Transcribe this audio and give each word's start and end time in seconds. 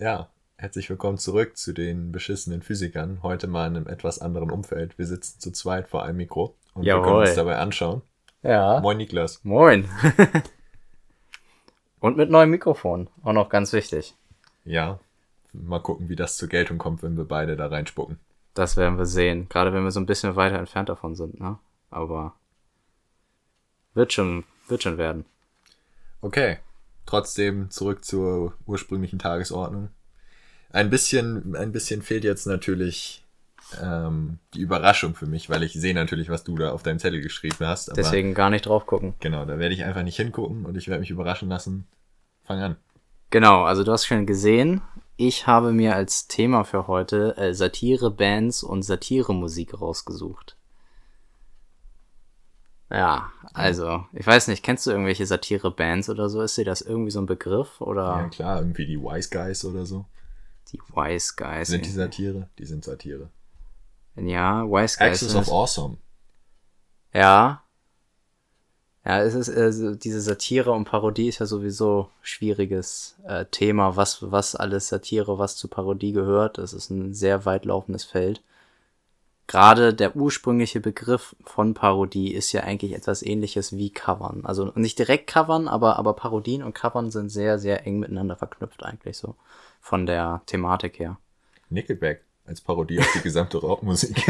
Ja, 0.00 0.28
herzlich 0.58 0.88
willkommen 0.90 1.18
zurück 1.18 1.56
zu 1.56 1.72
den 1.72 2.12
beschissenen 2.12 2.62
Physikern. 2.62 3.18
Heute 3.24 3.48
mal 3.48 3.66
in 3.66 3.74
einem 3.76 3.88
etwas 3.88 4.20
anderen 4.20 4.52
Umfeld. 4.52 4.96
Wir 4.96 5.06
sitzen 5.06 5.40
zu 5.40 5.50
zweit 5.50 5.88
vor 5.88 6.04
einem 6.04 6.18
Mikro 6.18 6.54
und 6.74 6.84
wir 6.84 6.92
können 6.92 7.04
Jawohl. 7.06 7.20
uns 7.22 7.34
dabei 7.34 7.56
anschauen. 7.56 8.02
Ja. 8.44 8.78
Moin 8.78 8.96
Niklas. 8.96 9.40
Moin. 9.42 9.88
Und 12.00 12.16
mit 12.16 12.30
neuem 12.30 12.50
Mikrofon. 12.50 13.10
Auch 13.24 13.32
noch 13.32 13.48
ganz 13.48 13.72
wichtig. 13.72 14.14
Ja, 14.64 15.00
mal 15.52 15.80
gucken, 15.80 16.08
wie 16.08 16.14
das 16.14 16.36
zur 16.36 16.48
Geltung 16.48 16.78
kommt, 16.78 17.02
wenn 17.02 17.16
wir 17.16 17.24
beide 17.24 17.56
da 17.56 17.66
reinspucken. 17.66 18.20
Das 18.54 18.76
werden 18.76 18.98
wir 18.98 19.06
sehen. 19.06 19.48
Gerade 19.48 19.72
wenn 19.72 19.82
wir 19.82 19.90
so 19.90 19.98
ein 19.98 20.06
bisschen 20.06 20.36
weiter 20.36 20.60
entfernt 20.60 20.88
davon 20.90 21.16
sind, 21.16 21.40
ne? 21.40 21.58
Aber 21.90 22.34
wird 23.94 24.12
schon, 24.12 24.44
wird 24.68 24.84
schon 24.84 24.96
werden. 24.96 25.24
Okay, 26.20 26.58
trotzdem 27.08 27.70
zurück 27.70 28.04
zur 28.04 28.54
ursprünglichen 28.66 29.18
Tagesordnung. 29.18 29.88
Ein 30.70 30.90
bisschen, 30.90 31.56
ein 31.56 31.72
bisschen 31.72 32.02
fehlt 32.02 32.24
jetzt 32.24 32.46
natürlich 32.46 33.24
ähm, 33.82 34.38
die 34.54 34.60
Überraschung 34.60 35.14
für 35.14 35.26
mich, 35.26 35.48
weil 35.48 35.62
ich 35.62 35.72
sehe 35.72 35.94
natürlich, 35.94 36.28
was 36.28 36.44
du 36.44 36.56
da 36.56 36.72
auf 36.72 36.82
deinem 36.82 36.98
Zettel 36.98 37.22
geschrieben 37.22 37.66
hast. 37.66 37.96
Deswegen 37.96 38.34
gar 38.34 38.50
nicht 38.50 38.66
drauf 38.66 38.86
gucken. 38.86 39.14
Genau, 39.20 39.46
da 39.46 39.58
werde 39.58 39.74
ich 39.74 39.84
einfach 39.84 40.02
nicht 40.02 40.16
hingucken 40.16 40.66
und 40.66 40.76
ich 40.76 40.88
werde 40.88 41.00
mich 41.00 41.10
überraschen 41.10 41.48
lassen. 41.48 41.86
Fang 42.44 42.60
an. 42.60 42.76
Genau, 43.30 43.64
also 43.64 43.84
du 43.84 43.92
hast 43.92 44.04
schon 44.04 44.26
gesehen, 44.26 44.82
ich 45.16 45.46
habe 45.46 45.72
mir 45.72 45.94
als 45.96 46.28
Thema 46.28 46.64
für 46.64 46.86
heute 46.86 47.36
äh, 47.38 47.54
Satire-Bands 47.54 48.62
und 48.62 48.82
Satire-Musik 48.82 49.80
rausgesucht. 49.80 50.57
Ja, 52.90 53.30
also, 53.52 54.06
ich 54.12 54.26
weiß 54.26 54.48
nicht, 54.48 54.62
kennst 54.62 54.86
du 54.86 54.90
irgendwelche 54.90 55.26
Satire-Bands 55.26 56.08
oder 56.08 56.28
so? 56.28 56.40
Ist 56.40 56.56
dir 56.56 56.64
das 56.64 56.80
irgendwie 56.80 57.10
so 57.10 57.20
ein 57.20 57.26
Begriff? 57.26 57.80
Oder 57.80 58.02
Ja 58.02 58.28
klar, 58.28 58.60
irgendwie 58.60 58.86
die 58.86 59.00
Wise 59.00 59.28
Guys 59.30 59.64
oder 59.64 59.84
so. 59.84 60.06
die 60.72 60.78
Wise 60.94 61.34
Guys? 61.36 61.68
Sind 61.68 61.84
die 61.84 61.90
Satire? 61.90 62.48
Die 62.58 62.64
sind 62.64 62.84
Satire. 62.84 63.30
Ja, 64.16 64.64
Wise 64.64 64.96
Guys. 64.98 65.22
Axis 65.22 65.34
of 65.34 65.50
Awesome. 65.50 65.98
Ja. 67.12 67.62
Ja, 69.04 69.22
es 69.22 69.34
ist 69.34 69.48
also 69.48 69.94
diese 69.94 70.20
Satire 70.20 70.72
und 70.72 70.84
Parodie 70.84 71.28
ist 71.28 71.38
ja 71.38 71.46
sowieso 71.46 72.10
schwieriges 72.20 73.16
äh, 73.24 73.46
Thema, 73.46 73.96
was 73.96 74.30
was 74.30 74.54
alles 74.54 74.88
Satire, 74.88 75.38
was 75.38 75.56
zu 75.56 75.68
Parodie 75.68 76.12
gehört. 76.12 76.58
Das 76.58 76.72
ist 76.72 76.90
ein 76.90 77.14
sehr 77.14 77.46
weitlaufendes 77.46 78.04
Feld. 78.04 78.42
Gerade 79.48 79.94
der 79.94 80.14
ursprüngliche 80.14 80.78
Begriff 80.78 81.34
von 81.44 81.72
Parodie 81.74 82.32
ist 82.34 82.52
ja 82.52 82.62
eigentlich 82.62 82.92
etwas 82.92 83.22
ähnliches 83.22 83.74
wie 83.76 83.90
Covern. 83.90 84.42
Also 84.44 84.72
nicht 84.76 84.98
direkt 84.98 85.26
Covern, 85.26 85.66
aber 85.68 85.98
aber 85.98 86.12
Parodien 86.12 86.62
und 86.62 86.74
Covern 86.74 87.10
sind 87.10 87.30
sehr 87.30 87.58
sehr 87.58 87.86
eng 87.86 87.98
miteinander 87.98 88.36
verknüpft 88.36 88.84
eigentlich 88.84 89.16
so 89.16 89.34
von 89.80 90.04
der 90.06 90.42
Thematik 90.46 90.98
her. 90.98 91.16
Nickelback 91.70 92.22
als 92.46 92.60
Parodie 92.60 93.00
auf 93.00 93.10
die 93.14 93.22
gesamte 93.22 93.56
Rockmusik. 93.66 94.22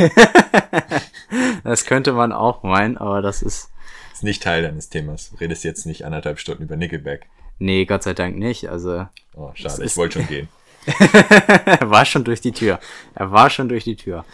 Das 1.64 1.84
könnte 1.84 2.12
man 2.12 2.32
auch 2.32 2.62
meinen, 2.62 2.96
aber 2.96 3.20
das 3.20 3.42
ist 3.42 3.70
ist 4.12 4.22
nicht 4.24 4.42
Teil 4.42 4.62
deines 4.62 4.88
Themas. 4.88 5.30
Du 5.30 5.36
redest 5.36 5.64
jetzt 5.64 5.84
nicht 5.86 6.04
anderthalb 6.04 6.38
Stunden 6.38 6.62
über 6.62 6.76
Nickelback. 6.76 7.26
nee, 7.58 7.84
Gott 7.86 8.02
sei 8.04 8.14
Dank 8.14 8.36
nicht. 8.36 8.68
Also 8.68 9.06
Oh, 9.34 9.50
schade, 9.54 9.84
ich 9.84 9.96
wollte 9.96 10.20
schon 10.20 10.28
gehen. 10.28 10.48
er 11.66 11.90
war 11.90 12.04
schon 12.04 12.24
durch 12.24 12.40
die 12.40 12.52
Tür. 12.52 12.78
Er 13.14 13.30
war 13.30 13.50
schon 13.50 13.68
durch 13.68 13.84
die 13.84 13.96
Tür. 13.96 14.24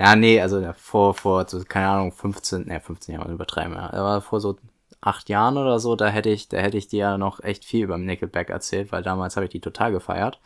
Ja, 0.00 0.16
nee, 0.16 0.40
also 0.40 0.72
vor, 0.78 1.12
vor, 1.12 1.46
so, 1.46 1.62
keine 1.62 1.88
Ahnung, 1.88 2.12
15, 2.12 2.62
ne, 2.66 2.80
15 2.80 3.16
Jahre 3.16 3.32
übertreiben, 3.32 3.74
ja. 3.74 3.92
Aber 3.92 4.22
vor 4.22 4.40
so 4.40 4.56
acht 5.02 5.28
Jahren 5.28 5.58
oder 5.58 5.78
so, 5.78 5.94
da 5.94 6.08
hätte 6.08 6.30
ich, 6.30 6.48
da 6.48 6.56
hätte 6.56 6.78
ich 6.78 6.88
dir 6.88 7.00
ja 7.00 7.18
noch 7.18 7.44
echt 7.44 7.66
viel 7.66 7.84
über 7.84 7.98
Nickelback 7.98 8.48
erzählt, 8.48 8.92
weil 8.92 9.02
damals 9.02 9.36
habe 9.36 9.44
ich 9.44 9.50
die 9.50 9.60
total 9.60 9.92
gefeiert. 9.92 10.40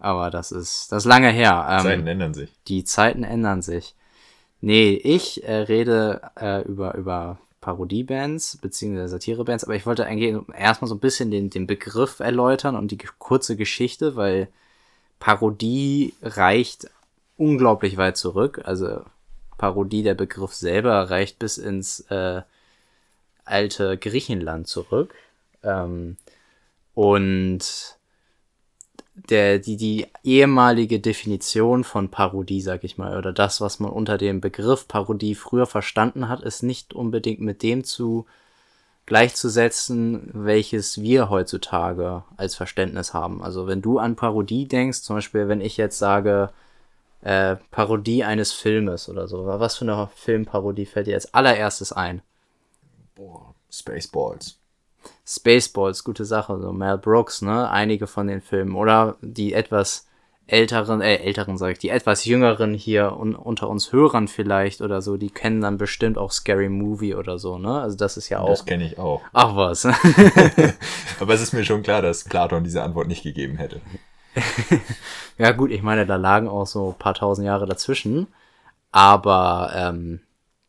Aber 0.00 0.30
das 0.30 0.50
ist, 0.50 0.90
das 0.90 1.04
ist 1.04 1.08
lange 1.08 1.30
her. 1.30 1.64
Ähm, 1.70 1.84
Zeiten 1.84 2.06
ändern 2.08 2.34
sich. 2.34 2.50
die 2.66 2.82
Zeiten 2.82 3.22
ändern 3.22 3.62
sich. 3.62 3.94
Nee, 4.60 4.94
ich 4.94 5.44
äh, 5.44 5.58
rede 5.58 6.32
äh, 6.34 6.62
über, 6.62 6.96
über 6.96 7.38
Parodiebands 7.60 8.56
beziehungsweise 8.56 9.10
Satirebands, 9.10 9.62
aber 9.62 9.76
ich 9.76 9.86
wollte 9.86 10.06
eigentlich 10.06 10.34
erstmal 10.58 10.88
so 10.88 10.96
ein 10.96 11.00
bisschen 11.00 11.30
den, 11.30 11.50
den 11.50 11.68
Begriff 11.68 12.18
erläutern 12.18 12.74
und 12.74 12.90
die 12.90 12.98
kurze 13.20 13.54
Geschichte, 13.54 14.16
weil 14.16 14.48
Parodie 15.20 16.14
reicht 16.20 16.90
unglaublich 17.36 17.96
weit 17.96 18.16
zurück. 18.16 18.60
Also 18.64 19.02
Parodie, 19.58 20.02
der 20.02 20.14
Begriff 20.14 20.54
selber 20.54 21.10
reicht 21.10 21.38
bis 21.38 21.58
ins 21.58 22.00
äh, 22.10 22.42
alte 23.44 23.98
Griechenland 23.98 24.66
zurück. 24.66 25.14
Ähm, 25.62 26.16
und 26.94 27.96
der, 29.14 29.58
die, 29.58 29.76
die 29.76 30.06
ehemalige 30.24 31.00
Definition 31.00 31.84
von 31.84 32.10
Parodie, 32.10 32.60
sag 32.60 32.82
ich 32.84 32.98
mal, 32.98 33.16
oder 33.16 33.32
das, 33.32 33.60
was 33.60 33.78
man 33.78 33.90
unter 33.90 34.18
dem 34.18 34.40
Begriff 34.40 34.88
Parodie 34.88 35.34
früher 35.34 35.66
verstanden 35.66 36.28
hat, 36.28 36.40
ist 36.42 36.62
nicht 36.62 36.94
unbedingt 36.94 37.40
mit 37.40 37.62
dem 37.62 37.84
zu 37.84 38.26
gleichzusetzen, 39.04 40.30
welches 40.32 41.00
wir 41.00 41.28
heutzutage 41.28 42.24
als 42.36 42.54
Verständnis 42.54 43.12
haben. 43.12 43.42
Also 43.42 43.66
wenn 43.66 43.82
du 43.82 43.98
an 43.98 44.16
Parodie 44.16 44.66
denkst, 44.66 45.02
zum 45.02 45.16
Beispiel, 45.16 45.48
wenn 45.48 45.60
ich 45.60 45.76
jetzt 45.76 45.98
sage, 45.98 46.50
äh, 47.22 47.56
Parodie 47.70 48.24
eines 48.24 48.52
Filmes 48.52 49.08
oder 49.08 49.28
so, 49.28 49.46
was 49.46 49.76
für 49.76 49.84
eine 49.84 50.08
Filmparodie 50.14 50.86
fällt 50.86 51.06
dir 51.06 51.14
als 51.14 51.32
allererstes 51.32 51.92
ein? 51.92 52.22
Boah, 53.14 53.54
Spaceballs. 53.70 54.58
Spaceballs, 55.26 56.04
gute 56.04 56.24
Sache, 56.24 56.58
so 56.60 56.72
Mel 56.72 56.98
Brooks, 56.98 57.42
ne, 57.42 57.70
einige 57.70 58.06
von 58.06 58.26
den 58.26 58.40
Filmen 58.40 58.74
oder 58.76 59.16
die 59.20 59.52
etwas 59.52 60.06
älteren, 60.48 61.00
äh, 61.00 61.16
älteren 61.16 61.56
sag 61.56 61.72
ich, 61.72 61.78
die 61.78 61.88
etwas 61.88 62.24
jüngeren 62.24 62.74
hier 62.74 63.16
un 63.16 63.34
unter 63.36 63.68
uns 63.68 63.92
Hörern 63.92 64.26
vielleicht 64.26 64.80
oder 64.80 65.00
so, 65.00 65.16
die 65.16 65.30
kennen 65.30 65.60
dann 65.60 65.78
bestimmt 65.78 66.18
auch 66.18 66.32
Scary 66.32 66.68
Movie 66.68 67.14
oder 67.14 67.38
so, 67.38 67.58
ne, 67.58 67.80
also 67.80 67.96
das 67.96 68.16
ist 68.16 68.28
ja 68.28 68.40
auch, 68.40 68.48
Das 68.48 68.66
kenne 68.66 68.84
ich 68.84 68.98
auch. 68.98 69.22
ach 69.32 69.54
was, 69.56 69.84
Aber 71.20 71.34
es 71.34 71.40
ist 71.40 71.52
mir 71.52 71.64
schon 71.64 71.82
klar, 71.82 72.02
dass 72.02 72.24
Platon 72.24 72.64
diese 72.64 72.82
Antwort 72.82 73.06
nicht 73.06 73.22
gegeben 73.22 73.56
hätte. 73.56 73.80
ja 75.38 75.52
gut, 75.52 75.70
ich 75.70 75.82
meine, 75.82 76.06
da 76.06 76.16
lagen 76.16 76.48
auch 76.48 76.66
so 76.66 76.90
ein 76.90 76.98
paar 76.98 77.14
tausend 77.14 77.46
Jahre 77.46 77.66
dazwischen, 77.66 78.28
aber, 78.90 79.72
ähm, 79.74 80.20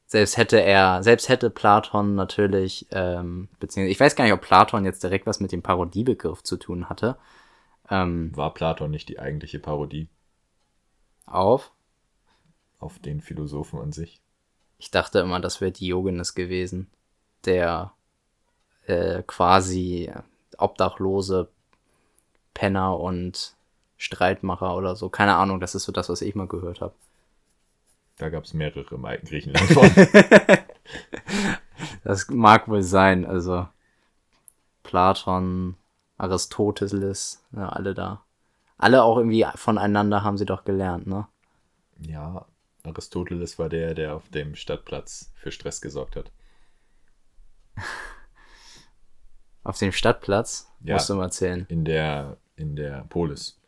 selbst 0.06 0.38
hätte 0.38 0.62
er, 0.62 1.01
selbst 1.01 1.29
hätte 1.29 1.50
Platon 1.50 2.16
natürlich, 2.16 2.88
ähm, 2.91 3.50
beziehungsweise, 3.59 3.91
ich 3.91 4.00
weiß 4.00 4.16
gar 4.16 4.25
nicht, 4.25 4.34
ob 4.34 4.41
Platon 4.41 4.85
jetzt 4.85 5.03
direkt 5.03 5.25
was 5.25 5.40
mit 5.40 5.51
dem 5.51 5.63
Parodiebegriff 5.63 6.44
zu 6.44 6.57
tun 6.57 6.90
hatte, 6.90 7.18
ähm, 7.90 8.35
War 8.35 8.53
Platon 8.53 8.91
nicht 8.91 9.09
die 9.09 9.19
eigentliche 9.19 9.59
Parodie? 9.59 10.07
Auf, 11.25 11.72
auf 12.80 13.00
den 13.00 13.22
Philosophen 13.22 13.80
an 13.80 13.91
sich? 13.91 14.22
Ich 14.78 14.91
dachte 14.91 15.19
immer, 15.19 15.40
das 15.40 15.62
wäre 15.62 15.72
Diogenes 15.72 16.35
gewesen, 16.35 16.90
der 17.45 17.94
äh, 18.85 19.24
quasi 19.24 20.12
obdachlose 20.57 21.50
Penner 22.53 22.99
und 22.99 23.55
Streitmacher 23.97 24.75
oder 24.75 24.95
so. 24.95 25.09
Keine 25.09 25.35
Ahnung, 25.35 25.59
das 25.59 25.75
ist 25.75 25.83
so 25.83 25.91
das, 25.91 26.09
was 26.09 26.21
ich 26.21 26.35
mal 26.35 26.47
gehört 26.47 26.81
habe. 26.81 26.93
Da 28.17 28.29
gab 28.29 28.43
es 28.43 28.53
mehrere 28.53 28.93
im 28.95 29.05
alten 29.05 29.27
Griechenland 29.27 29.65
von. 29.71 29.89
Das 32.03 32.29
mag 32.29 32.67
wohl 32.67 32.83
sein, 32.83 33.25
also 33.25 33.67
Platon, 34.83 35.75
Aristoteles, 36.17 37.43
ja, 37.53 37.69
alle 37.69 37.93
da. 37.93 38.23
Alle 38.77 39.03
auch 39.03 39.17
irgendwie 39.17 39.45
voneinander 39.55 40.23
haben 40.23 40.37
sie 40.37 40.45
doch 40.45 40.65
gelernt, 40.65 41.07
ne? 41.07 41.27
ja, 41.99 42.45
Aristoteles 42.83 43.57
war 43.57 43.69
der, 43.69 43.93
der 43.93 44.15
auf 44.15 44.27
dem 44.29 44.55
Stadtplatz 44.55 45.31
für 45.35 45.51
Stress 45.51 45.79
gesorgt 45.81 46.15
hat. 46.17 46.31
Auf 49.63 49.79
dem 49.79 49.94
Stadtplatz, 49.94 50.69
Ja. 50.81 50.95
musst 50.95 51.09
du 51.09 51.15
mal 51.15 51.23
erzählen. 51.23 51.65
In 51.69 51.85
der, 51.85 52.35
in 52.55 52.75
der 52.75 53.05
Polis 53.09 53.59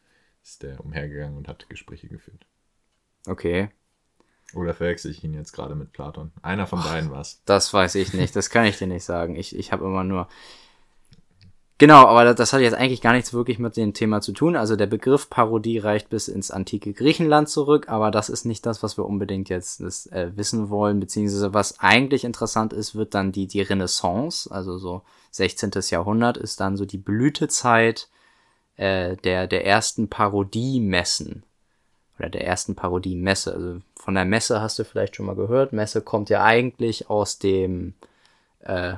ist 0.44 0.64
der 0.64 0.80
umhergegangen 0.84 1.38
und 1.38 1.48
hat 1.48 1.70
Gespräche 1.70 2.08
geführt. 2.08 2.46
Okay. 3.28 3.70
Oder 4.54 4.74
verwechsel 4.74 5.12
ich 5.12 5.24
ihn 5.24 5.34
jetzt 5.34 5.54
gerade 5.54 5.76
mit 5.76 5.92
Platon? 5.92 6.32
Einer 6.42 6.68
von 6.68 6.82
beiden 6.82 7.10
war's. 7.10 7.42
Das 7.46 7.74
weiß 7.74 7.96
ich 7.96 8.14
nicht, 8.14 8.36
das 8.36 8.50
kann 8.50 8.66
ich 8.66 8.78
dir 8.78 8.88
nicht 8.88 9.04
sagen. 9.04 9.36
Ich, 9.36 9.56
ich 9.56 9.72
habe 9.72 9.86
immer 9.86 10.04
nur. 10.04 10.28
Genau, 11.78 12.06
aber 12.06 12.24
das, 12.24 12.36
das 12.36 12.54
hat 12.54 12.62
jetzt 12.62 12.76
eigentlich 12.76 13.02
gar 13.02 13.12
nichts 13.12 13.34
wirklich 13.34 13.60
mit 13.60 13.76
dem 13.76 13.94
Thema 13.94 14.22
zu 14.22 14.32
tun. 14.32 14.56
Also 14.56 14.78
der 14.78 14.86
Begriff 14.86 15.30
Parodie 15.30 15.80
reicht 15.80 16.10
bis 16.10 16.30
ins 16.30 16.52
antike 16.52 16.94
Griechenland 16.94 17.50
zurück, 17.50 17.90
aber 17.90 18.12
das 18.12 18.30
ist 18.30 18.46
nicht 18.46 18.66
das, 18.66 18.82
was 18.82 18.98
wir 18.98 19.06
unbedingt 19.06 19.50
jetzt 19.50 19.82
das, 19.82 20.08
äh, 20.08 20.32
wissen 20.36 20.70
wollen, 20.70 21.02
beziehungsweise 21.02 21.54
was 21.54 21.80
eigentlich 21.82 22.24
interessant 22.24 22.72
ist, 22.72 22.96
wird 22.96 23.14
dann 23.14 23.34
die, 23.34 23.48
die 23.48 23.62
Renaissance, 23.62 24.50
also 24.50 24.78
so 24.78 25.02
16. 25.32 25.72
Jahrhundert 25.90 26.38
ist 26.38 26.62
dann 26.62 26.78
so 26.78 26.86
die 26.86 26.98
Blütezeit 26.98 28.08
äh, 28.78 29.16
der, 29.18 29.48
der 29.48 29.66
ersten 29.66 30.10
Parodiemessen 30.10 31.44
oder 32.20 32.30
der 32.30 32.46
ersten 32.46 32.76
Parodiemesse. 32.76 33.54
Also 33.54 33.80
von 33.96 34.16
der 34.16 34.26
Messe 34.26 34.62
hast 34.62 34.80
du 34.80 34.86
vielleicht 34.86 35.16
schon 35.16 35.26
mal 35.26 35.36
gehört. 35.36 35.74
Messe 35.74 36.02
kommt 36.02 36.30
ja 36.30 36.44
eigentlich 36.44 37.10
aus 37.10 37.40
dem 37.40 37.94
äh, 38.60 38.96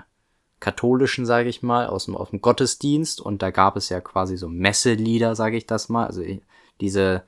katholischen, 0.59 1.25
sage 1.25 1.49
ich 1.49 1.61
mal, 1.61 1.87
aus 1.87 2.05
dem, 2.05 2.15
aus 2.15 2.29
dem 2.31 2.41
Gottesdienst 2.41 3.21
und 3.21 3.41
da 3.41 3.51
gab 3.51 3.75
es 3.77 3.89
ja 3.89 4.01
quasi 4.01 4.37
so 4.37 4.49
Messelieder, 4.49 5.35
sage 5.35 5.57
ich 5.57 5.65
das 5.65 5.89
mal, 5.89 6.07
also 6.07 6.23
diese 6.81 7.23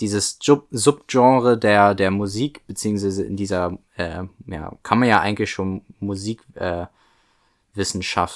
dieses 0.00 0.38
Sub 0.42 0.66
Subgenre 0.70 1.58
der 1.58 1.94
der 1.94 2.10
Musik 2.10 2.66
beziehungsweise 2.66 3.24
in 3.24 3.36
dieser 3.36 3.78
äh, 3.96 4.24
ja 4.46 4.74
kann 4.82 4.98
man 4.98 5.08
ja 5.08 5.20
eigentlich 5.20 5.50
schon 5.50 5.82
Musik 6.00 6.42
äh, 6.54 6.86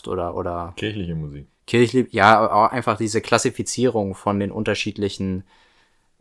oder 0.07 0.35
oder 0.35 0.75
kirchliche 0.77 1.15
Musik 1.15 1.49
kirchlich 1.67 2.13
ja 2.13 2.49
auch 2.49 2.71
einfach 2.71 2.97
diese 2.97 3.21
Klassifizierung 3.21 4.15
von 4.15 4.39
den 4.39 4.53
unterschiedlichen 4.53 5.45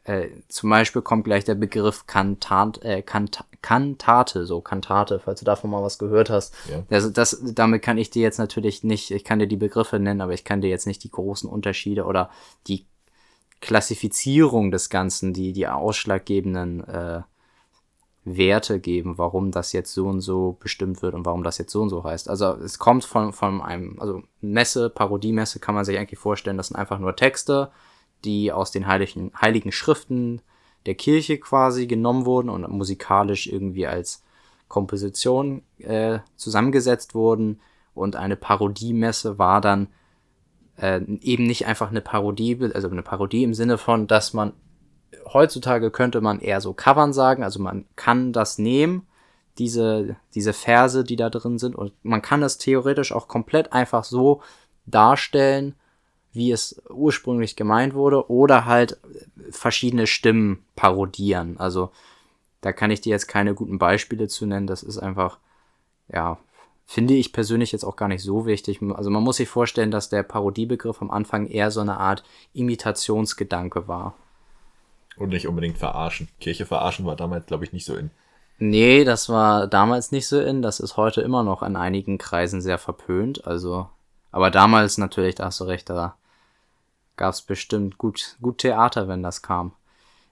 äh, 0.05 0.27
zum 0.49 0.69
Beispiel 0.69 1.01
kommt 1.01 1.23
gleich 1.23 1.45
der 1.45 1.55
Begriff 1.55 2.05
Kantat, 2.05 2.83
äh, 2.83 3.01
Kant, 3.01 3.43
Kantate, 3.63 4.45
so 4.45 4.61
Kantate, 4.61 5.19
falls 5.19 5.39
du 5.39 5.45
davon 5.45 5.71
mal 5.71 5.81
was 5.81 5.97
gehört 5.97 6.29
hast. 6.29 6.53
Ja. 6.69 6.83
Also 6.91 7.09
das, 7.09 7.41
damit 7.43 7.81
kann 7.81 7.97
ich 7.97 8.11
dir 8.11 8.21
jetzt 8.21 8.37
natürlich 8.37 8.83
nicht, 8.83 9.09
ich 9.09 9.23
kann 9.23 9.39
dir 9.39 9.47
die 9.47 9.57
Begriffe 9.57 9.99
nennen, 9.99 10.21
aber 10.21 10.33
ich 10.33 10.43
kann 10.43 10.61
dir 10.61 10.69
jetzt 10.69 10.85
nicht 10.85 11.03
die 11.03 11.09
großen 11.09 11.49
Unterschiede 11.49 12.05
oder 12.05 12.29
die 12.67 12.85
Klassifizierung 13.61 14.69
des 14.69 14.91
Ganzen, 14.91 15.33
die 15.33 15.53
die 15.53 15.67
ausschlaggebenden 15.67 16.83
äh, 16.87 17.21
Werte 18.25 18.79
geben, 18.79 19.19
warum 19.19 19.51
das 19.51 19.71
jetzt 19.71 19.93
so 19.93 20.07
und 20.07 20.19
so 20.19 20.57
bestimmt 20.59 21.03
wird 21.03 21.13
und 21.13 21.25
warum 21.25 21.43
das 21.43 21.59
jetzt 21.59 21.71
so 21.71 21.83
und 21.83 21.89
so 21.89 22.03
heißt. 22.03 22.27
Also 22.27 22.53
es 22.53 22.79
kommt 22.79 23.05
von, 23.05 23.31
von 23.33 23.61
einem, 23.61 23.99
also 23.99 24.23
Messe, 24.41 24.89
Parodiemesse 24.89 25.59
kann 25.59 25.75
man 25.75 25.85
sich 25.85 25.97
eigentlich 25.97 26.19
vorstellen, 26.19 26.57
das 26.57 26.67
sind 26.67 26.75
einfach 26.75 26.97
nur 26.97 27.15
Texte, 27.15 27.71
die 28.23 28.51
aus 28.51 28.71
den 28.71 28.87
heiligen, 28.87 29.31
heiligen 29.39 29.71
Schriften 29.71 30.41
der 30.87 30.95
Kirche 30.95 31.37
quasi 31.37 31.85
genommen 31.85 32.25
wurden 32.25 32.49
und 32.49 32.67
musikalisch 32.67 33.45
irgendwie 33.45 33.85
als 33.85 34.23
Komposition 34.67 35.61
äh, 35.77 36.19
zusammengesetzt 36.35 37.13
wurden. 37.13 37.61
Und 37.93 38.15
eine 38.15 38.35
Parodiemesse 38.35 39.37
war 39.37 39.61
dann 39.61 39.87
äh, 40.77 40.99
eben 41.21 41.45
nicht 41.45 41.67
einfach 41.67 41.89
eine 41.91 42.01
Parodie, 42.01 42.57
also 42.73 42.89
eine 42.89 43.03
Parodie 43.03 43.43
im 43.43 43.53
Sinne 43.53 43.77
von, 43.77 44.07
dass 44.07 44.33
man 44.33 44.53
heutzutage 45.31 45.91
könnte 45.91 46.21
man 46.21 46.39
eher 46.39 46.61
so 46.61 46.73
covern 46.73 47.13
sagen, 47.13 47.43
also 47.43 47.59
man 47.61 47.85
kann 47.95 48.33
das 48.33 48.57
nehmen, 48.57 49.07
diese, 49.57 50.15
diese 50.33 50.53
Verse, 50.53 51.03
die 51.03 51.15
da 51.15 51.29
drin 51.29 51.57
sind, 51.57 51.75
und 51.75 51.93
man 52.03 52.21
kann 52.21 52.43
es 52.43 52.57
theoretisch 52.57 53.11
auch 53.11 53.27
komplett 53.27 53.73
einfach 53.73 54.03
so 54.03 54.41
darstellen, 54.85 55.75
wie 56.33 56.51
es 56.51 56.81
ursprünglich 56.89 57.55
gemeint 57.55 57.93
wurde, 57.93 58.29
oder 58.29 58.65
halt 58.65 58.99
verschiedene 59.51 60.07
Stimmen 60.07 60.65
parodieren. 60.75 61.57
Also 61.57 61.91
da 62.61 62.73
kann 62.73 62.91
ich 62.91 62.99
dir 62.99 63.11
jetzt 63.11 63.27
keine 63.27 63.53
guten 63.53 63.77
Beispiele 63.77 64.27
zu 64.27 64.45
nennen. 64.45 64.67
Das 64.67 64.83
ist 64.83 64.97
einfach, 64.97 65.37
ja, 66.11 66.37
finde 66.85 67.13
ich 67.13 67.31
persönlich 67.31 67.71
jetzt 67.71 67.85
auch 67.85 67.95
gar 67.95 68.07
nicht 68.07 68.23
so 68.23 68.45
wichtig. 68.45 68.81
Also 68.81 69.09
man 69.09 69.23
muss 69.23 69.37
sich 69.37 69.47
vorstellen, 69.47 69.91
dass 69.91 70.09
der 70.09 70.23
Parodiebegriff 70.23 71.01
am 71.01 71.11
Anfang 71.11 71.47
eher 71.47 71.71
so 71.71 71.79
eine 71.79 71.97
Art 71.97 72.23
Imitationsgedanke 72.53 73.87
war. 73.87 74.15
Und 75.17 75.29
nicht 75.29 75.47
unbedingt 75.47 75.77
verarschen. 75.77 76.27
Kirche 76.39 76.65
verarschen 76.65 77.05
war 77.05 77.15
damals, 77.15 77.45
glaube 77.45 77.63
ich, 77.63 77.73
nicht 77.73 77.85
so 77.85 77.95
in. 77.95 78.11
Nee, 78.57 79.03
das 79.03 79.29
war 79.29 79.67
damals 79.67 80.11
nicht 80.11 80.27
so 80.27 80.39
in. 80.39 80.61
Das 80.61 80.79
ist 80.79 80.97
heute 80.97 81.21
immer 81.21 81.43
noch 81.43 81.61
an 81.61 81.75
einigen 81.75 82.17
Kreisen 82.17 82.61
sehr 82.61 82.77
verpönt. 82.77 83.45
Also, 83.45 83.89
aber 84.31 84.51
damals 84.51 84.97
natürlich, 84.97 85.35
da 85.35 85.45
hast 85.45 85.59
du 85.59 85.65
recht, 85.65 85.89
da 85.89 86.15
gab 87.17 87.33
es 87.33 87.41
bestimmt 87.41 87.97
gut, 87.97 88.37
gut 88.41 88.59
Theater, 88.59 89.07
wenn 89.07 89.23
das 89.23 89.41
kam. 89.41 89.73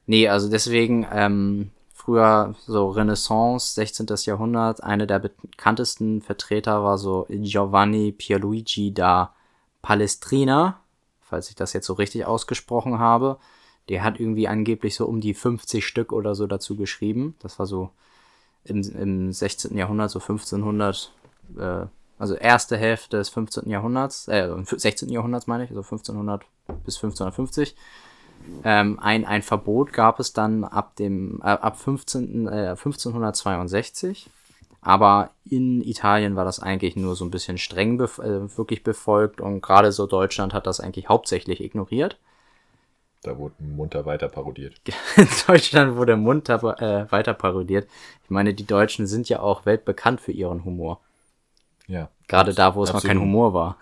Nee, 0.05 0.27
also 0.27 0.49
deswegen, 0.49 1.07
ähm, 1.11 1.71
früher 1.93 2.55
so 2.67 2.89
Renaissance, 2.89 3.75
16. 3.75 4.07
Jahrhundert, 4.25 4.83
einer 4.83 5.05
der 5.05 5.19
bekanntesten 5.19 6.21
Vertreter 6.21 6.83
war 6.83 6.97
so 6.97 7.25
Giovanni 7.29 8.11
Pierluigi 8.11 8.93
da 8.93 9.33
Palestrina, 9.81 10.81
falls 11.21 11.49
ich 11.49 11.55
das 11.55 11.71
jetzt 11.73 11.87
so 11.87 11.93
richtig 11.93 12.25
ausgesprochen 12.25 12.99
habe. 12.99 13.37
Der 13.89 14.03
hat 14.03 14.19
irgendwie 14.19 14.47
angeblich 14.47 14.95
so 14.95 15.05
um 15.05 15.19
die 15.19 15.33
50 15.33 15.85
Stück 15.85 16.13
oder 16.13 16.35
so 16.35 16.47
dazu 16.47 16.75
geschrieben. 16.75 17.35
Das 17.39 17.59
war 17.59 17.65
so 17.65 17.89
im, 18.63 18.81
im 18.81 19.33
16. 19.33 19.75
Jahrhundert, 19.77 20.11
so 20.11 20.19
1500, 20.19 21.11
äh, 21.57 21.85
also 22.17 22.35
erste 22.35 22.77
Hälfte 22.77 23.17
des 23.17 23.29
15. 23.29 23.69
Jahrhunderts, 23.69 24.27
äh, 24.27 24.49
16. 24.65 25.09
Jahrhunderts 25.09 25.47
meine 25.47 25.65
ich, 25.65 25.69
also 25.69 25.81
1500 25.81 26.43
bis 26.85 26.95
1550. 26.95 27.75
Ähm, 28.63 28.99
ein, 28.99 29.25
ein 29.25 29.41
Verbot 29.41 29.93
gab 29.93 30.19
es 30.19 30.33
dann 30.33 30.63
ab 30.63 30.95
dem 30.95 31.39
äh, 31.41 31.47
ab 31.47 31.77
15, 31.77 32.47
äh, 32.47 32.69
1562. 32.69 34.29
Aber 34.81 35.31
in 35.45 35.81
Italien 35.81 36.35
war 36.35 36.43
das 36.43 36.59
eigentlich 36.59 36.97
nur 36.97 37.15
so 37.15 37.23
ein 37.23 37.31
bisschen 37.31 37.57
streng 37.57 37.97
bef 37.97 38.19
äh, 38.19 38.57
wirklich 38.57 38.83
befolgt 38.83 39.39
und 39.39 39.61
gerade 39.61 39.93
so 39.93 40.05
Deutschland 40.07 40.53
hat 40.53 40.67
das 40.67 40.81
eigentlich 40.81 41.07
hauptsächlich 41.07 41.63
ignoriert. 41.63 42.19
Da 43.23 43.37
wurde 43.37 43.55
munter 43.59 44.05
weiter 44.05 44.27
parodiert. 44.27 44.81
In 45.15 45.27
Deutschland 45.47 45.95
wurde 45.95 46.17
munter 46.17 46.55
äh, 46.81 47.09
weiter 47.11 47.33
parodiert. 47.33 47.89
Ich 48.23 48.29
meine, 48.29 48.53
die 48.53 48.67
Deutschen 48.67 49.07
sind 49.07 49.29
ja 49.29 49.39
auch 49.39 49.65
weltbekannt 49.65 50.19
für 50.19 50.33
ihren 50.33 50.65
Humor. 50.65 50.99
Ja. 51.87 52.09
Gerade 52.27 52.53
da, 52.53 52.75
wo 52.75 52.83
es 52.83 52.91
noch 52.91 53.03
kein 53.03 53.19
Humor 53.19 53.53
war. 53.53 53.77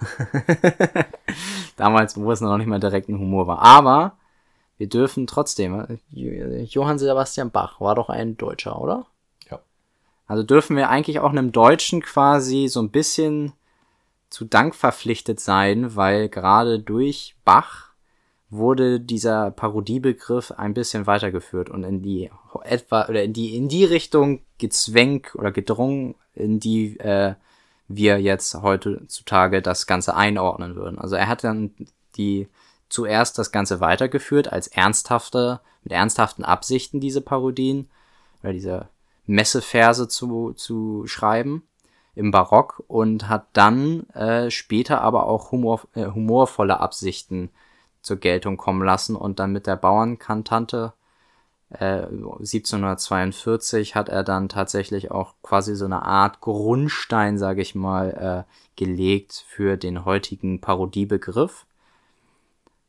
Damals, 1.77 2.17
wo 2.17 2.31
es 2.31 2.41
noch 2.41 2.57
nicht 2.57 2.67
mal 2.67 2.79
direkt 2.79 3.09
ein 3.09 3.19
Humor 3.19 3.47
war. 3.47 3.59
Aber 3.59 4.17
wir 4.77 4.89
dürfen 4.89 5.27
trotzdem, 5.27 5.99
Johann 6.09 6.99
Sebastian 6.99 7.51
Bach 7.51 7.79
war 7.81 7.95
doch 7.95 8.09
ein 8.09 8.37
Deutscher, 8.37 8.79
oder? 8.79 9.05
Ja. 9.49 9.59
Also 10.27 10.43
dürfen 10.43 10.75
wir 10.75 10.89
eigentlich 10.89 11.19
auch 11.19 11.29
einem 11.29 11.51
Deutschen 11.51 12.01
quasi 12.01 12.67
so 12.67 12.81
ein 12.81 12.89
bisschen 12.89 13.53
zu 14.29 14.45
Dank 14.45 14.75
verpflichtet 14.75 15.39
sein, 15.39 15.95
weil 15.95 16.29
gerade 16.29 16.79
durch 16.79 17.35
Bach 17.45 17.90
wurde 18.51 18.99
dieser 18.99 19.49
Parodiebegriff 19.49 20.51
ein 20.51 20.73
bisschen 20.73 21.07
weitergeführt 21.07 21.69
und 21.69 21.83
in 21.83 22.01
die 22.01 22.29
etwa 22.63 23.07
oder 23.07 23.23
in 23.23 23.31
die 23.31 23.55
in 23.55 23.69
die 23.69 23.85
Richtung 23.85 24.41
gezwängt 24.57 25.33
oder 25.35 25.51
gedrungen, 25.51 26.15
in 26.35 26.59
die 26.59 26.99
äh, 26.99 27.33
wir 27.87 28.19
jetzt 28.21 28.53
heutzutage 28.61 29.61
das 29.61 29.87
Ganze 29.87 30.15
einordnen 30.15 30.75
würden. 30.75 30.99
Also 30.99 31.15
er 31.15 31.27
hat 31.27 31.43
dann 31.43 31.71
die 32.17 32.49
zuerst 32.89 33.37
das 33.37 33.53
Ganze 33.53 33.79
weitergeführt 33.79 34.51
als 34.51 34.67
ernsthafte, 34.67 35.61
mit 35.83 35.93
ernsthaften 35.93 36.43
Absichten 36.43 36.99
diese 36.99 37.21
Parodien 37.21 37.89
oder 38.43 38.51
diese 38.51 38.89
Messeverse 39.25 40.09
zu, 40.09 40.51
zu 40.53 41.07
schreiben 41.07 41.63
im 42.15 42.31
Barock 42.31 42.83
und 42.87 43.29
hat 43.29 43.47
dann 43.53 44.09
äh, 44.09 44.51
später 44.51 45.01
aber 45.01 45.27
auch 45.27 45.51
humor, 45.53 45.81
äh, 45.95 46.07
humorvolle 46.07 46.81
Absichten 46.81 47.49
zur 48.01 48.17
Geltung 48.17 48.57
kommen 48.57 48.83
lassen 48.83 49.15
und 49.15 49.39
dann 49.39 49.51
mit 49.51 49.67
der 49.67 49.75
Bauernkantante 49.75 50.93
1742 51.79 53.91
äh, 53.91 53.93
hat 53.93 54.09
er 54.09 54.23
dann 54.23 54.49
tatsächlich 54.49 55.11
auch 55.11 55.35
quasi 55.41 55.75
so 55.75 55.85
eine 55.85 56.03
Art 56.03 56.41
Grundstein, 56.41 57.37
sage 57.37 57.61
ich 57.61 57.75
mal, 57.75 58.45
äh, 58.45 58.51
gelegt 58.75 59.45
für 59.47 59.77
den 59.77 60.03
heutigen 60.03 60.59
Parodiebegriff. 60.59 61.65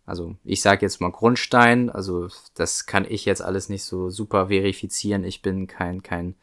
Also 0.05 0.35
ich 0.45 0.63
sage 0.63 0.85
jetzt 0.85 1.01
mal 1.01 1.13
Grundstein, 1.13 1.91
also 1.91 2.27
das 2.55 2.87
kann 2.87 3.07
ich 3.09 3.25
jetzt 3.25 3.41
alles 3.41 3.69
nicht 3.69 3.85
so 3.85 4.11
super 4.11 4.49
verifizieren. 4.49 5.23
Ich 5.23 5.43
bin 5.43 5.69
kein 5.69 6.03
kein 6.03 6.35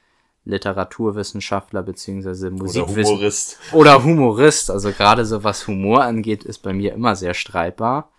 Literaturwissenschaftler 0.45 1.83
beziehungsweise 1.83 2.51
Musikwissen 2.51 2.95
oder 2.95 3.15
Humorist. 3.15 3.59
Oder 3.73 4.03
Humorist. 4.03 4.71
Also 4.71 4.93
gerade 4.93 5.25
so 5.25 5.43
was 5.43 5.67
Humor 5.67 6.03
angeht, 6.03 6.45
ist 6.45 6.59
bei 6.59 6.71
mir 6.71 6.93
immer 6.93 7.17
sehr 7.17 7.33
streitbar. 7.33 8.09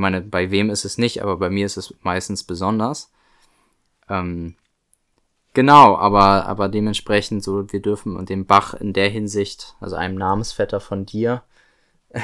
Ich 0.00 0.02
meine, 0.02 0.22
bei 0.22 0.50
wem 0.50 0.70
ist 0.70 0.86
es 0.86 0.96
nicht, 0.96 1.22
aber 1.22 1.36
bei 1.36 1.50
mir 1.50 1.66
ist 1.66 1.76
es 1.76 1.94
meistens 2.00 2.42
besonders. 2.42 3.12
Ähm, 4.08 4.54
genau, 5.52 5.94
aber, 5.94 6.46
aber 6.46 6.70
dementsprechend 6.70 7.44
so, 7.44 7.70
wir 7.70 7.82
dürfen 7.82 8.16
und 8.16 8.30
dem 8.30 8.46
Bach 8.46 8.72
in 8.72 8.94
der 8.94 9.10
Hinsicht, 9.10 9.76
also 9.78 9.96
einem 9.96 10.14
Namensvetter 10.14 10.80
von 10.80 11.04
dir, 11.04 11.42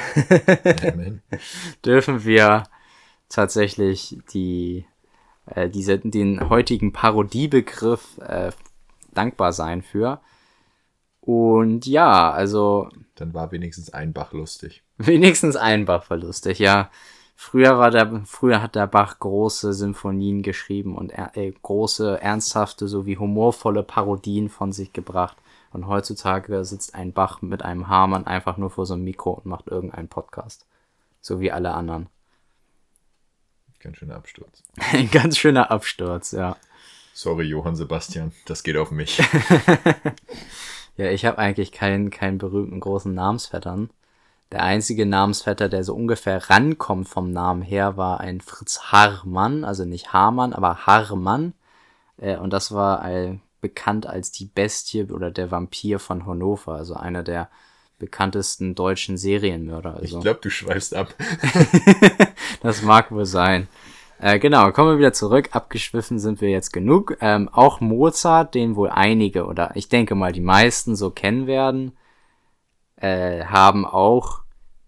dürfen 1.85 2.25
wir 2.25 2.63
tatsächlich 3.29 4.17
die, 4.33 4.87
äh, 5.45 5.69
diese, 5.69 5.99
den 5.99 6.49
heutigen 6.49 6.93
Parodiebegriff 6.93 8.17
äh, 8.17 8.53
dankbar 9.13 9.53
sein 9.53 9.83
für. 9.83 10.19
Und 11.21 11.85
ja, 11.85 12.31
also. 12.31 12.89
Dann 13.13 13.35
war 13.35 13.51
wenigstens 13.51 13.93
ein 13.93 14.13
Bach 14.13 14.33
lustig. 14.33 14.81
Wenigstens 14.97 15.55
ein 15.55 15.85
Bach 15.85 16.09
war 16.09 16.17
lustig, 16.17 16.57
ja. 16.57 16.89
Früher 17.39 17.77
war 17.77 17.91
der, 17.91 18.23
früher 18.25 18.63
hat 18.63 18.73
der 18.73 18.87
Bach 18.87 19.19
große 19.19 19.71
Symphonien 19.71 20.41
geschrieben 20.41 20.97
und 20.97 21.11
äh, 21.11 21.53
große, 21.61 22.19
ernsthafte 22.19 22.87
sowie 22.87 23.17
humorvolle 23.17 23.83
Parodien 23.83 24.49
von 24.49 24.71
sich 24.71 24.91
gebracht. 24.91 25.37
Und 25.71 25.85
heutzutage 25.85 26.65
sitzt 26.65 26.95
ein 26.95 27.13
Bach 27.13 27.43
mit 27.43 27.61
einem 27.61 27.87
Hamann 27.87 28.25
einfach 28.25 28.57
nur 28.57 28.71
vor 28.71 28.87
so 28.87 28.95
einem 28.95 29.03
Mikro 29.03 29.31
und 29.33 29.45
macht 29.45 29.67
irgendeinen 29.67 30.07
Podcast. 30.07 30.65
So 31.21 31.39
wie 31.39 31.51
alle 31.51 31.75
anderen. 31.75 32.09
Ganz 33.79 33.97
schöner 33.97 34.15
Absturz. 34.15 34.63
Ein 34.91 35.09
ganz 35.11 35.37
schöner 35.37 35.69
Absturz, 35.69 36.31
ja. 36.31 36.57
Sorry, 37.13 37.45
Johann 37.45 37.75
Sebastian, 37.75 38.31
das 38.45 38.63
geht 38.63 38.77
auf 38.77 38.89
mich. 38.89 39.21
Ja, 40.97 41.11
ich 41.11 41.25
habe 41.25 41.37
eigentlich 41.37 41.71
keinen, 41.71 42.09
keinen 42.09 42.39
berühmten 42.39 42.79
großen 42.79 43.13
Namensvettern. 43.13 43.91
Der 44.51 44.63
einzige 44.63 45.05
Namensvetter, 45.05 45.67
der 45.69 45.83
so 45.83 45.93
ungefähr 45.93 46.49
rankommt 46.49 47.09
vom 47.09 47.31
Namen 47.31 47.61
her, 47.61 47.97
war 47.97 48.19
ein 48.21 48.41
Fritz 48.41 48.79
Harmann, 48.91 49.63
also 49.63 49.83
nicht 49.83 50.13
Hamann, 50.13 50.53
aber 50.53 50.85
Harmann. 50.85 51.53
Äh, 52.17 52.37
und 52.37 52.51
das 52.53 52.71
war 52.71 53.03
bekannt 53.61 54.05
als 54.05 54.31
die 54.31 54.45
Bestie 54.45 55.05
oder 55.05 55.31
der 55.31 55.51
Vampir 55.51 55.99
von 55.99 56.25
Hannover, 56.25 56.75
also 56.75 56.93
einer 56.93 57.23
der 57.23 57.49
bekanntesten 57.99 58.75
deutschen 58.75 59.17
Serienmörder. 59.17 59.95
Also. 59.95 60.17
Ich 60.17 60.23
glaube, 60.23 60.39
du 60.41 60.49
schweifst 60.49 60.95
ab. 60.95 61.13
das 62.61 62.83
mag 62.83 63.11
wohl 63.11 63.25
sein. 63.25 63.67
Äh, 64.19 64.39
genau, 64.39 64.71
kommen 64.71 64.91
wir 64.91 64.99
wieder 64.99 65.13
zurück. 65.13 65.49
Abgeschwiffen 65.51 66.19
sind 66.19 66.41
wir 66.41 66.49
jetzt 66.49 66.73
genug. 66.73 67.17
Ähm, 67.21 67.49
auch 67.49 67.81
Mozart, 67.81 68.55
den 68.55 68.75
wohl 68.75 68.89
einige 68.89 69.45
oder 69.45 69.71
ich 69.75 69.89
denke 69.89 70.15
mal 70.15 70.31
die 70.31 70.41
meisten 70.41 70.95
so 70.95 71.09
kennen 71.09 71.47
werden, 71.47 71.97
äh, 72.97 73.45
haben 73.45 73.85
auch 73.85 74.41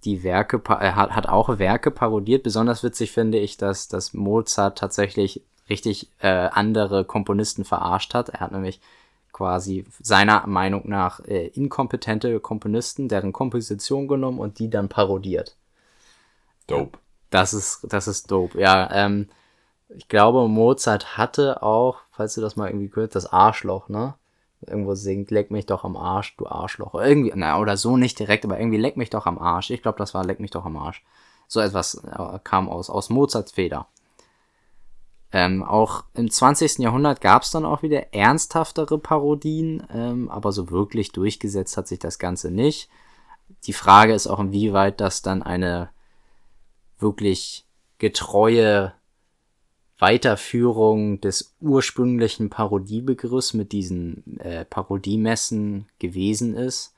die 0.04 0.24
Werke, 0.24 0.62
äh, 0.80 0.92
hat, 0.92 1.12
hat 1.12 1.28
auch 1.28 1.60
Werke 1.60 1.92
parodiert. 1.92 2.44
Besonders 2.44 2.84
witzig 2.84 3.12
finde 3.12 3.38
ich, 3.38 3.58
dass, 3.58 3.88
dass 3.88 4.14
Mozart 4.14 4.78
tatsächlich 4.78 5.42
richtig 5.70 6.10
äh, 6.20 6.28
andere 6.28 7.06
Komponisten 7.06 7.66
verarscht 7.66 8.14
hat. 8.14 8.30
Er 8.30 8.40
hat 8.40 8.52
nämlich 8.52 8.82
quasi 9.32 9.86
seiner 10.02 10.48
Meinung 10.48 10.90
nach 10.90 11.20
äh, 11.22 11.48
inkompetente 11.48 12.40
Komponisten, 12.40 13.08
deren 13.08 13.34
Komposition 13.34 14.08
genommen 14.08 14.40
und 14.40 14.60
die 14.60 14.70
dann 14.70 14.90
parodiert. 14.90 15.56
Dope. 16.68 16.98
Das 17.30 17.54
ist, 17.54 17.86
das 17.90 18.08
ist 18.08 18.32
dope. 18.32 18.60
Ja, 18.60 18.90
ähm, 18.92 19.30
ich 19.90 20.08
glaube, 20.08 20.48
Mozart 20.48 21.18
hatte 21.18 21.62
auch, 21.62 22.02
falls 22.12 22.36
du 22.36 22.42
das 22.42 22.56
mal 22.56 22.68
irgendwie 22.68 22.90
gehört, 22.90 23.16
das 23.16 23.32
Arschloch, 23.32 23.90
ne? 23.90 24.16
Irgendwo 24.62 24.94
singt, 24.96 25.32
leck 25.32 25.52
mich 25.52 25.66
doch 25.66 25.84
am 25.86 25.96
Arsch, 25.96 26.36
du 26.38 26.48
Arschloch. 26.48 26.94
Irgendwie, 26.96 27.32
na, 27.36 27.60
oder 27.60 27.78
so 27.78 27.98
nicht 27.98 28.20
direkt, 28.20 28.44
aber 28.46 28.60
irgendwie 28.60 28.78
leck 28.78 28.98
mich 28.98 29.10
doch 29.10 29.26
am 29.26 29.40
Arsch. 29.40 29.70
Ich 29.70 29.82
glaube, 29.82 29.98
das 29.98 30.14
war 30.14 30.26
leck 30.26 30.40
mich 30.40 30.52
doch 30.52 30.66
am 30.66 30.78
Arsch. 30.78 31.04
So 31.48 31.60
etwas 31.62 31.96
äh, 31.96 32.40
kam 32.44 32.70
aus, 32.70 32.90
aus 32.90 33.10
Mozarts 33.10 33.54
Feder. 33.54 33.88
Ähm, 35.32 35.64
auch 35.64 36.04
im 36.14 36.30
20. 36.30 36.80
Jahrhundert 36.80 37.22
gab 37.22 37.44
es 37.44 37.52
dann 37.52 37.66
auch 37.66 37.84
wieder 37.84 38.14
ernsthaftere 38.14 38.98
Parodien, 38.98 39.86
ähm, 39.94 40.30
aber 40.30 40.52
so 40.52 40.72
wirklich 40.72 41.12
durchgesetzt 41.12 41.78
hat 41.78 41.88
sich 41.88 42.00
das 42.00 42.18
Ganze 42.18 42.52
nicht. 42.52 42.90
Die 43.66 43.74
Frage 43.74 44.14
ist 44.14 44.28
auch, 44.28 44.40
inwieweit 44.40 45.00
das 45.00 45.22
dann 45.22 45.44
eine 45.44 45.90
wirklich 46.98 47.66
getreue 48.00 48.94
Weiterführung 50.00 51.20
des 51.22 51.56
ursprünglichen 51.60 52.50
Parodiebegriffs 52.50 53.54
mit 53.54 53.74
diesen 53.74 54.40
äh, 54.40 54.66
Parodiemessen 54.66 55.88
gewesen 56.00 56.56
ist. 56.56 56.96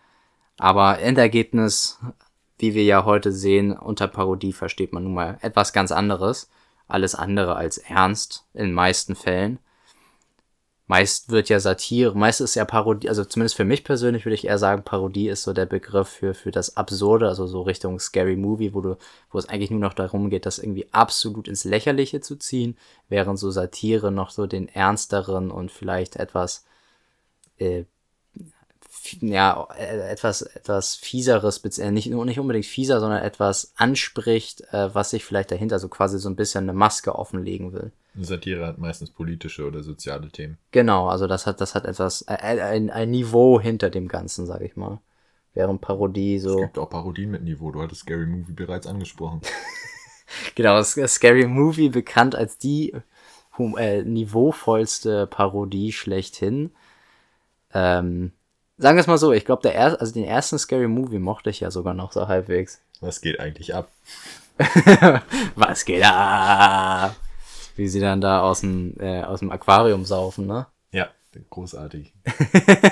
Aber 0.58 1.00
Endergebnis, 1.00 2.00
wie 2.60 2.76
wir 2.76 2.84
ja 2.84 3.04
heute 3.04 3.32
sehen, 3.32 3.72
unter 3.72 4.08
Parodie 4.08 4.54
versteht 4.54 4.94
man 4.94 5.04
nun 5.04 5.16
mal 5.16 5.40
etwas 5.42 5.74
ganz 5.74 5.92
anderes. 5.92 6.50
Alles 6.88 7.16
andere 7.16 7.56
als 7.56 7.80
ernst 7.80 8.46
in 8.54 8.72
meisten 8.72 9.16
Fällen 9.16 9.60
meist 10.92 11.30
wird 11.30 11.48
ja 11.48 11.62
Satire, 11.62 12.18
meist 12.18 12.42
ist 12.42 12.56
ja 12.56 12.66
Parodie, 12.66 13.08
also 13.08 13.24
zumindest 13.24 13.56
für 13.56 13.64
mich 13.64 13.86
persönlich 13.86 14.26
würde 14.26 14.36
ich 14.36 14.44
eher 14.44 14.58
sagen, 14.58 14.84
Parodie 14.84 15.30
ist 15.30 15.44
so 15.44 15.54
der 15.54 15.66
Begriff 15.66 16.10
für, 16.10 16.34
für 16.34 16.52
das 16.52 16.76
Absurde, 16.76 17.30
also 17.30 17.48
so 17.48 17.62
Richtung 17.62 17.98
Scary 17.98 18.36
Movie, 18.36 18.74
wo 18.74 18.82
du, 18.82 18.98
wo 19.32 19.38
es 19.38 19.48
eigentlich 19.48 19.72
nur 19.72 19.80
noch 19.80 19.94
darum 19.94 20.30
geht, 20.30 20.46
das 20.46 20.60
irgendwie 20.60 20.88
absolut 20.92 21.48
ins 21.48 21.64
Lächerliche 21.64 22.20
zu 22.20 22.36
ziehen, 22.36 22.78
während 23.08 23.40
so 23.40 23.52
Satire 23.52 24.12
noch 24.12 24.32
so 24.32 24.48
den 24.48 24.68
ernsteren 24.68 25.50
und 25.50 25.72
vielleicht 25.72 26.18
etwas, 26.18 26.66
äh, 27.58 27.86
ja, 29.22 29.70
äh, 29.78 30.12
etwas, 30.12 30.42
etwas 30.42 30.96
fieseres, 30.96 31.60
äh, 31.80 31.92
nicht, 31.92 32.08
nicht 32.08 32.40
unbedingt 32.40 32.66
fieser, 32.66 33.00
sondern 33.00 33.24
etwas 33.24 33.72
anspricht, 33.78 34.60
äh, 34.74 34.94
was 34.94 35.12
sich 35.12 35.24
vielleicht 35.24 35.52
dahinter 35.52 35.80
so 35.80 35.88
quasi 35.88 36.20
so 36.20 36.30
ein 36.30 36.36
bisschen 36.36 36.66
eine 36.66 36.74
Maske 36.74 37.16
offenlegen 37.16 37.72
will. 37.72 37.94
Satire 38.20 38.68
hat 38.68 38.78
meistens 38.78 39.10
politische 39.10 39.66
oder 39.66 39.84
soziale 39.84 40.30
Themen. 40.30 40.58
Genau, 40.72 41.08
also 41.08 41.28
das 41.28 41.48
hat, 41.48 41.62
das 41.62 41.76
hat 41.76 41.86
etwas, 41.86 42.28
ein, 42.28 42.90
ein 42.90 43.12
Niveau 43.12 43.60
hinter 43.60 43.90
dem 43.90 44.08
Ganzen, 44.08 44.46
sag 44.46 44.62
ich 44.62 44.76
mal. 44.76 45.00
Während 45.54 45.82
Parodie 45.82 46.40
so. 46.40 46.56
Es 46.56 46.66
gibt 46.66 46.78
auch 46.78 46.90
Parodien 46.90 47.32
mit 47.32 47.44
Niveau, 47.44 47.72
du 47.72 47.82
hattest 47.82 48.02
Scary 48.02 48.26
Movie 48.26 48.54
bereits 48.54 48.88
angesprochen. 48.88 49.42
genau, 50.56 50.82
Scary 50.82 51.46
Movie 51.46 51.90
bekannt 51.90 52.36
als 52.36 52.58
die 52.58 52.94
äh, 53.78 54.02
niveauvollste 54.04 55.28
Parodie 55.28 55.92
schlechthin. 55.92 56.72
Ähm, 57.74 58.32
sagen 58.78 58.98
wir 58.98 59.02
es 59.02 59.08
mal 59.08 59.18
so, 59.18 59.32
ich 59.32 59.46
glaube, 59.46 59.62
der 59.62 59.74
erste, 59.74 60.00
also 60.02 60.14
den 60.14 60.24
ersten 60.24 60.58
Scary 60.58 60.88
Movie 60.88 61.20
mochte 61.20 61.50
ich 61.50 61.60
ja 61.60 61.72
sogar 61.72 61.94
noch 61.94 62.12
so 62.12 62.28
halbwegs. 62.28 62.82
Was 63.02 63.22
geht 63.22 63.40
eigentlich 63.40 63.74
ab? 63.76 63.90
Was 65.56 65.86
geht 65.86 66.04
ab? 66.04 67.16
Wie 67.82 67.88
sie 67.88 68.00
dann 68.00 68.22
da 68.22 68.42
aus 68.42 68.62
dem, 68.62 68.96
äh, 69.00 69.24
aus 69.24 69.40
dem 69.40 69.52
Aquarium 69.52 70.06
saufen, 70.06 70.46
ne? 70.46 70.68
Ja, 70.92 71.10
großartig. 71.50 72.14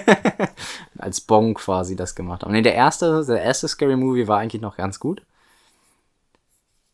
Als 0.97 1.21
Bong 1.21 1.53
quasi 1.53 1.95
das 1.95 2.15
gemacht 2.15 2.41
haben. 2.41 2.51
Nee, 2.51 2.63
der 2.63 2.73
erste, 2.73 3.23
der 3.25 3.43
erste 3.43 3.67
Scary 3.67 3.95
Movie 3.95 4.27
war 4.27 4.39
eigentlich 4.39 4.61
noch 4.61 4.77
ganz 4.77 4.99
gut. 4.99 5.21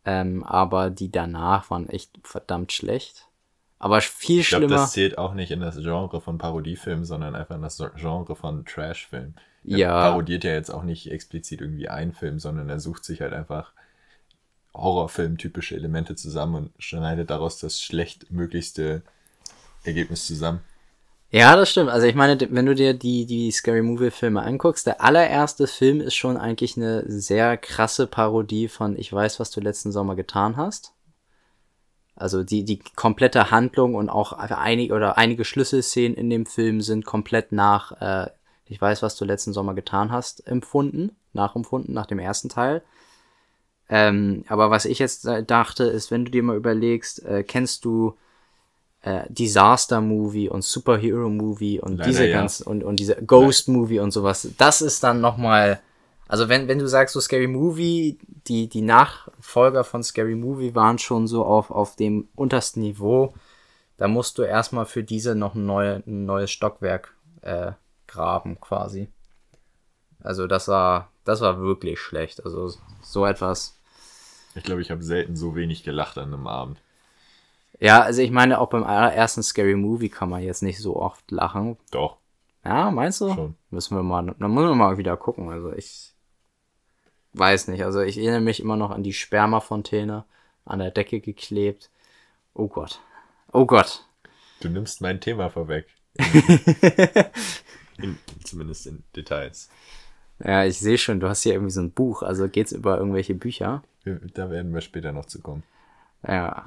Ähm, 0.04 0.44
aber 0.44 0.90
die 0.90 1.10
danach 1.10 1.70
waren 1.70 1.90
echt 1.90 2.12
verdammt 2.24 2.74
schlecht. 2.74 3.28
Aber 3.80 4.02
viel 4.02 4.42
ich 4.42 4.50
glaub, 4.50 4.60
schlimmer. 4.60 4.76
Das 4.76 4.92
zählt 4.92 5.18
auch 5.18 5.34
nicht 5.34 5.52
in 5.52 5.62
das 5.62 5.78
Genre 5.78 6.20
von 6.20 6.38
Parodiefilm, 6.38 7.06
sondern 7.06 7.34
einfach 7.34 7.56
in 7.56 7.62
das 7.62 7.82
Genre 7.96 8.36
von 8.36 8.66
Trashfilm. 8.66 9.36
Er 9.64 9.78
ja. 9.78 10.10
parodiert 10.10 10.44
ja 10.44 10.52
jetzt 10.52 10.70
auch 10.70 10.84
nicht 10.84 11.10
explizit 11.10 11.62
irgendwie 11.62 11.88
einen 11.88 12.14
Film, 12.14 12.40
sondern 12.40 12.70
er 12.70 12.80
sucht 12.80 13.06
sich 13.06 13.22
halt 13.22 13.34
einfach 13.34 13.72
Horrorfilm-typische 14.76 15.76
Elemente 15.76 16.16
zusammen 16.16 16.56
und 16.56 16.72
schneidet 16.78 17.30
daraus 17.30 17.60
das 17.60 17.82
schlechtmöglichste 17.82 19.02
Ergebnis 19.84 20.28
zusammen. 20.28 20.62
Ja, 21.32 21.56
das 21.56 21.72
stimmt. 21.72 21.90
Also 21.90 22.08
ich 22.08 22.16
meine, 22.16 22.38
wenn 22.50 22.66
du 22.66 22.76
dir 22.76 22.94
die, 22.94 23.26
die 23.26 23.52
Scary 23.52 23.82
Movie-Filme 23.82 24.42
anguckst, 24.42 24.88
der 24.88 25.04
allererste 25.04 25.68
Film 25.68 26.00
ist 26.00 26.16
schon 26.16 26.38
eigentlich 26.38 26.78
eine 26.78 27.04
sehr 27.08 27.58
krasse 27.58 28.08
Parodie 28.08 28.68
von 28.68 28.98
Ich 28.98 29.12
weiß, 29.12 29.40
was 29.40 29.52
du 29.52 29.60
letzten 29.60 29.92
Sommer 29.92 30.16
getan 30.16 30.56
hast. 30.56 30.94
Also 32.16 32.44
die, 32.44 32.64
die 32.64 32.80
komplette 32.80 33.52
Handlung 33.52 33.96
und 33.96 34.10
auch 34.10 34.32
einige 34.32 34.94
oder 34.94 35.18
einige 35.18 35.44
Schlüsselszenen 35.44 36.16
in 36.16 36.30
dem 36.30 36.46
Film 36.46 36.80
sind 36.80 37.06
komplett 37.06 37.52
nach 37.52 37.92
äh, 38.02 38.30
Ich 38.66 38.80
weiß, 38.80 39.02
was 39.04 39.18
du 39.18 39.26
letzten 39.26 39.52
Sommer 39.52 39.74
getan 39.74 40.12
hast, 40.12 40.48
empfunden, 40.48 41.18
nachempfunden, 41.34 41.94
nach 41.94 42.06
dem 42.06 42.20
ersten 42.20 42.48
Teil. 42.48 42.82
Ähm, 43.90 44.44
aber 44.48 44.72
was 44.72 44.86
ich 44.86 45.00
jetzt 45.00 45.28
dachte, 45.48 45.84
ist, 45.84 46.12
wenn 46.12 46.26
du 46.26 46.32
dir 46.32 46.44
mal 46.44 46.58
überlegst, 46.58 47.24
äh, 47.26 47.44
kennst 47.44 47.86
du 47.86 48.16
äh, 49.02 49.24
Disaster 49.30 50.02
Movie 50.02 50.50
und 50.50 50.64
Superhero 50.64 51.30
Movie 51.30 51.80
und 51.80 51.98
Leider, 51.98 52.10
diese 52.10 52.28
ja. 52.28 52.38
ganzen 52.38 52.66
und, 52.68 52.84
und 52.84 53.00
diese 53.00 53.16
Ghost 53.24 53.68
Movie 53.68 54.00
und 54.00 54.12
sowas, 54.12 54.50
das 54.58 54.82
ist 54.82 55.04
dann 55.04 55.22
nochmal, 55.22 55.80
also 56.28 56.50
wenn, 56.50 56.68
wenn 56.68 56.80
du 56.80 56.88
sagst, 56.88 57.14
so 57.14 57.22
Scary 57.22 57.48
Movie, 57.48 58.18
die, 58.48 58.68
die 58.68 58.82
Nachfolger 58.82 59.84
von 59.84 60.04
Scary 60.04 60.36
Movie 60.36 60.74
waren 60.74 60.98
schon 60.98 61.28
so 61.28 61.46
auf, 61.46 61.70
auf 61.70 61.96
dem 61.96 62.28
untersten 62.36 62.82
Niveau, 62.82 63.36
da 63.98 64.08
musst 64.08 64.40
du 64.40 64.42
erstmal 64.42 64.88
für 64.88 65.04
diese 65.04 65.36
noch 65.36 65.54
ein, 65.54 65.66
neue, 65.68 66.02
ein 66.08 66.26
neues 66.26 66.50
Stockwerk 66.50 67.14
äh, 67.42 67.74
graben, 68.08 68.60
quasi. 68.60 69.10
Also 70.24 70.48
das 70.48 70.68
war, 70.68 71.12
das 71.24 71.42
war 71.42 71.60
wirklich 71.60 72.00
schlecht. 72.00 72.44
Also 72.44 72.74
so 73.04 73.26
etwas 73.26 73.75
ich 74.56 74.64
glaube, 74.64 74.82
ich 74.82 74.92
habe 74.92 75.04
selten 75.04 75.36
so 75.36 75.56
wenig 75.56 75.84
gelacht 75.84 76.18
an 76.18 76.34
einem 76.34 76.48
Abend. 76.48 76.82
Ja, 77.80 78.02
also 78.02 78.22
ich 78.22 78.32
meine, 78.32 78.60
auch 78.60 78.70
beim 78.70 78.84
allerersten 78.84 79.44
Scary 79.44 79.76
Movie 79.76 80.10
kann 80.10 80.30
man 80.30 80.42
jetzt 80.42 80.64
nicht 80.64 80.80
so 80.80 80.96
oft 80.96 81.30
lachen. 81.30 81.78
Doch. 81.92 82.18
Ja, 82.64 82.90
meinst 82.90 83.22
du? 83.22 83.34
Schon. 83.34 83.56
Müssen 83.70 83.96
wir 83.96 84.04
mal, 84.04 84.34
dann 84.40 84.54
müssen 84.54 84.70
wir 84.70 84.76
mal 84.76 84.98
wieder 84.98 85.18
gucken. 85.18 85.50
Also 85.50 85.74
ich 85.74 86.14
weiß 87.34 87.68
nicht. 87.68 87.84
Also 87.84 88.02
ich 88.02 88.18
erinnere 88.18 88.42
mich 88.42 88.60
immer 88.60 88.78
noch 88.78 88.92
an 88.92 89.04
die 89.04 89.14
Spermafontäne 89.14 90.24
an 90.64 90.80
der 90.80 90.92
Decke 90.92 91.20
geklebt. 91.20 91.92
Oh 92.54 92.68
Gott. 92.68 93.02
Oh 93.52 93.66
Gott. 93.66 94.06
Du 94.62 94.70
nimmst 94.70 95.02
mein 95.02 95.20
Thema 95.20 95.50
vorweg. 95.50 95.88
in, 97.98 98.18
zumindest 98.44 98.88
in 98.88 99.04
Details. 99.16 99.70
Ja, 100.44 100.66
ich 100.66 100.80
sehe 100.80 100.98
schon, 100.98 101.20
du 101.20 101.30
hast 101.30 101.44
hier 101.44 101.54
irgendwie 101.54 101.72
so 101.72 101.82
ein 101.82 101.92
Buch. 101.92 102.24
Also 102.24 102.48
geht's 102.48 102.72
über 102.72 102.98
irgendwelche 102.98 103.36
Bücher? 103.36 103.84
Da 104.06 104.50
werden 104.50 104.74
wir 104.74 104.82
später 104.82 105.12
noch 105.12 105.26
zu 105.26 105.42
kommen. 105.42 105.64
Ja. 106.28 106.66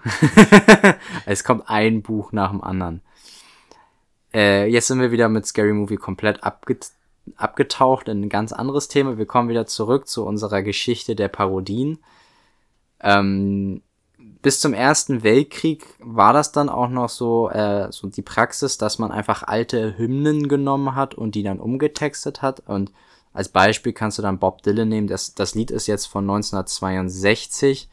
es 1.26 1.44
kommt 1.44 1.68
ein 1.68 2.02
Buch 2.02 2.32
nach 2.32 2.50
dem 2.50 2.62
anderen. 2.62 3.02
Äh, 4.32 4.66
jetzt 4.66 4.88
sind 4.88 5.00
wir 5.00 5.10
wieder 5.10 5.28
mit 5.28 5.46
Scary 5.46 5.72
Movie 5.72 5.96
komplett 5.96 6.42
abget 6.42 6.92
abgetaucht 7.36 8.08
in 8.08 8.22
ein 8.22 8.28
ganz 8.30 8.54
anderes 8.54 8.88
Thema. 8.88 9.18
Wir 9.18 9.26
kommen 9.26 9.50
wieder 9.50 9.66
zurück 9.66 10.08
zu 10.08 10.24
unserer 10.24 10.62
Geschichte 10.62 11.14
der 11.14 11.28
Parodien. 11.28 11.98
Ähm, 13.00 13.82
bis 14.42 14.60
zum 14.60 14.72
Ersten 14.72 15.22
Weltkrieg 15.22 15.84
war 15.98 16.32
das 16.32 16.52
dann 16.52 16.68
auch 16.68 16.88
noch 16.88 17.08
so, 17.08 17.50
äh, 17.50 17.90
so 17.90 18.08
die 18.08 18.22
Praxis, 18.22 18.78
dass 18.78 18.98
man 18.98 19.10
einfach 19.10 19.42
alte 19.42 19.98
Hymnen 19.98 20.48
genommen 20.48 20.94
hat 20.94 21.14
und 21.14 21.34
die 21.34 21.42
dann 21.42 21.60
umgetextet 21.60 22.40
hat. 22.40 22.60
Und 22.60 22.92
als 23.38 23.50
Beispiel 23.50 23.92
kannst 23.92 24.18
du 24.18 24.22
dann 24.22 24.40
Bob 24.40 24.62
Dylan 24.62 24.88
nehmen. 24.88 25.06
Das, 25.06 25.32
das 25.32 25.54
Lied 25.54 25.70
ist 25.70 25.86
jetzt 25.86 26.06
von 26.06 26.24
1962, 26.24 27.88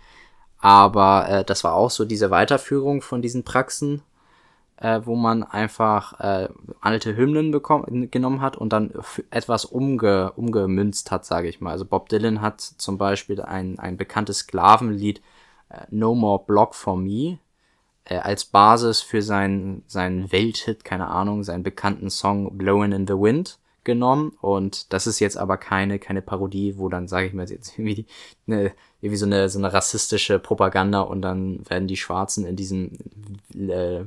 aber 0.58 1.30
äh, 1.30 1.46
das 1.46 1.64
war 1.64 1.76
auch 1.76 1.92
so 1.92 2.04
diese 2.04 2.32
Weiterführung 2.32 3.04
von 3.04 3.22
diesen 3.22 3.44
Praxen, 3.44 4.02
äh, 4.78 5.02
wo 5.04 5.16
man 5.16 5.44
einfach 5.44 6.20
äh, 6.20 6.50
alte 6.82 7.16
Hymnen 7.16 7.52
genommen 8.10 8.42
hat 8.42 8.58
und 8.58 8.74
dann 8.74 8.92
etwas 9.30 9.66
umge, 9.66 10.32
umgemünzt 10.32 11.12
hat, 11.12 11.26
sage 11.26 11.48
ich 11.48 11.62
mal. 11.62 11.70
Also 11.74 11.86
Bob 11.86 12.10
Dylan 12.10 12.42
hat 12.42 12.60
zum 12.62 12.98
Beispiel 12.98 13.40
ein, 13.40 13.78
ein 13.78 13.98
bekanntes 13.98 14.40
Sklavenlied, 14.40 15.22
äh, 15.70 15.82
No 15.92 16.16
More 16.16 16.44
Block 16.44 16.74
for 16.74 16.98
Me, 16.98 17.38
äh, 18.06 18.18
als 18.18 18.46
Basis 18.46 19.02
für 19.02 19.22
seinen, 19.22 19.84
seinen 19.86 20.32
Welthit, 20.32 20.84
keine 20.84 21.06
Ahnung, 21.06 21.44
seinen 21.44 21.62
bekannten 21.62 22.10
Song 22.10 22.58
Blowin' 22.58 22.94
in 22.94 23.06
the 23.06 23.14
Wind 23.14 23.60
genommen 23.86 24.34
und 24.42 24.92
das 24.94 25.08
ist 25.08 25.20
jetzt 25.20 25.38
aber 25.38 25.58
keine 25.58 26.00
keine 26.00 26.22
Parodie, 26.22 26.78
wo 26.78 26.90
dann 26.90 27.08
sage 27.08 27.28
ich 27.28 27.34
mir 27.34 27.46
jetzt 27.46 27.74
irgendwie 27.80 28.06
eine, 28.48 28.74
irgendwie 29.02 29.18
so 29.18 29.26
eine 29.26 29.50
so 29.50 29.60
eine 29.60 29.72
rassistische 29.74 30.40
Propaganda 30.40 31.02
und 31.02 31.22
dann 31.22 31.62
werden 31.70 31.88
die 31.88 31.98
Schwarzen 31.98 32.46
in 32.46 32.56
diesem 32.56 32.98
äh, 33.54 34.06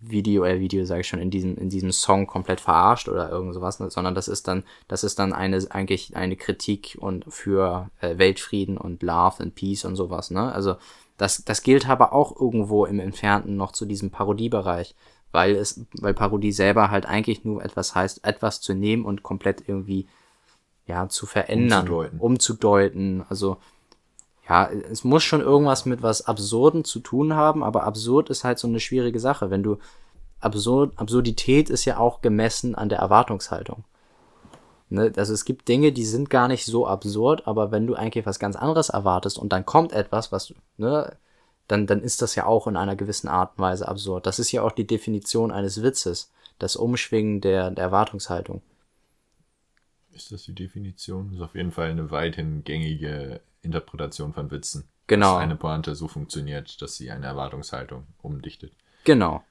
Video, 0.00 0.44
äh, 0.44 0.60
Video 0.60 0.84
sage 0.84 1.00
ich 1.00 1.08
schon, 1.08 1.20
in 1.20 1.30
diesem, 1.30 1.56
in 1.56 1.70
diesem 1.70 1.90
Song 1.90 2.26
komplett 2.26 2.60
verarscht 2.60 3.08
oder 3.08 3.30
irgend 3.30 3.54
sowas, 3.54 3.80
ne? 3.80 3.90
sondern 3.90 4.14
das 4.14 4.28
ist 4.28 4.46
dann, 4.46 4.62
das 4.86 5.02
ist 5.02 5.18
dann 5.18 5.32
eine, 5.32 5.66
eigentlich 5.70 6.16
eine 6.16 6.36
Kritik 6.36 6.96
und 7.00 7.24
für 7.28 7.90
äh, 8.00 8.16
Weltfrieden 8.16 8.78
und 8.78 9.02
Love 9.02 9.42
and 9.42 9.54
Peace 9.54 9.84
und 9.84 9.96
sowas, 9.96 10.30
ne? 10.30 10.52
Also, 10.52 10.76
das, 11.16 11.44
das 11.44 11.62
gilt 11.64 11.88
aber 11.88 12.12
auch 12.12 12.40
irgendwo 12.40 12.86
im 12.86 13.00
Entfernten 13.00 13.56
noch 13.56 13.72
zu 13.72 13.86
diesem 13.86 14.10
Parodiebereich, 14.10 14.94
weil 15.32 15.56
es, 15.56 15.84
weil 16.00 16.14
Parodie 16.14 16.52
selber 16.52 16.90
halt 16.90 17.06
eigentlich 17.06 17.44
nur 17.44 17.64
etwas 17.64 17.94
heißt, 17.94 18.24
etwas 18.24 18.60
zu 18.60 18.74
nehmen 18.74 19.04
und 19.04 19.22
komplett 19.22 19.68
irgendwie, 19.68 20.06
ja, 20.86 21.08
zu 21.08 21.26
verändern, 21.26 21.80
umzudeuten. 21.80 22.20
umzudeuten. 22.20 23.24
Also, 23.28 23.56
ja, 24.48 24.70
es 24.70 25.04
muss 25.04 25.22
schon 25.22 25.42
irgendwas 25.42 25.84
mit 25.84 26.02
was 26.02 26.26
Absurden 26.26 26.84
zu 26.84 27.00
tun 27.00 27.34
haben, 27.34 27.62
aber 27.62 27.84
absurd 27.84 28.30
ist 28.30 28.44
halt 28.44 28.58
so 28.58 28.66
eine 28.66 28.80
schwierige 28.80 29.20
Sache. 29.20 29.50
Wenn 29.50 29.62
du 29.62 29.78
absurd, 30.40 30.92
Absurdität 30.96 31.68
ist 31.68 31.84
ja 31.84 31.98
auch 31.98 32.22
gemessen 32.22 32.74
an 32.74 32.88
der 32.88 32.98
Erwartungshaltung. 32.98 33.84
Ne? 34.88 35.12
Also 35.16 35.34
es 35.34 35.44
gibt 35.44 35.68
Dinge, 35.68 35.92
die 35.92 36.04
sind 36.04 36.30
gar 36.30 36.48
nicht 36.48 36.64
so 36.64 36.86
absurd, 36.86 37.46
aber 37.46 37.70
wenn 37.70 37.86
du 37.86 37.94
eigentlich 37.94 38.24
was 38.26 38.38
ganz 38.38 38.56
anderes 38.56 38.88
erwartest 38.88 39.38
und 39.38 39.52
dann 39.52 39.66
kommt 39.66 39.92
etwas, 39.92 40.32
was, 40.32 40.54
ne, 40.78 41.16
dann, 41.68 41.86
dann 41.86 42.02
ist 42.02 42.22
das 42.22 42.34
ja 42.34 42.46
auch 42.46 42.66
in 42.66 42.76
einer 42.76 42.96
gewissen 42.96 43.28
Art 43.28 43.52
und 43.56 43.62
Weise 43.62 43.86
absurd. 43.86 44.26
Das 44.26 44.38
ist 44.38 44.50
ja 44.52 44.62
auch 44.62 44.72
die 44.72 44.86
Definition 44.86 45.52
eines 45.52 45.82
Witzes, 45.82 46.32
das 46.58 46.76
Umschwingen 46.76 47.40
der, 47.40 47.70
der 47.70 47.84
Erwartungshaltung. 47.84 48.62
Ist 50.12 50.32
das 50.32 50.44
die 50.44 50.54
Definition? 50.54 51.28
Das 51.28 51.36
ist 51.36 51.44
auf 51.44 51.54
jeden 51.54 51.70
Fall 51.70 51.90
eine 51.90 52.10
weithin 52.10 52.64
gängige 52.64 53.40
Interpretation 53.62 54.32
von 54.32 54.50
Witzen. 54.50 54.88
Genau. 55.06 55.34
Dass 55.34 55.42
eine 55.42 55.56
Pointe 55.56 55.94
so 55.94 56.08
funktioniert, 56.08 56.80
dass 56.82 56.96
sie 56.96 57.10
eine 57.10 57.26
Erwartungshaltung 57.26 58.06
umdichtet. 58.20 58.72
Genau. 59.04 59.44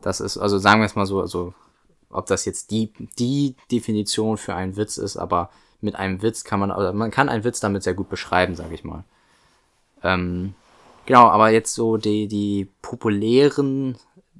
Das 0.00 0.20
ist, 0.20 0.38
also 0.38 0.58
sagen 0.58 0.80
wir 0.80 0.86
es 0.86 0.94
mal 0.94 1.06
so, 1.06 1.20
also 1.20 1.52
ob 2.10 2.26
das 2.26 2.44
jetzt 2.44 2.70
die, 2.70 2.92
die 3.18 3.56
Definition 3.70 4.36
für 4.36 4.54
einen 4.54 4.76
Witz 4.76 4.96
ist, 4.96 5.16
aber 5.16 5.50
mit 5.80 5.96
einem 5.96 6.22
Witz 6.22 6.44
kann 6.44 6.60
man, 6.60 6.70
also 6.70 6.92
man 6.92 7.10
kann 7.10 7.28
einen 7.28 7.44
Witz 7.44 7.60
damit 7.60 7.82
sehr 7.82 7.94
gut 7.94 8.08
beschreiben, 8.08 8.54
sage 8.54 8.74
ich 8.74 8.84
mal. 8.84 9.04
Ähm, 10.02 10.54
genau, 11.08 11.28
aber 11.28 11.48
jetzt 11.48 11.74
so 11.74 11.96
die, 11.96 12.28
die 12.28 12.68
populären 12.82 13.96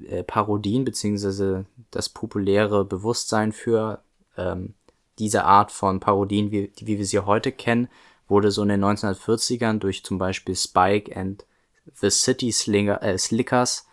äh, 0.07 0.23
Parodien, 0.23 0.85
beziehungsweise 0.85 1.65
das 1.91 2.11
populäre 2.11 2.85
Bewusstsein 2.85 3.53
für 3.53 4.03
ähm, 4.37 4.75
diese 5.19 5.45
Art 5.45 5.73
von 5.73 5.99
Parodien, 5.99 6.51
wie, 6.51 6.71
wie 6.77 6.99
wir 6.99 7.07
sie 7.07 7.21
heute 7.21 7.53
kennen, 7.53 7.89
wurde 8.29 8.51
so 8.51 8.63
in 8.63 8.69
den 8.69 8.85
1940ern 8.85 9.79
durch 9.79 10.05
zum 10.05 10.19
Beispiel 10.19 10.55
Spike 10.55 11.17
and 11.17 11.47
the 11.95 12.11
City 12.11 12.53
Slinger, 12.53 13.03
äh, 13.03 13.17
Slickers 13.17 13.87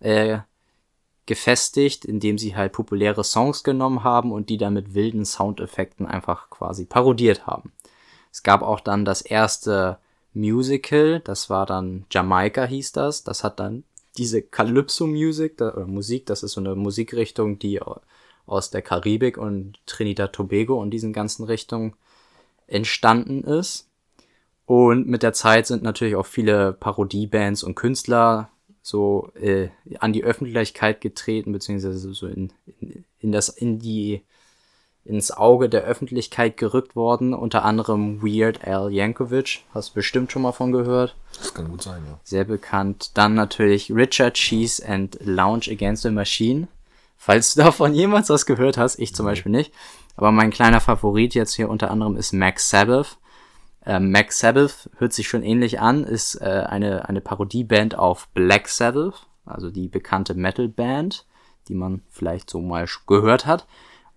äh, 0.00 0.38
gefestigt, 1.26 2.06
indem 2.06 2.38
sie 2.38 2.56
halt 2.56 2.72
populäre 2.72 3.22
Songs 3.22 3.64
genommen 3.64 4.02
haben 4.02 4.32
und 4.32 4.48
die 4.48 4.56
dann 4.56 4.72
mit 4.72 4.94
wilden 4.94 5.26
Soundeffekten 5.26 6.06
einfach 6.06 6.48
quasi 6.48 6.86
parodiert 6.86 7.46
haben. 7.46 7.70
Es 8.32 8.42
gab 8.42 8.62
auch 8.62 8.80
dann 8.80 9.04
das 9.04 9.20
erste 9.20 9.98
Musical, 10.34 11.20
das 11.20 11.48
war 11.48 11.64
dann 11.66 12.06
Jamaika 12.10 12.64
hieß 12.64 12.92
das, 12.92 13.24
das 13.24 13.44
hat 13.44 13.60
dann 13.60 13.84
diese 14.18 14.42
Calypso-Music 14.42 15.60
oder 15.60 15.86
Musik, 15.86 16.26
das 16.26 16.42
ist 16.42 16.52
so 16.52 16.60
eine 16.60 16.74
Musikrichtung, 16.74 17.58
die 17.58 17.80
aus 18.46 18.70
der 18.70 18.82
Karibik 18.82 19.38
und 19.38 19.78
Trinidad 19.86 20.32
Tobago 20.32 20.80
und 20.80 20.90
diesen 20.90 21.12
ganzen 21.12 21.44
Richtungen 21.44 21.94
entstanden 22.66 23.42
ist. 23.44 23.88
Und 24.66 25.06
mit 25.06 25.22
der 25.22 25.32
Zeit 25.32 25.66
sind 25.66 25.82
natürlich 25.82 26.16
auch 26.16 26.26
viele 26.26 26.72
Parodiebands 26.72 27.62
und 27.62 27.74
Künstler 27.74 28.50
so 28.80 29.30
äh, 29.34 29.68
an 29.98 30.12
die 30.12 30.24
Öffentlichkeit 30.24 31.00
getreten, 31.00 31.52
beziehungsweise 31.52 32.12
so 32.12 32.26
in, 32.26 32.52
in, 32.80 33.04
in 33.18 33.32
das, 33.32 33.48
in 33.48 33.78
die, 33.78 34.22
ins 35.04 35.30
Auge 35.30 35.68
der 35.68 35.82
Öffentlichkeit 35.82 36.56
gerückt 36.56 36.96
worden, 36.96 37.34
unter 37.34 37.64
anderem 37.64 38.22
Weird 38.22 38.66
Al 38.66 38.90
Yankovic, 38.90 39.60
hast 39.74 39.90
du 39.90 39.94
bestimmt 39.94 40.32
schon 40.32 40.42
mal 40.42 40.52
von 40.52 40.72
gehört. 40.72 41.14
Das 41.36 41.52
kann 41.52 41.68
gut 41.68 41.82
sein, 41.82 42.02
ja. 42.06 42.18
Sehr 42.24 42.44
bekannt. 42.44 43.10
Dann 43.14 43.34
natürlich 43.34 43.90
Richard 43.90 44.34
Cheese 44.34 44.86
and 44.86 45.18
Lounge 45.20 45.66
Against 45.70 46.04
the 46.04 46.10
Machine. 46.10 46.68
Falls 47.16 47.54
du 47.54 47.62
davon 47.62 47.94
jemals 47.94 48.30
was 48.30 48.46
gehört 48.46 48.78
hast, 48.78 48.98
ich 48.98 49.14
zum 49.14 49.26
Beispiel 49.26 49.52
nicht. 49.52 49.72
Aber 50.16 50.32
mein 50.32 50.50
kleiner 50.50 50.80
Favorit 50.80 51.34
jetzt 51.34 51.54
hier 51.54 51.68
unter 51.68 51.90
anderem 51.90 52.16
ist 52.16 52.32
Max 52.32 52.70
Sabbath. 52.70 53.18
Äh, 53.84 54.00
Max 54.00 54.38
Sabbath 54.38 54.88
hört 54.96 55.12
sich 55.12 55.28
schon 55.28 55.42
ähnlich 55.42 55.80
an, 55.80 56.04
ist 56.04 56.36
äh, 56.36 56.64
eine, 56.66 57.08
eine 57.08 57.20
Parodieband 57.20 57.98
auf 57.98 58.28
Black 58.28 58.68
Sabbath, 58.68 59.26
also 59.44 59.70
die 59.70 59.88
bekannte 59.88 60.34
Metal-Band, 60.34 61.26
die 61.68 61.74
man 61.74 62.02
vielleicht 62.08 62.48
so 62.48 62.60
mal 62.60 62.86
gehört 63.06 63.44
hat. 63.44 63.66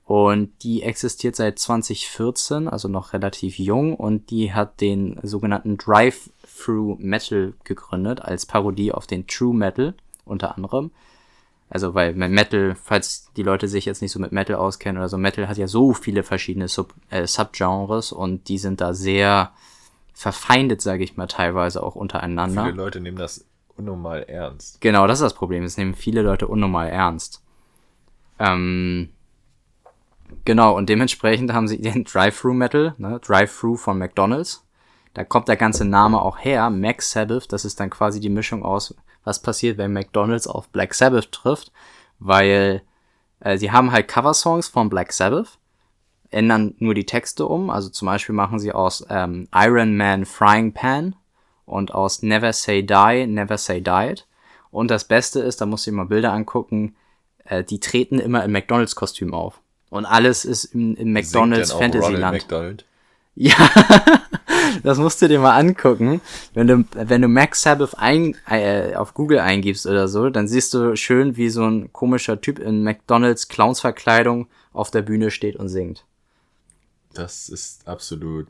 Und 0.07 0.63
die 0.63 0.83
existiert 0.83 1.35
seit 1.35 1.59
2014, 1.59 2.69
also 2.69 2.87
noch 2.87 3.11
relativ 3.11 3.59
jung, 3.59 3.93
und 3.93 4.29
die 4.29 4.53
hat 4.53 4.79
den 4.79 5.19
sogenannten 5.21 5.77
Drive-Through 5.77 6.95
Metal 6.97 7.53
gegründet, 7.65 8.21
als 8.21 8.45
Parodie 8.45 8.93
auf 8.93 9.05
den 9.05 9.27
True 9.27 9.53
Metal 9.53 9.95
unter 10.23 10.55
anderem. 10.55 10.91
Also, 11.69 11.93
weil 11.93 12.13
Metal, 12.13 12.77
falls 12.81 13.33
die 13.35 13.43
Leute 13.43 13.67
sich 13.67 13.83
jetzt 13.83 14.01
nicht 14.01 14.13
so 14.13 14.19
mit 14.19 14.31
Metal 14.31 14.55
auskennen 14.55 14.97
oder 14.97 15.09
so, 15.09 15.17
Metal 15.17 15.49
hat 15.49 15.57
ja 15.57 15.67
so 15.67 15.93
viele 15.93 16.23
verschiedene 16.23 16.69
Sub, 16.69 16.93
äh, 17.09 17.27
Subgenres 17.27 18.13
und 18.13 18.47
die 18.47 18.59
sind 18.59 18.79
da 18.79 18.93
sehr 18.93 19.51
verfeindet, 20.13 20.81
sage 20.81 21.03
ich 21.03 21.17
mal, 21.17 21.27
teilweise 21.27 21.83
auch 21.83 21.95
untereinander. 21.95 22.63
Viele 22.63 22.77
Leute 22.77 23.01
nehmen 23.01 23.17
das 23.17 23.45
unnormal 23.75 24.23
ernst. 24.23 24.79
Genau, 24.79 25.05
das 25.05 25.19
ist 25.19 25.23
das 25.23 25.33
Problem. 25.33 25.65
Es 25.65 25.75
nehmen 25.75 25.95
viele 25.95 26.21
Leute 26.21 26.47
unnormal 26.47 26.87
ernst. 26.87 27.43
Ähm, 28.39 29.09
genau, 30.45 30.75
und 30.75 30.89
dementsprechend 30.89 31.53
haben 31.53 31.67
sie 31.67 31.81
den 31.81 32.03
Drive-Thru-Metal, 32.03 32.95
ne? 32.97 33.19
Drive-Thru 33.25 33.75
von 33.75 33.97
McDonalds. 33.97 34.63
Da 35.13 35.23
kommt 35.23 35.47
der 35.47 35.57
ganze 35.57 35.83
Name 35.83 36.21
auch 36.21 36.37
her. 36.37 36.69
Max 36.69 37.11
Sabbath, 37.11 37.51
das 37.51 37.65
ist 37.65 37.79
dann 37.79 37.89
quasi 37.89 38.19
die 38.19 38.29
Mischung 38.29 38.63
aus 38.63 38.95
was 39.23 39.41
passiert, 39.41 39.77
wenn 39.77 39.91
McDonald's 39.91 40.47
auf 40.47 40.69
Black 40.69 40.93
Sabbath 40.93 41.31
trifft, 41.31 41.71
weil 42.17 42.81
äh, 43.41 43.57
sie 43.57 43.71
haben 43.71 43.91
halt 43.91 44.07
Coversongs 44.07 44.69
von 44.69 44.89
Black 44.89 45.11
Sabbath, 45.11 45.59
ändern 46.29 46.75
nur 46.79 46.93
die 46.93 47.05
Texte 47.05 47.45
um, 47.45 47.69
also 47.69 47.89
zum 47.89 48.05
Beispiel 48.05 48.33
machen 48.33 48.59
sie 48.59 48.71
aus 48.71 49.05
ähm, 49.09 49.47
Iron 49.53 49.97
Man 49.97 50.25
Frying 50.25 50.73
Pan 50.73 51.15
und 51.65 51.93
aus 51.93 52.23
Never 52.23 52.53
Say 52.53 52.83
Die, 52.83 53.27
Never 53.27 53.57
Say 53.57 53.81
Died. 53.81 54.25
Und 54.71 54.91
das 54.91 55.05
Beste 55.05 55.39
ist, 55.41 55.61
da 55.61 55.65
du 55.65 55.75
dir 55.75 55.91
mal 55.91 56.05
Bilder 56.05 56.33
angucken, 56.33 56.95
äh, 57.43 57.63
die 57.63 57.79
treten 57.79 58.19
immer 58.19 58.43
im 58.43 58.51
McDonalds-Kostüm 58.51 59.33
auf. 59.33 59.61
Und 59.89 60.05
alles 60.05 60.45
ist 60.45 60.65
im, 60.65 60.95
im 60.95 61.13
McDonalds 61.13 61.71
Fantasyland. 61.71 62.45
Ja, 63.39 63.53
das 64.83 64.97
musst 64.97 65.21
du 65.21 65.27
dir 65.27 65.39
mal 65.39 65.55
angucken. 65.55 66.21
Wenn 66.55 66.67
du, 66.67 66.85
wenn 66.93 67.21
du 67.21 67.27
Max 67.27 67.61
Sabbath 67.61 67.97
ein, 67.97 68.35
äh, 68.49 68.95
auf 68.95 69.13
Google 69.13 69.39
eingibst 69.39 69.85
oder 69.85 70.07
so, 70.07 70.29
dann 70.31 70.47
siehst 70.47 70.73
du 70.73 70.95
schön, 70.95 71.37
wie 71.37 71.49
so 71.49 71.63
ein 71.63 71.93
komischer 71.93 72.41
Typ 72.41 72.57
in 72.57 72.83
McDonalds 72.83 73.47
Clownsverkleidung 73.47 74.47
auf 74.73 74.89
der 74.89 75.03
Bühne 75.03 75.29
steht 75.29 75.55
und 75.55 75.69
singt. 75.69 76.03
Das 77.13 77.47
ist 77.47 77.87
absolut, 77.87 78.47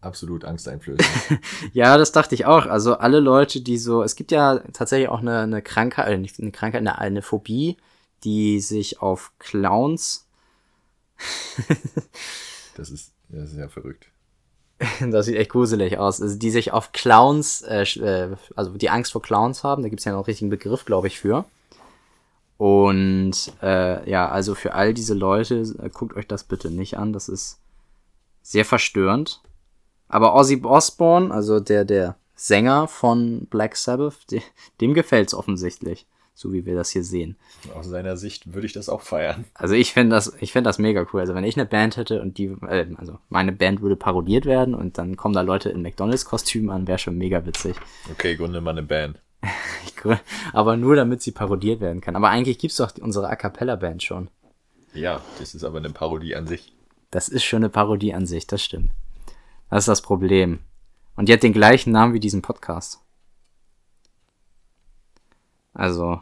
absolut 0.00 0.44
angsteinflößend. 0.44 1.40
ja, 1.72 1.98
das 1.98 2.12
dachte 2.12 2.36
ich 2.36 2.46
auch. 2.46 2.66
Also 2.66 2.98
alle 2.98 3.18
Leute, 3.18 3.60
die 3.60 3.76
so, 3.78 4.04
es 4.04 4.14
gibt 4.14 4.30
ja 4.30 4.60
tatsächlich 4.72 5.08
auch 5.08 5.20
eine, 5.20 5.40
eine 5.40 5.62
Krankheit, 5.62 6.08
äh, 6.08 6.16
nicht 6.16 6.38
eine 6.40 6.52
Krankheit, 6.52 6.80
eine, 6.80 6.98
eine 6.98 7.22
Phobie, 7.22 7.76
die 8.22 8.60
sich 8.60 9.02
auf 9.02 9.32
Clowns 9.38 10.25
das 12.76 12.90
ist, 12.90 13.12
das 13.28 13.52
ist 13.52 13.58
ja 13.58 13.68
verrückt. 13.68 14.08
das 15.00 15.26
sieht 15.26 15.36
echt 15.36 15.50
gruselig 15.50 15.98
aus. 15.98 16.20
Also 16.20 16.36
die 16.36 16.50
sich 16.50 16.72
auf 16.72 16.92
Clowns, 16.92 17.62
äh, 17.62 17.82
äh, 17.82 18.36
also 18.54 18.70
die 18.76 18.90
Angst 18.90 19.12
vor 19.12 19.22
Clowns 19.22 19.64
haben. 19.64 19.82
Da 19.82 19.88
gibt's 19.88 20.04
ja 20.04 20.12
noch 20.12 20.18
einen 20.18 20.26
richtigen 20.26 20.50
Begriff, 20.50 20.84
glaube 20.84 21.06
ich, 21.06 21.18
für. 21.18 21.44
Und 22.58 23.52
äh, 23.62 24.08
ja, 24.08 24.28
also 24.28 24.54
für 24.54 24.74
all 24.74 24.94
diese 24.94 25.14
Leute, 25.14 25.60
äh, 25.82 25.88
guckt 25.90 26.16
euch 26.16 26.26
das 26.26 26.44
bitte 26.44 26.70
nicht 26.70 26.98
an. 26.98 27.12
Das 27.12 27.28
ist 27.28 27.58
sehr 28.42 28.64
verstörend. 28.64 29.40
Aber 30.08 30.34
Ozzy 30.34 30.62
Osbourne, 30.62 31.32
also 31.32 31.60
der, 31.60 31.84
der 31.84 32.16
Sänger 32.34 32.86
von 32.86 33.46
Black 33.46 33.76
Sabbath, 33.76 34.30
de, 34.30 34.42
dem 34.80 34.94
gefällt's 34.94 35.34
offensichtlich 35.34 36.06
so 36.36 36.52
wie 36.52 36.66
wir 36.66 36.74
das 36.74 36.90
hier 36.90 37.02
sehen. 37.02 37.36
Aus 37.74 37.86
seiner 37.86 38.18
Sicht 38.18 38.52
würde 38.52 38.66
ich 38.66 38.74
das 38.74 38.90
auch 38.90 39.00
feiern. 39.00 39.46
Also 39.54 39.74
ich 39.74 39.94
finde 39.94 40.14
das, 40.14 40.36
ich 40.38 40.52
finde 40.52 40.68
das 40.68 40.78
mega 40.78 41.06
cool. 41.12 41.20
Also 41.20 41.34
wenn 41.34 41.44
ich 41.44 41.56
eine 41.56 41.64
Band 41.64 41.96
hätte 41.96 42.20
und 42.20 42.36
die, 42.36 42.54
äh, 42.68 42.86
also 42.96 43.18
meine 43.30 43.52
Band 43.52 43.80
würde 43.80 43.96
parodiert 43.96 44.44
werden 44.44 44.74
und 44.74 44.98
dann 44.98 45.16
kommen 45.16 45.34
da 45.34 45.40
Leute 45.40 45.70
in 45.70 45.80
McDonalds-Kostümen 45.80 46.68
an, 46.70 46.86
wäre 46.86 46.98
schon 46.98 47.16
mega 47.16 47.46
witzig. 47.46 47.74
Okay, 48.12 48.36
gründe 48.36 48.60
mal 48.60 48.72
eine 48.72 48.82
Band. 48.82 49.22
aber 50.52 50.76
nur 50.76 50.94
damit 50.94 51.22
sie 51.22 51.32
parodiert 51.32 51.80
werden 51.80 52.02
kann. 52.02 52.16
Aber 52.16 52.28
eigentlich 52.28 52.58
gibt's 52.58 52.76
doch 52.76 52.92
unsere 53.00 53.28
A 53.28 53.36
Cappella-Band 53.36 54.02
schon. 54.02 54.28
Ja, 54.92 55.22
das 55.38 55.54
ist 55.54 55.64
aber 55.64 55.78
eine 55.78 55.90
Parodie 55.90 56.36
an 56.36 56.46
sich. 56.46 56.74
Das 57.10 57.28
ist 57.28 57.44
schon 57.44 57.62
eine 57.62 57.70
Parodie 57.70 58.12
an 58.12 58.26
sich, 58.26 58.46
das 58.46 58.62
stimmt. 58.62 58.90
Das 59.70 59.84
ist 59.84 59.88
das 59.88 60.02
Problem. 60.02 60.58
Und 61.16 61.30
die 61.30 61.32
hat 61.32 61.42
den 61.42 61.54
gleichen 61.54 61.92
Namen 61.92 62.12
wie 62.12 62.20
diesen 62.20 62.42
Podcast. 62.42 63.00
Also, 65.76 66.20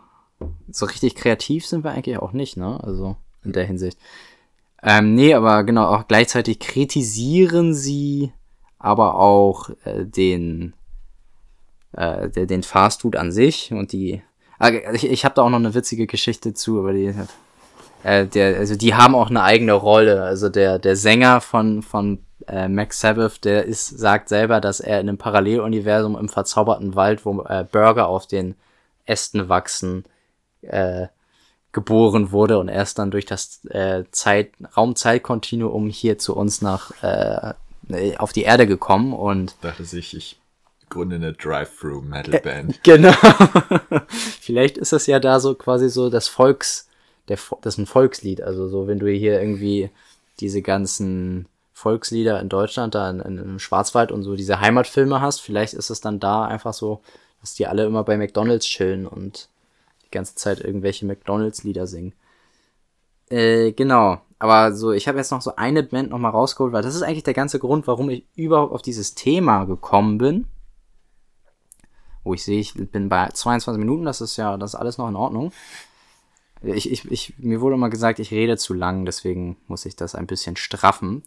so 0.68 0.86
richtig 0.86 1.14
kreativ 1.14 1.66
sind 1.66 1.84
wir 1.84 1.92
eigentlich 1.92 2.18
auch 2.18 2.32
nicht, 2.32 2.56
ne? 2.56 2.82
Also, 2.82 3.16
in 3.44 3.52
der 3.52 3.64
Hinsicht. 3.64 3.98
Ähm, 4.82 5.14
nee, 5.14 5.32
aber 5.34 5.64
genau, 5.64 5.86
auch 5.86 6.06
gleichzeitig 6.08 6.58
kritisieren 6.58 7.72
sie 7.72 8.32
aber 8.78 9.18
auch 9.18 9.70
äh, 9.84 10.04
den, 10.04 10.74
äh, 11.92 12.28
den 12.28 12.62
Fastfood 12.62 13.16
an 13.16 13.32
sich 13.32 13.72
und 13.72 13.92
die. 13.92 14.22
Äh, 14.60 14.94
ich 14.94 15.10
ich 15.10 15.24
habe 15.24 15.34
da 15.34 15.42
auch 15.42 15.50
noch 15.50 15.58
eine 15.58 15.74
witzige 15.74 16.06
Geschichte 16.06 16.52
zu, 16.52 16.80
aber 16.80 16.92
die. 16.92 17.14
Äh, 18.02 18.26
der, 18.26 18.58
also 18.58 18.76
die 18.76 18.94
haben 18.94 19.14
auch 19.14 19.30
eine 19.30 19.42
eigene 19.42 19.72
Rolle. 19.72 20.22
Also 20.22 20.50
der, 20.50 20.78
der 20.78 20.96
Sänger 20.96 21.40
von, 21.40 21.82
von 21.82 22.18
äh, 22.46 22.68
Max 22.68 23.00
Sabbath, 23.00 23.42
der 23.44 23.64
ist, 23.64 23.88
sagt 23.88 24.28
selber, 24.28 24.60
dass 24.60 24.80
er 24.80 25.00
in 25.00 25.08
einem 25.08 25.16
Paralleluniversum 25.16 26.14
im 26.18 26.28
verzauberten 26.28 26.94
Wald, 26.94 27.24
wo 27.24 27.42
äh, 27.42 27.64
Burger 27.70 28.08
auf 28.08 28.26
den 28.26 28.54
Ästen 29.06 29.48
wachsen, 29.48 30.04
äh, 30.62 31.08
geboren 31.72 32.30
wurde 32.30 32.58
und 32.58 32.68
erst 32.68 32.98
dann 32.98 33.10
durch 33.10 33.26
das 33.26 33.64
äh, 33.66 34.04
Zeit 34.12 34.52
Raumzeitkontinuum 34.76 35.88
hier 35.88 36.18
zu 36.18 36.36
uns 36.36 36.62
nach 36.62 36.92
äh, 37.02 37.54
auf 38.16 38.32
die 38.32 38.42
Erde 38.42 38.66
gekommen 38.66 39.12
und 39.12 39.56
dachte 39.60 39.84
sich, 39.84 40.16
ich 40.16 40.40
gründe 40.88 41.16
eine 41.16 41.32
Drive-Thru 41.32 42.00
Metal 42.00 42.40
Band. 42.40 42.76
Äh, 42.76 42.78
genau. 42.82 43.12
Vielleicht 44.40 44.78
ist 44.78 44.92
das 44.92 45.06
ja 45.06 45.18
da 45.18 45.40
so 45.40 45.54
quasi 45.54 45.88
so 45.88 46.08
das 46.10 46.28
Volks 46.28 46.88
der 47.28 47.38
das 47.62 47.74
ist 47.74 47.78
ein 47.78 47.86
Volkslied, 47.86 48.42
also 48.42 48.68
so 48.68 48.86
wenn 48.86 48.98
du 48.98 49.08
hier 49.08 49.40
irgendwie 49.40 49.90
diese 50.40 50.62
ganzen 50.62 51.46
Volkslieder 51.72 52.40
in 52.40 52.48
Deutschland 52.48 52.94
da 52.94 53.10
in, 53.10 53.20
in, 53.20 53.38
im 53.38 53.58
Schwarzwald 53.58 54.12
und 54.12 54.22
so 54.22 54.36
diese 54.36 54.60
Heimatfilme 54.60 55.20
hast, 55.20 55.40
vielleicht 55.40 55.74
ist 55.74 55.90
es 55.90 56.00
dann 56.00 56.20
da 56.20 56.44
einfach 56.44 56.74
so 56.74 57.00
dass 57.44 57.52
die 57.52 57.66
alle 57.66 57.84
immer 57.84 58.04
bei 58.04 58.16
McDonalds 58.16 58.64
chillen 58.64 59.06
und 59.06 59.50
die 60.06 60.10
ganze 60.10 60.34
Zeit 60.34 60.60
irgendwelche 60.60 61.04
McDonalds-Lieder 61.04 61.86
singen. 61.86 62.14
Äh, 63.28 63.72
genau. 63.72 64.22
Aber 64.38 64.72
so, 64.72 64.92
ich 64.92 65.08
habe 65.08 65.18
jetzt 65.18 65.30
noch 65.30 65.42
so 65.42 65.54
eine 65.56 65.82
Band 65.82 66.08
nochmal 66.08 66.30
rausgeholt, 66.30 66.72
weil 66.72 66.82
das 66.82 66.94
ist 66.94 67.02
eigentlich 67.02 67.22
der 67.22 67.34
ganze 67.34 67.58
Grund, 67.58 67.86
warum 67.86 68.08
ich 68.08 68.24
überhaupt 68.34 68.72
auf 68.72 68.80
dieses 68.80 69.14
Thema 69.14 69.66
gekommen 69.66 70.16
bin. 70.16 70.46
Wo 72.22 72.32
ich 72.32 72.42
sehe, 72.42 72.60
ich 72.60 72.72
bin 72.72 73.10
bei 73.10 73.28
22 73.28 73.78
Minuten, 73.78 74.06
das 74.06 74.22
ist 74.22 74.38
ja, 74.38 74.56
das 74.56 74.70
ist 74.72 74.80
alles 74.80 74.96
noch 74.96 75.08
in 75.08 75.16
Ordnung. 75.16 75.52
Ich, 76.62 76.90
ich, 76.90 77.04
ich, 77.10 77.34
mir 77.36 77.60
wurde 77.60 77.76
immer 77.76 77.90
gesagt, 77.90 78.20
ich 78.20 78.30
rede 78.30 78.56
zu 78.56 78.72
lang, 78.72 79.04
deswegen 79.04 79.58
muss 79.66 79.84
ich 79.84 79.96
das 79.96 80.14
ein 80.14 80.26
bisschen 80.26 80.56
straffen. 80.56 81.24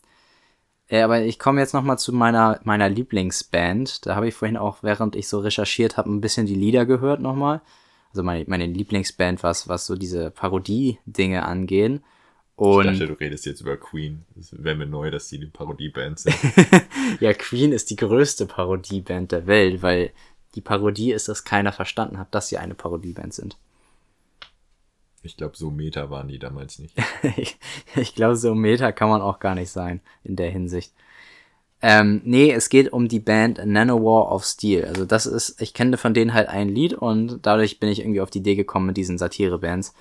Äh, 0.88 1.02
aber 1.02 1.21
ich 1.21 1.39
komme 1.39 1.62
jetzt 1.62 1.73
noch 1.73 1.84
mal 1.84 1.97
zu 1.97 2.13
meiner 2.13 2.60
meiner 2.63 2.89
Lieblingsband. 2.89 4.06
Da 4.06 4.15
habe 4.15 4.28
ich 4.28 4.34
vorhin 4.34 4.58
auch, 4.58 4.84
während 4.84 5.15
ich 5.15 5.28
so 5.28 5.39
recherchiert 5.39 5.97
habe, 5.97 6.12
ein 6.12 6.21
bisschen 6.21 6.45
die 6.45 6.56
Lieder 6.56 6.86
gehört 6.86 7.21
noch 7.21 7.36
mal. 7.36 7.62
Also 8.12 8.23
meine, 8.23 8.45
meine 8.47 8.65
Lieblingsband, 8.65 9.43
was 9.43 9.67
was 9.67 9.86
so 9.86 9.95
diese 9.95 10.32
Parodie-Dinge 10.32 11.45
angehen. 11.45 12.04
Und 12.56 12.86
ich 12.86 12.91
dachte, 12.93 13.08
du 13.08 13.19
redest 13.19 13.45
jetzt 13.45 13.62
über 13.62 13.78
Queen. 13.78 14.26
Das 14.36 14.52
wäre 14.52 14.76
mir 14.76 14.88
neu, 14.88 15.12
dass 15.12 15.28
die 15.28 15.38
eine 15.38 15.45
Parodieband 15.45 16.17
sind. 16.17 16.36
ja, 17.19 17.32
Queen 17.34 17.71
ist 17.71 17.91
die 17.91 17.95
größte 17.95 18.47
Parodieband 18.47 19.32
der 19.32 19.45
Welt, 19.45 19.84
weil 19.84 20.12
die 20.56 20.62
Parodie 20.62 21.12
ist, 21.12 21.28
dass 21.28 21.43
keiner 21.43 21.71
verstanden 21.71 22.17
hat, 22.17 22.34
dass 22.34 22.47
sie 22.47 22.58
eine 22.58 22.73
Parodieband 22.73 23.32
sind. 23.32 23.58
Ich 25.27 25.37
glaube, 25.37 25.55
so 25.55 25.69
Meta 25.69 26.09
waren 26.09 26.27
die 26.27 26.39
damals 26.39 26.79
nicht. 26.79 26.95
ich 27.37 27.57
ich 27.95 28.15
glaube, 28.15 28.35
so 28.35 28.55
Meta 28.55 28.91
kann 28.91 29.09
man 29.09 29.21
auch 29.21 29.39
gar 29.39 29.53
nicht 29.53 29.69
sein 29.69 30.01
in 30.23 30.35
der 30.35 30.49
Hinsicht. 30.49 30.93
Ähm, 31.79 32.21
nee, 32.23 32.51
es 32.51 32.69
geht 32.69 32.91
um 32.91 33.07
die 33.07 33.19
Band 33.19 33.63
Nanowar 33.63 34.31
of 34.31 34.45
Steel. 34.45 34.85
Also 34.85 35.05
das 35.05 35.27
ist, 35.27 35.61
ich 35.61 35.73
kenne 35.75 35.97
von 35.97 36.13
denen 36.13 36.33
halt 36.33 36.49
ein 36.49 36.69
Lied 36.69 36.93
und 36.93 37.39
dadurch 37.43 37.79
bin 37.79 37.89
ich 37.89 37.99
irgendwie 37.99 38.21
auf 38.21 38.31
die 38.31 38.39
Idee 38.39 38.55
gekommen 38.55 38.87
mit 38.87 38.97
diesen 38.97 39.17
Satire-Bands. 39.19 39.93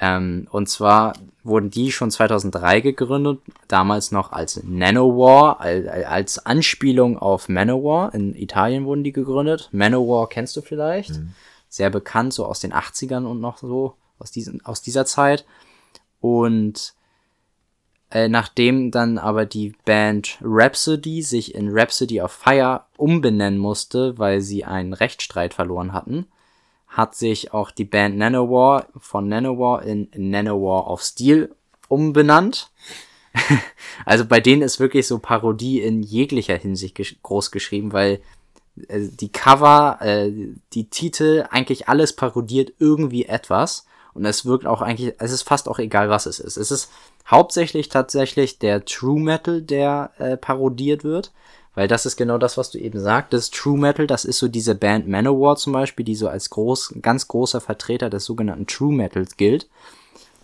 Ähm, 0.00 0.46
und 0.50 0.68
zwar 0.68 1.14
wurden 1.42 1.70
die 1.70 1.90
schon 1.90 2.10
2003 2.10 2.80
gegründet, 2.80 3.40
damals 3.68 4.12
noch 4.12 4.32
als 4.32 4.62
Nanowar, 4.62 5.60
als 5.60 6.44
Anspielung 6.44 7.18
auf 7.18 7.48
Manowar. 7.48 8.14
In 8.14 8.34
Italien 8.34 8.84
wurden 8.84 9.02
die 9.02 9.12
gegründet. 9.12 9.70
Manowar 9.72 10.28
kennst 10.28 10.56
du 10.56 10.60
vielleicht. 10.60 11.10
Mhm. 11.10 11.32
Sehr 11.70 11.90
bekannt, 11.90 12.32
so 12.32 12.44
aus 12.44 12.60
den 12.60 12.72
80ern 12.72 13.24
und 13.24 13.40
noch 13.40 13.58
so 13.58 13.94
aus, 14.18 14.30
diesen, 14.30 14.64
aus 14.64 14.82
dieser 14.82 15.06
Zeit. 15.06 15.44
Und 16.20 16.94
äh, 18.10 18.28
nachdem 18.28 18.90
dann 18.90 19.18
aber 19.18 19.44
die 19.44 19.74
Band 19.84 20.38
Rhapsody 20.40 21.22
sich 21.22 21.54
in 21.54 21.68
Rhapsody 21.70 22.20
of 22.20 22.32
Fire 22.32 22.84
umbenennen 22.96 23.58
musste, 23.58 24.18
weil 24.18 24.40
sie 24.40 24.64
einen 24.64 24.94
Rechtsstreit 24.94 25.52
verloren 25.52 25.92
hatten, 25.92 26.26
hat 26.88 27.14
sich 27.14 27.52
auch 27.52 27.70
die 27.70 27.84
Band 27.84 28.16
Nanowar 28.16 28.86
von 28.96 29.28
Nanowar 29.28 29.82
in 29.82 30.08
Nanowar 30.16 30.90
of 30.90 31.02
Steel 31.02 31.54
umbenannt. 31.88 32.70
also 34.06 34.24
bei 34.24 34.40
denen 34.40 34.62
ist 34.62 34.80
wirklich 34.80 35.06
so 35.06 35.18
Parodie 35.18 35.80
in 35.82 36.02
jeglicher 36.02 36.56
Hinsicht 36.56 36.94
gesch 36.94 37.16
groß 37.22 37.50
geschrieben, 37.50 37.92
weil 37.92 38.20
äh, 38.88 39.00
die 39.00 39.30
Cover, 39.30 39.98
äh, 40.00 40.32
die 40.72 40.88
Titel, 40.88 41.46
eigentlich 41.50 41.88
alles 41.88 42.16
parodiert 42.16 42.72
irgendwie 42.78 43.26
etwas. 43.26 43.86
Und 44.14 44.24
es 44.24 44.44
wirkt 44.44 44.66
auch 44.66 44.82
eigentlich, 44.82 45.14
es 45.18 45.32
ist 45.32 45.42
fast 45.42 45.68
auch 45.68 45.78
egal, 45.78 46.10
was 46.10 46.26
es 46.26 46.40
ist. 46.40 46.56
Es 46.56 46.70
ist 46.70 46.90
hauptsächlich 47.26 47.88
tatsächlich 47.88 48.58
der 48.58 48.84
True 48.84 49.20
Metal, 49.20 49.62
der 49.62 50.10
äh, 50.18 50.36
parodiert 50.36 51.04
wird. 51.04 51.32
Weil 51.74 51.86
das 51.86 52.06
ist 52.06 52.16
genau 52.16 52.38
das, 52.38 52.58
was 52.58 52.72
du 52.72 52.78
eben 52.78 52.98
sagtest. 52.98 53.54
True 53.54 53.78
Metal, 53.78 54.08
das 54.08 54.24
ist 54.24 54.38
so 54.38 54.48
diese 54.48 54.74
Band 54.74 55.06
Manowar 55.06 55.54
zum 55.54 55.72
Beispiel, 55.72 56.04
die 56.04 56.16
so 56.16 56.28
als 56.28 56.50
groß, 56.50 56.94
ganz 57.02 57.28
großer 57.28 57.60
Vertreter 57.60 58.10
des 58.10 58.24
sogenannten 58.24 58.66
True 58.66 58.92
Metals 58.92 59.36
gilt. 59.36 59.68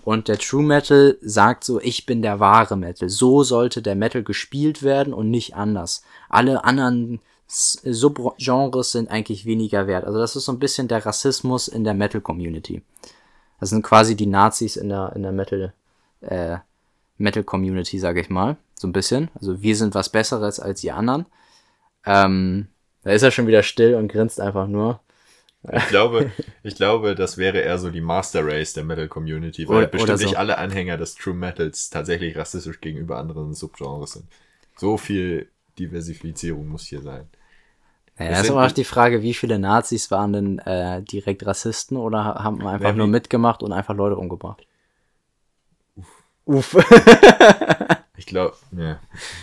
Und 0.05 0.29
der 0.29 0.39
True 0.39 0.63
Metal 0.63 1.17
sagt 1.23 1.65
so, 1.65 1.81
ich 1.81 2.07
bin 2.07 2.23
der 2.23 2.39
wahre 2.39 2.77
Metal. 2.77 3.09
So 3.09 3.43
sollte 3.43 3.83
der 3.83 3.97
Metal 3.97 4.23
gespielt 4.23 4.85
werden 4.85 5.13
und 5.13 5.29
nicht 5.29 5.57
anders. 5.57 6.05
Alle 6.29 6.63
anderen 6.63 7.21
Subgenres 7.49 8.93
sind 8.93 9.11
eigentlich 9.11 9.45
weniger 9.45 9.87
wert. 9.87 10.05
Also 10.05 10.19
das 10.19 10.37
ist 10.37 10.45
so 10.45 10.53
ein 10.53 10.59
bisschen 10.59 10.89
der 10.89 11.05
Rassismus 11.05 11.69
in 11.69 11.85
der 11.85 11.95
Metal 11.95 12.21
Community. 12.21 12.83
Das 13.65 13.71
sind 13.71 13.83
quasi 13.83 14.15
die 14.15 14.27
Nazis 14.27 14.77
in 14.77 14.91
der, 14.91 15.15
in 15.17 15.23
der 15.23 15.33
Metal, 15.33 15.73
äh, 16.21 16.59
Metal 17.17 17.43
Community, 17.43 17.99
sage 17.99 18.21
ich 18.21 18.29
mal. 18.29 18.59
So 18.75 18.87
ein 18.87 18.93
bisschen. 18.93 19.31
Also 19.37 19.63
wir 19.63 19.75
sind 19.75 19.95
was 19.95 20.11
Besseres 20.11 20.61
als 20.61 20.83
die 20.83 20.93
anderen. 20.93 21.25
Ähm, 22.05 22.67
da 23.05 23.13
ist 23.13 23.23
er 23.23 23.31
schon 23.31 23.47
wieder 23.47 23.63
still 23.63 23.95
und 23.95 24.09
grinst 24.09 24.39
einfach 24.39 24.67
nur. 24.67 25.01
Ich 25.73 25.89
glaube, 25.89 26.31
ich 26.63 26.75
glaube, 26.75 27.15
das 27.15 27.39
wäre 27.39 27.61
eher 27.61 27.79
so 27.79 27.89
die 27.89 28.03
Master 28.03 28.45
Race 28.45 28.75
der 28.75 28.85
Metal 28.85 29.09
Community, 29.09 29.67
weil 29.67 29.79
oder, 29.79 29.87
bestimmt 29.87 30.11
oder 30.11 30.19
so. 30.19 30.25
nicht 30.27 30.37
alle 30.37 30.59
Anhänger 30.59 30.99
des 30.99 31.15
True 31.15 31.33
Metals 31.33 31.89
tatsächlich 31.89 32.37
rassistisch 32.37 32.83
gegenüber 32.83 33.17
anderen 33.17 33.55
Subgenres 33.55 34.13
sind. 34.13 34.27
So 34.77 34.99
viel 34.99 35.49
Diversifizierung 35.79 36.69
muss 36.69 36.85
hier 36.85 37.01
sein. 37.01 37.31
Ja, 38.19 38.29
das 38.31 38.43
ist 38.43 38.51
aber 38.51 38.67
auch 38.67 38.73
die 38.73 38.85
Frage, 38.85 39.23
wie 39.23 39.35
viele 39.35 39.59
Nazis 39.59 40.11
waren 40.11 40.33
denn 40.33 40.59
äh, 40.61 41.03
direkt 41.03 41.45
Rassisten 41.45 41.97
oder 41.97 42.25
haben 42.25 42.65
einfach 42.67 42.95
nur 42.95 43.09
mitgemacht 43.09 43.63
und 43.63 43.73
einfach 43.73 43.95
Leute 43.95 44.17
umgebracht? 44.17 44.65
Uff. 45.97 46.07
Uff. 46.45 46.77
ich 48.17 48.27
glaube, 48.27 48.55
ja, 48.71 49.01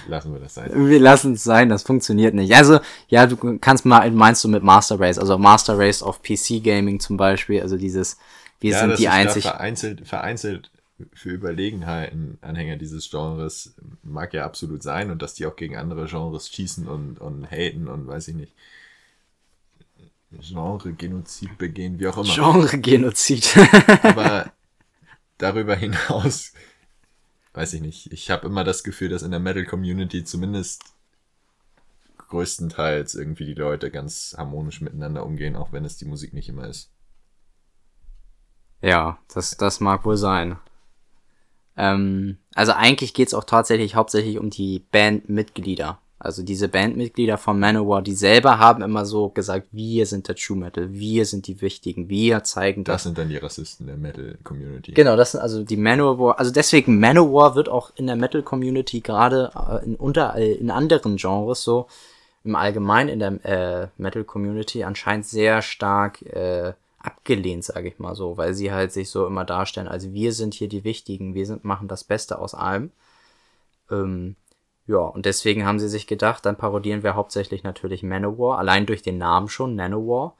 lassen 0.07 0.31
wir 0.31 0.39
das 0.39 0.53
sein. 0.53 0.71
Wir 0.73 0.99
lassen 1.01 1.33
es 1.33 1.43
sein, 1.43 1.67
das 1.67 1.83
funktioniert 1.83 2.33
nicht. 2.33 2.55
Also, 2.55 2.79
ja, 3.09 3.25
du 3.27 3.57
kannst 3.59 3.85
mal, 3.85 4.09
meinst 4.11 4.43
du 4.45 4.47
mit 4.47 4.63
Master 4.63 4.99
Race, 4.99 5.19
also 5.19 5.37
Master 5.37 5.77
Race 5.77 6.01
of 6.01 6.21
PC 6.21 6.63
Gaming 6.63 7.01
zum 7.01 7.17
Beispiel, 7.17 7.61
also 7.61 7.75
dieses, 7.75 8.17
wir 8.61 8.71
ja, 8.71 8.79
sind 8.79 8.99
die 8.99 9.09
einzig. 9.09 9.43
Vereinzelt, 9.43 10.07
vereinzelt 10.07 10.71
für 11.13 11.29
Überlegenheiten 11.29 12.37
Anhänger 12.41 12.77
dieses 12.77 13.09
Genres 13.09 13.75
mag 14.03 14.33
ja 14.33 14.45
absolut 14.45 14.83
sein 14.83 15.11
und 15.11 15.21
dass 15.21 15.33
die 15.33 15.45
auch 15.45 15.55
gegen 15.55 15.75
andere 15.77 16.05
Genres 16.05 16.49
schießen 16.49 16.87
und, 16.87 17.19
und 17.19 17.49
haten 17.49 17.87
und 17.87 18.07
weiß 18.07 18.29
ich 18.29 18.35
nicht. 18.35 18.53
Genre-Genozid 20.31 21.57
begehen, 21.57 21.99
wie 21.99 22.07
auch 22.07 22.17
immer. 22.17 22.33
Genre-Genozid. 22.33 23.57
Aber 24.03 24.51
darüber 25.37 25.75
hinaus, 25.75 26.53
weiß 27.53 27.73
ich 27.73 27.81
nicht. 27.81 28.13
Ich 28.13 28.31
habe 28.31 28.47
immer 28.47 28.63
das 28.63 28.83
Gefühl, 28.83 29.09
dass 29.09 29.23
in 29.23 29.31
der 29.31 29.41
Metal-Community 29.41 30.23
zumindest 30.23 30.83
größtenteils 32.29 33.15
irgendwie 33.15 33.45
die 33.45 33.53
Leute 33.53 33.91
ganz 33.91 34.35
harmonisch 34.37 34.79
miteinander 34.81 35.25
umgehen, 35.25 35.57
auch 35.57 35.73
wenn 35.73 35.83
es 35.83 35.97
die 35.97 36.05
Musik 36.05 36.33
nicht 36.33 36.47
immer 36.47 36.67
ist. 36.67 36.89
Ja, 38.81 39.19
das, 39.33 39.57
das 39.57 39.79
mag 39.79 40.05
wohl 40.05 40.17
sein. 40.17 40.57
Ähm, 41.77 42.37
also 42.55 42.73
eigentlich 42.73 43.13
geht's 43.13 43.33
auch 43.33 43.43
tatsächlich 43.43 43.95
hauptsächlich 43.95 44.37
um 44.37 44.49
die 44.49 44.79
Bandmitglieder. 44.91 45.99
Also 46.23 46.43
diese 46.43 46.67
Bandmitglieder 46.67 47.39
von 47.39 47.59
Manowar, 47.59 48.03
die 48.03 48.13
selber 48.13 48.59
haben 48.59 48.83
immer 48.83 49.05
so 49.05 49.29
gesagt, 49.29 49.67
wir 49.71 50.05
sind 50.05 50.27
der 50.27 50.35
True 50.35 50.55
Metal, 50.57 50.93
wir 50.93 51.25
sind 51.25 51.47
die 51.47 51.59
Wichtigen, 51.61 52.09
wir 52.09 52.43
zeigen 52.43 52.83
das. 52.83 52.97
Das 52.97 53.03
sind 53.03 53.17
dann 53.17 53.29
die 53.29 53.37
Rassisten 53.37 53.87
der 53.87 53.97
Metal-Community. 53.97 54.91
Genau, 54.91 55.15
das 55.15 55.31
sind 55.31 55.41
also 55.41 55.63
die 55.63 55.77
Manowar, 55.77 56.37
also 56.37 56.51
deswegen 56.51 56.99
Manowar 56.99 57.55
wird 57.55 57.69
auch 57.69 57.91
in 57.95 58.05
der 58.05 58.17
Metal-Community 58.17 58.99
gerade 58.99 59.49
äh, 59.55 59.83
in, 59.83 59.95
unter, 59.95 60.35
in 60.35 60.69
anderen 60.69 61.15
Genres 61.15 61.63
so, 61.63 61.87
im 62.43 62.55
Allgemeinen 62.55 63.09
in 63.09 63.19
der 63.19 63.45
äh, 63.45 63.87
Metal-Community 63.97 64.83
anscheinend 64.83 65.25
sehr 65.25 65.63
stark 65.63 66.21
äh, 66.21 66.73
abgelehnt, 67.03 67.63
sage 67.63 67.87
ich 67.87 67.99
mal 67.99 68.15
so, 68.15 68.37
weil 68.37 68.53
sie 68.53 68.71
halt 68.71 68.91
sich 68.91 69.09
so 69.09 69.25
immer 69.25 69.45
darstellen, 69.45 69.87
also 69.87 70.13
wir 70.13 70.33
sind 70.33 70.53
hier 70.53 70.69
die 70.69 70.83
Wichtigen, 70.83 71.33
wir 71.33 71.45
sind, 71.45 71.63
machen 71.63 71.87
das 71.87 72.03
Beste 72.03 72.39
aus 72.39 72.53
allem. 72.53 72.91
Ähm, 73.89 74.35
ja, 74.87 74.97
und 74.99 75.25
deswegen 75.25 75.65
haben 75.65 75.79
sie 75.79 75.89
sich 75.89 76.07
gedacht, 76.07 76.45
dann 76.45 76.57
parodieren 76.57 77.03
wir 77.03 77.15
hauptsächlich 77.15 77.63
natürlich 77.63 78.03
Manowar, 78.03 78.57
allein 78.57 78.85
durch 78.85 79.01
den 79.01 79.17
Namen 79.17 79.47
schon, 79.47 79.75
Nanowar. 79.75 80.35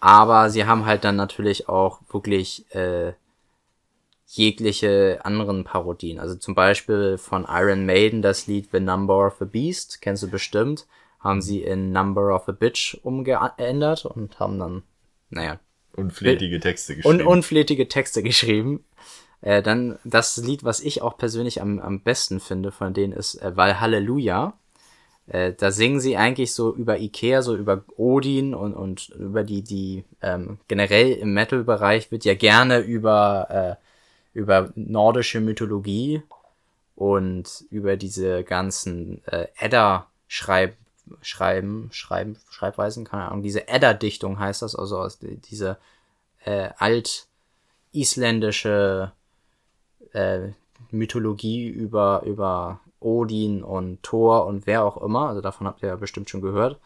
Aber 0.00 0.50
sie 0.50 0.66
haben 0.66 0.86
halt 0.86 1.04
dann 1.04 1.16
natürlich 1.16 1.68
auch 1.68 2.00
wirklich 2.10 2.66
äh, 2.74 3.14
jegliche 4.26 5.20
anderen 5.24 5.64
Parodien. 5.64 6.18
Also 6.20 6.34
zum 6.36 6.54
Beispiel 6.54 7.18
von 7.18 7.46
Iron 7.48 7.86
Maiden 7.86 8.22
das 8.22 8.46
Lied 8.46 8.68
The 8.72 8.80
Number 8.80 9.26
of 9.26 9.40
a 9.40 9.44
Beast, 9.44 10.00
kennst 10.00 10.22
du 10.22 10.28
bestimmt, 10.28 10.86
haben 11.20 11.40
sie 11.40 11.62
in 11.62 11.92
Number 11.92 12.34
of 12.34 12.48
a 12.48 12.52
Bitch 12.52 12.98
umgeändert 13.02 14.04
und 14.04 14.38
haben 14.38 14.58
dann 14.58 14.82
naja. 15.30 15.60
Unflätige 15.96 16.58
Texte 16.58 16.96
geschrieben. 16.96 17.20
Und 17.20 17.26
unflätige 17.26 17.88
Texte 17.88 18.22
geschrieben. 18.22 18.84
Äh, 19.42 19.62
dann 19.62 19.98
das 20.04 20.36
Lied, 20.38 20.64
was 20.64 20.80
ich 20.80 21.02
auch 21.02 21.16
persönlich 21.18 21.60
am, 21.60 21.78
am 21.78 22.00
besten 22.00 22.40
finde 22.40 22.72
von 22.72 22.94
denen 22.94 23.12
ist 23.12 23.36
äh, 23.36 23.56
Weil 23.56 23.80
Halleluja. 23.80 24.58
Äh, 25.26 25.52
da 25.52 25.70
singen 25.70 26.00
sie 26.00 26.16
eigentlich 26.16 26.52
so 26.52 26.74
über 26.74 26.98
Ikea, 26.98 27.42
so 27.42 27.56
über 27.56 27.84
Odin 27.96 28.54
und, 28.54 28.74
und 28.74 29.08
über 29.10 29.44
die, 29.44 29.62
die 29.62 30.04
ähm, 30.20 30.58
generell 30.68 31.12
im 31.12 31.32
Metal-Bereich 31.32 32.10
wird 32.10 32.24
ja 32.24 32.34
gerne 32.34 32.80
über, 32.80 33.78
äh, 33.80 34.38
über 34.38 34.72
nordische 34.74 35.40
Mythologie 35.40 36.22
und 36.94 37.64
über 37.70 37.96
diese 37.96 38.44
ganzen 38.44 39.22
äh, 39.26 39.46
Edda-Schreib 39.58 40.76
Schreiben, 41.20 41.90
Schreiben, 41.92 42.38
Schreibweisen, 42.50 43.04
keine 43.04 43.26
Ahnung, 43.26 43.42
diese 43.42 43.68
Edda-Dichtung 43.68 44.38
heißt 44.38 44.62
das, 44.62 44.74
also 44.74 44.98
aus 44.98 45.18
diese 45.20 45.76
äh, 46.44 46.70
alt-isländische 46.78 49.12
äh, 50.12 50.48
Mythologie 50.90 51.68
über, 51.68 52.22
über 52.24 52.80
Odin 53.00 53.62
und 53.62 54.02
Thor 54.02 54.46
und 54.46 54.66
wer 54.66 54.84
auch 54.84 54.96
immer, 54.96 55.28
also 55.28 55.40
davon 55.40 55.66
habt 55.66 55.82
ihr 55.82 55.90
ja 55.90 55.96
bestimmt 55.96 56.30
schon 56.30 56.40
gehört. 56.40 56.80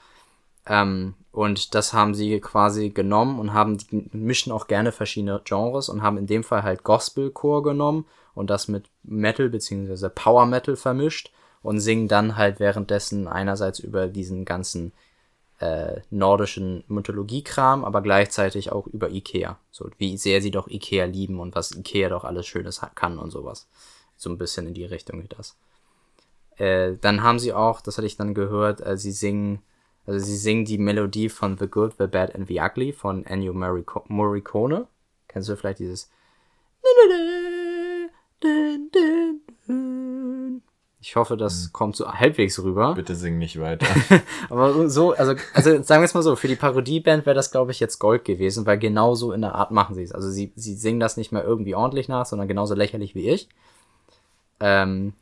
Ähm, 0.66 1.14
und 1.32 1.74
das 1.74 1.92
haben 1.92 2.14
sie 2.14 2.40
quasi 2.40 2.90
genommen 2.90 3.38
und 3.38 3.52
haben, 3.52 3.78
mischen 4.12 4.52
auch 4.52 4.66
gerne 4.66 4.92
verschiedene 4.92 5.40
Genres 5.44 5.88
und 5.88 6.02
haben 6.02 6.18
in 6.18 6.26
dem 6.26 6.44
Fall 6.44 6.62
halt 6.62 6.82
Gospelchor 6.82 7.62
genommen 7.62 8.06
und 8.34 8.50
das 8.50 8.68
mit 8.68 8.90
Metal 9.02 9.48
beziehungsweise 9.48 10.10
Power 10.10 10.46
Metal 10.46 10.76
vermischt 10.76 11.32
und 11.68 11.80
singen 11.80 12.08
dann 12.08 12.38
halt 12.38 12.60
währenddessen 12.60 13.28
einerseits 13.28 13.78
über 13.78 14.06
diesen 14.06 14.46
ganzen 14.46 14.92
äh, 15.60 16.00
nordischen 16.08 16.82
Mythologiekram, 16.88 17.84
aber 17.84 18.00
gleichzeitig 18.00 18.72
auch 18.72 18.86
über 18.86 19.10
Ikea. 19.10 19.58
So 19.70 19.90
wie 19.98 20.16
sehr 20.16 20.40
sie 20.40 20.50
doch 20.50 20.68
Ikea 20.68 21.04
lieben 21.04 21.38
und 21.40 21.54
was 21.54 21.72
Ikea 21.72 22.08
doch 22.08 22.24
alles 22.24 22.46
Schönes 22.46 22.80
kann 22.94 23.18
und 23.18 23.30
sowas. 23.30 23.68
So 24.16 24.30
ein 24.30 24.38
bisschen 24.38 24.66
in 24.66 24.72
die 24.72 24.86
Richtung 24.86 25.22
wie 25.22 25.28
das. 25.28 25.58
Äh, 26.56 26.94
dann 27.02 27.22
haben 27.22 27.38
sie 27.38 27.52
auch, 27.52 27.82
das 27.82 27.98
hatte 27.98 28.06
ich 28.06 28.16
dann 28.16 28.32
gehört, 28.32 28.80
äh, 28.80 28.96
sie 28.96 29.12
singen, 29.12 29.60
also 30.06 30.24
sie 30.24 30.38
singen 30.38 30.64
die 30.64 30.78
Melodie 30.78 31.28
von 31.28 31.58
The 31.58 31.68
Good, 31.68 31.96
The 31.98 32.06
Bad 32.06 32.34
and 32.34 32.48
The 32.48 32.60
Ugly 32.60 32.92
von 32.94 33.26
Ennio 33.26 33.52
Morricone. 33.52 34.86
Kennst 35.28 35.50
du 35.50 35.56
vielleicht 35.56 35.80
dieses 35.80 36.08
ich 41.00 41.14
hoffe, 41.14 41.36
das 41.36 41.64
hm. 41.64 41.72
kommt 41.72 41.96
so 41.96 42.10
halbwegs 42.10 42.62
rüber. 42.62 42.94
Bitte 42.94 43.14
sing 43.14 43.38
nicht 43.38 43.60
weiter. 43.60 43.86
Aber 44.50 44.88
so, 44.88 45.12
also, 45.12 45.34
also 45.54 45.82
sagen 45.82 46.02
wir 46.02 46.06
es 46.06 46.14
mal 46.14 46.22
so, 46.22 46.34
für 46.34 46.48
die 46.48 46.56
Parodieband 46.56 47.24
wäre 47.24 47.36
das, 47.36 47.52
glaube 47.52 47.70
ich, 47.70 47.78
jetzt 47.78 47.98
Gold 47.98 48.24
gewesen, 48.24 48.66
weil 48.66 48.78
genauso 48.78 49.32
in 49.32 49.42
der 49.42 49.54
Art 49.54 49.70
machen 49.70 49.94
sie 49.94 50.02
es. 50.02 50.12
Also 50.12 50.28
sie, 50.28 50.52
sie 50.56 50.74
singen 50.74 50.98
das 50.98 51.16
nicht 51.16 51.30
mehr 51.30 51.44
irgendwie 51.44 51.76
ordentlich 51.76 52.08
nach, 52.08 52.26
sondern 52.26 52.48
genauso 52.48 52.74
lächerlich 52.74 53.14
wie 53.14 53.28
ich. 53.28 53.48
Ähm, 54.58 55.12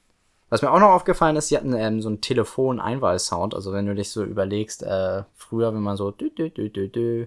was 0.48 0.62
mir 0.62 0.70
auch 0.70 0.80
noch 0.80 0.90
aufgefallen 0.90 1.36
ist, 1.36 1.48
sie 1.48 1.56
hatten 1.58 1.74
ähm, 1.74 2.00
so 2.00 2.08
einen 2.08 2.22
Telefon-Einwahlsound. 2.22 3.54
Also 3.54 3.72
wenn 3.72 3.86
du 3.86 3.94
dich 3.94 4.10
so 4.10 4.24
überlegst, 4.24 4.82
äh, 4.82 5.24
früher, 5.34 5.74
wenn 5.74 5.82
man 5.82 5.98
so 5.98 6.10
dü, 6.10 6.30
dü, 6.30 6.48
dü, 6.50 6.70
dü, 6.70 6.88
dü, 6.88 7.26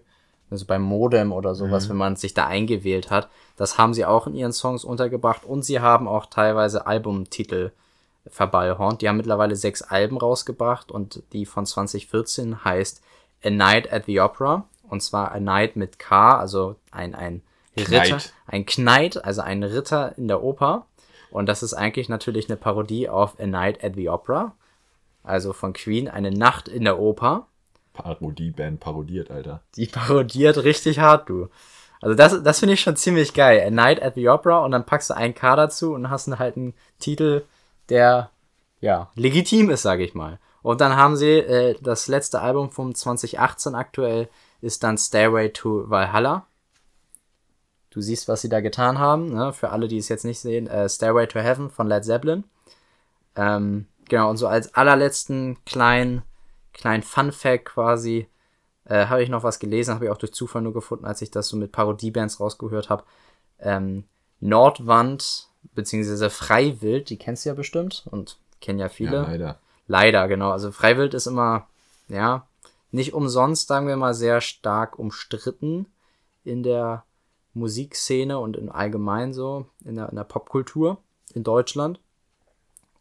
also 0.50 0.66
beim 0.66 0.82
Modem 0.82 1.32
oder 1.32 1.54
sowas, 1.54 1.86
mhm. 1.86 1.90
wenn 1.92 1.98
man 1.98 2.16
sich 2.16 2.34
da 2.34 2.48
eingewählt 2.48 3.12
hat, 3.12 3.30
das 3.58 3.78
haben 3.78 3.94
sie 3.94 4.06
auch 4.06 4.26
in 4.26 4.34
ihren 4.34 4.54
Songs 4.54 4.84
untergebracht 4.84 5.46
und 5.46 5.64
sie 5.64 5.80
haben 5.82 6.08
auch 6.08 6.26
teilweise 6.26 6.88
Albumtitel 6.88 7.72
verballhornt. 8.32 9.02
Die 9.02 9.10
haben 9.10 9.18
mittlerweile 9.18 9.56
sechs 9.56 9.82
Alben 9.82 10.18
rausgebracht 10.18 10.92
und 10.92 11.24
die 11.34 11.46
von 11.46 11.66
2014 11.66 12.64
heißt 12.64 13.02
A 13.44 13.50
Night 13.50 13.92
at 13.92 14.06
the 14.06 14.20
Opera. 14.20 14.66
Und 14.90 15.02
zwar 15.02 15.32
A 15.32 15.40
Night 15.40 15.76
mit 15.76 16.00
K, 16.00 16.38
also 16.38 16.76
ein, 16.92 17.14
ein 17.14 17.42
Ritter, 17.78 18.06
Knight. 18.06 18.34
ein 18.48 18.66
Knight, 18.66 19.24
also 19.24 19.42
ein 19.42 19.64
Ritter 19.64 20.18
in 20.18 20.28
der 20.28 20.44
Oper. 20.44 20.86
Und 21.32 21.46
das 21.46 21.62
ist 21.62 21.74
eigentlich 21.74 22.10
natürlich 22.10 22.50
eine 22.50 22.58
Parodie 22.58 23.08
auf 23.08 23.40
A 23.40 23.46
Night 23.46 23.84
at 23.84 23.96
the 23.96 24.10
Opera. 24.10 24.56
Also 25.24 25.54
von 25.54 25.74
Queen, 25.74 26.08
eine 26.08 26.32
Nacht 26.32 26.68
in 26.68 26.84
der 26.86 27.00
Oper. 27.00 27.48
Parodieband 27.94 28.80
parodiert, 28.80 29.30
Alter. 29.30 29.62
Die 29.76 29.86
parodiert 29.86 30.64
richtig 30.64 31.00
hart, 31.00 31.30
du. 31.30 31.50
Also 32.02 32.16
das, 32.16 32.42
das 32.44 32.60
finde 32.60 32.76
ich 32.76 32.82
schon 32.82 32.96
ziemlich 32.96 33.34
geil. 33.34 33.62
A 33.66 33.70
Night 33.70 34.02
at 34.02 34.16
the 34.16 34.30
Opera 34.30 34.64
und 34.64 34.72
dann 34.72 34.86
packst 34.86 35.10
du 35.10 35.16
ein 35.16 35.36
K 35.36 35.56
dazu 35.56 35.94
und 35.94 36.10
hast 36.10 36.28
halt 36.40 36.56
einen 36.56 36.74
Titel, 37.00 37.44
der 37.90 38.32
ja 38.80 39.10
legitim 39.16 39.70
ist, 39.70 39.82
sage 39.82 40.04
ich 40.04 40.14
mal. 40.14 40.40
Und 40.62 40.82
dann 40.82 40.96
haben 40.96 41.16
sie 41.16 41.40
äh, 41.40 41.76
das 41.82 42.08
letzte 42.08 42.42
Album 42.42 42.72
von 42.72 42.94
2018 42.94 43.76
aktuell 43.76 44.30
ist 44.62 44.84
dann 44.84 44.98
Stairway 44.98 45.52
to 45.52 45.90
Valhalla. 45.90 46.46
Du 47.92 48.02
siehst, 48.02 48.28
was 48.28 48.42
sie 48.42 48.50
da 48.50 48.60
getan 48.60 49.00
haben. 49.00 49.34
Ne? 49.34 49.54
Für 49.54 49.70
alle, 49.70 49.88
die 49.88 49.98
es 49.98 50.10
jetzt 50.10 50.26
nicht 50.26 50.40
sehen, 50.40 50.68
äh, 50.68 50.88
Stairway 50.90 51.28
to 51.28 51.40
Heaven 51.40 51.70
von 51.70 51.88
Led 51.88 52.04
Zeppelin. 52.06 52.44
Ähm, 53.36 53.88
genau, 54.08 54.30
und 54.30 54.38
so 54.38 54.48
als 54.48 54.74
allerletzten 54.76 55.58
kleinen, 55.66 56.24
kleinen 56.74 57.04
Fun-Fact 57.04 57.66
quasi 57.66 58.28
äh, 58.86 59.06
habe 59.06 59.24
ich 59.24 59.30
noch 59.30 59.44
was 59.44 59.60
gelesen, 59.60 59.94
habe 59.94 60.06
ich 60.06 60.12
auch 60.12 60.18
durch 60.18 60.34
Zufall 60.34 60.62
nur 60.62 60.74
gefunden, 60.74 61.06
als 61.06 61.22
ich 61.22 61.32
das 61.32 61.48
so 61.48 61.58
mit 61.58 61.72
Parodie-Bands 61.72 62.40
rausgehört 62.40 62.90
habe. 62.90 63.04
Ähm, 63.60 64.04
Nordwand 64.40 65.49
beziehungsweise 65.74 66.30
Freiwild, 66.30 67.10
die 67.10 67.18
kennst 67.18 67.46
du 67.46 67.50
ja 67.50 67.56
bestimmt 67.56 68.06
und 68.12 68.38
kennen 68.62 68.80
ja 68.80 68.90
viele. 68.90 69.18
Ja, 69.18 69.22
leider. 69.24 69.60
Leider, 69.88 70.28
genau. 70.28 70.52
Also 70.52 70.72
Freiwild 70.72 71.14
ist 71.14 71.26
immer, 71.26 71.68
ja, 72.08 72.48
nicht 72.92 73.14
umsonst, 73.14 73.68
sagen 73.68 73.88
wir 73.88 73.98
mal, 73.98 74.14
sehr 74.14 74.42
stark 74.42 74.98
umstritten 75.00 75.88
in 76.44 76.64
der 76.64 77.04
Musikszene 77.54 78.40
und 78.40 78.56
im 78.58 78.72
Allgemeinen 78.72 79.34
so, 79.34 79.66
in 79.84 79.96
der, 79.96 80.10
in 80.10 80.16
der 80.16 80.24
Popkultur 80.24 80.98
in 81.34 81.44
Deutschland. 81.44 82.00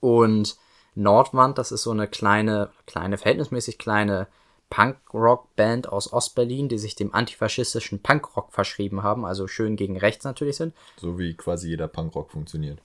Und 0.01 0.57
Nordwand, 0.94 1.59
das 1.59 1.73
ist 1.73 1.83
so 1.83 1.90
eine 1.90 2.09
kleine, 2.09 2.71
kleine, 2.87 3.18
verhältnismäßig 3.18 3.79
kleine 3.79 4.27
Punk-Rock-Band 4.70 5.88
aus 5.88 6.12
Ostberlin, 6.12 6.68
die 6.68 6.78
sich 6.78 6.94
dem 6.94 7.14
antifaschistischen 7.14 8.00
Punkrock 8.00 8.52
verschrieben 8.52 9.02
haben, 9.02 9.24
also 9.24 9.46
schön 9.46 9.76
gegen 9.76 9.96
rechts 9.96 10.24
natürlich 10.24 10.57
sind. 10.57 10.74
So 10.96 11.18
wie 11.18 11.35
quasi 11.35 11.68
jeder 11.68 11.88
Punkrock 11.88 12.31
funktioniert. 12.31 12.81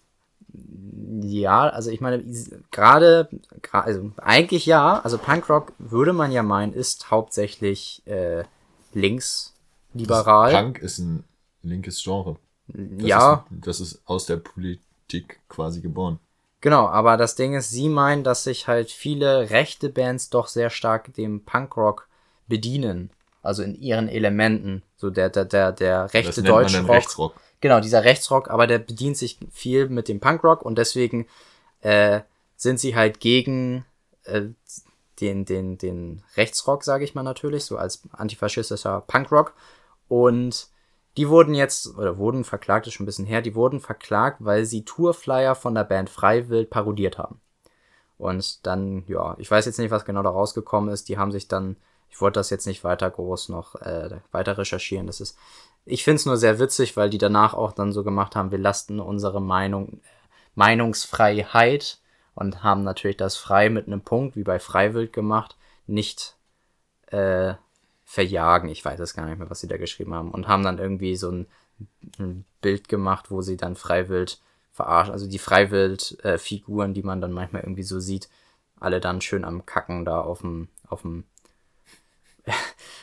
Ja, 1.21 1.61
also 1.69 1.89
ich 1.89 1.99
meine, 1.99 2.23
gerade, 2.71 3.29
also 3.71 4.11
eigentlich 4.17 4.65
ja, 4.65 4.99
also 4.99 5.17
Punkrock 5.17 5.73
würde 5.79 6.13
man 6.13 6.31
ja 6.31 6.43
meinen, 6.43 6.73
ist 6.73 7.09
hauptsächlich 7.09 8.03
äh, 8.05 8.43
linksliberal. 8.93 10.51
Punk 10.51 10.79
ist 10.79 10.99
ein 10.99 11.23
linkes 11.63 12.03
Genre. 12.03 12.37
Das 12.67 13.07
ja, 13.07 13.33
Ist, 13.33 13.67
das 13.67 13.79
ist 13.79 14.01
aus 14.05 14.25
der 14.25 14.37
Politik 14.37 15.39
quasi 15.49 15.81
geboren. 15.81 16.19
Genau, 16.63 16.87
aber 16.87 17.17
das 17.17 17.35
Ding 17.35 17.53
ist, 17.53 17.69
sie 17.69 17.89
meinen, 17.89 18.23
dass 18.23 18.43
sich 18.43 18.67
halt 18.67 18.89
viele 18.89 19.51
rechte 19.51 19.89
Bands 19.89 20.31
doch 20.31 20.47
sehr 20.47 20.71
stark 20.71 21.13
dem 21.13 21.45
Punkrock 21.45 22.07
bedienen. 22.47 23.11
Also 23.43 23.61
in 23.61 23.75
ihren 23.75 24.07
Elementen. 24.07 24.81
So 24.95 25.11
der, 25.11 25.29
der, 25.29 25.45
der, 25.45 25.73
der 25.73 26.03
Das 26.03 26.13
rechte 26.13 26.41
dann 26.41 26.51
Deutschrock. 26.51 26.89
Rechtsrock. 26.89 27.35
Genau, 27.61 27.79
dieser 27.79 28.03
Rechtsrock, 28.03 28.49
aber 28.49 28.67
der 28.67 28.79
bedient 28.79 29.17
sich 29.17 29.37
viel 29.51 29.89
mit 29.89 30.07
dem 30.07 30.19
Punkrock 30.19 30.63
und 30.63 30.77
deswegen 30.77 31.27
äh, 31.81 32.21
sind 32.55 32.79
sie 32.79 32.95
halt 32.95 33.19
gegen 33.19 33.85
äh, 34.23 34.43
den, 35.21 35.45
den, 35.45 35.77
den 35.77 36.23
Rechtsrock, 36.35 36.83
sage 36.83 37.03
ich 37.03 37.13
mal 37.13 37.23
natürlich, 37.23 37.65
so 37.65 37.77
als 37.77 38.01
antifaschistischer 38.11 39.01
Punkrock. 39.01 39.53
Und 40.07 40.67
die 41.17 41.29
wurden 41.29 41.53
jetzt, 41.53 41.95
oder 41.97 42.17
wurden 42.17 42.43
verklagt, 42.43 42.87
ist 42.87 42.93
schon 42.93 43.03
ein 43.03 43.07
bisschen 43.07 43.25
her, 43.25 43.41
die 43.41 43.55
wurden 43.55 43.79
verklagt, 43.79 44.37
weil 44.39 44.65
sie 44.65 44.83
Tourflyer 44.83 45.55
von 45.55 45.75
der 45.75 45.83
Band 45.83 46.09
Freiwild 46.09 46.69
parodiert 46.69 47.17
haben. 47.17 47.39
Und 48.17 48.65
dann, 48.65 49.03
ja, 49.07 49.35
ich 49.37 49.49
weiß 49.49 49.65
jetzt 49.65 49.79
nicht, 49.79 49.91
was 49.91 50.05
genau 50.05 50.23
da 50.23 50.29
rausgekommen 50.29 50.91
ist. 50.91 51.09
Die 51.09 51.17
haben 51.17 51.31
sich 51.31 51.47
dann, 51.47 51.75
ich 52.09 52.21
wollte 52.21 52.39
das 52.39 52.49
jetzt 52.49 52.67
nicht 52.67 52.83
weiter 52.83 53.09
groß 53.09 53.49
noch 53.49 53.75
äh, 53.75 54.21
weiter 54.31 54.57
recherchieren. 54.57 55.07
Das 55.07 55.19
ist, 55.19 55.37
ich 55.85 56.03
finde 56.03 56.17
es 56.17 56.25
nur 56.25 56.37
sehr 56.37 56.59
witzig, 56.59 56.95
weil 56.95 57.09
die 57.09 57.17
danach 57.17 57.53
auch 57.53 57.73
dann 57.73 57.91
so 57.91 58.03
gemacht 58.03 58.35
haben, 58.35 58.51
wir 58.51 58.59
lasten 58.59 58.99
unsere 58.99 59.41
Meinung, 59.41 59.99
Meinungsfreiheit 60.55 61.99
und 62.35 62.63
haben 62.63 62.83
natürlich 62.83 63.17
das 63.17 63.35
frei 63.35 63.69
mit 63.69 63.87
einem 63.87 64.01
Punkt, 64.01 64.35
wie 64.35 64.43
bei 64.43 64.59
Freiwild 64.59 65.13
gemacht, 65.13 65.57
nicht 65.85 66.35
äh, 67.07 67.55
verjagen. 68.13 68.69
Ich 68.69 68.85
weiß 68.85 68.99
es 68.99 69.15
gar 69.15 69.25
nicht 69.25 69.39
mehr, 69.39 69.49
was 69.49 69.59
sie 69.59 69.67
da 69.67 69.77
geschrieben 69.77 70.13
haben. 70.13 70.29
Und 70.29 70.47
haben 70.47 70.61
dann 70.61 70.77
irgendwie 70.77 71.15
so 71.15 71.31
ein, 71.31 71.47
ein 72.19 72.45
Bild 72.61 72.87
gemacht, 72.87 73.31
wo 73.31 73.41
sie 73.41 73.57
dann 73.57 73.75
Freiwild 73.75 74.39
verarscht, 74.71 75.11
also 75.11 75.27
die 75.27 75.39
Freiwild-Figuren, 75.39 76.93
die 76.93 77.01
man 77.01 77.21
dann 77.21 77.31
manchmal 77.31 77.63
irgendwie 77.63 77.81
so 77.81 77.99
sieht, 77.99 78.29
alle 78.79 78.99
dann 78.99 79.19
schön 79.19 79.43
am 79.43 79.65
Kacken 79.65 80.05
da 80.05 80.21
auf 80.21 80.41
dem, 80.41 80.67
auf 80.87 81.01
dem, 81.01 81.23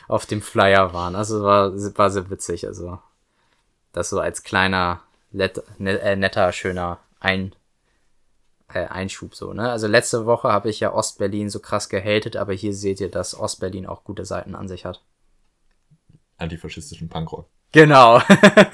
auf 0.07 0.25
dem 0.25 0.41
Flyer 0.41 0.93
waren. 0.93 1.17
Also 1.17 1.43
war, 1.43 1.73
war 1.73 2.09
sehr 2.09 2.29
witzig. 2.29 2.65
Also 2.65 2.97
das 3.91 4.11
so 4.11 4.19
als 4.21 4.43
kleiner, 4.43 5.01
let, 5.33 5.61
ne, 5.77 5.99
äh, 5.99 6.15
netter, 6.15 6.53
schöner 6.53 6.99
Ein, 7.19 7.53
äh, 8.75 8.87
Einschub 8.87 9.35
so, 9.35 9.53
ne? 9.53 9.69
Also 9.69 9.87
letzte 9.87 10.25
Woche 10.25 10.51
habe 10.51 10.69
ich 10.69 10.79
ja 10.79 10.93
Ostberlin 10.93 11.49
so 11.49 11.59
krass 11.59 11.89
gehatet, 11.89 12.35
aber 12.35 12.53
hier 12.53 12.73
seht 12.73 12.99
ihr, 12.99 13.09
dass 13.09 13.37
Ostberlin 13.37 13.85
auch 13.85 14.03
gute 14.03 14.25
Seiten 14.25 14.55
an 14.55 14.67
sich 14.67 14.85
hat. 14.85 15.03
Antifaschistischen 16.37 17.09
Punkrock. 17.09 17.47
Genau. 17.71 18.21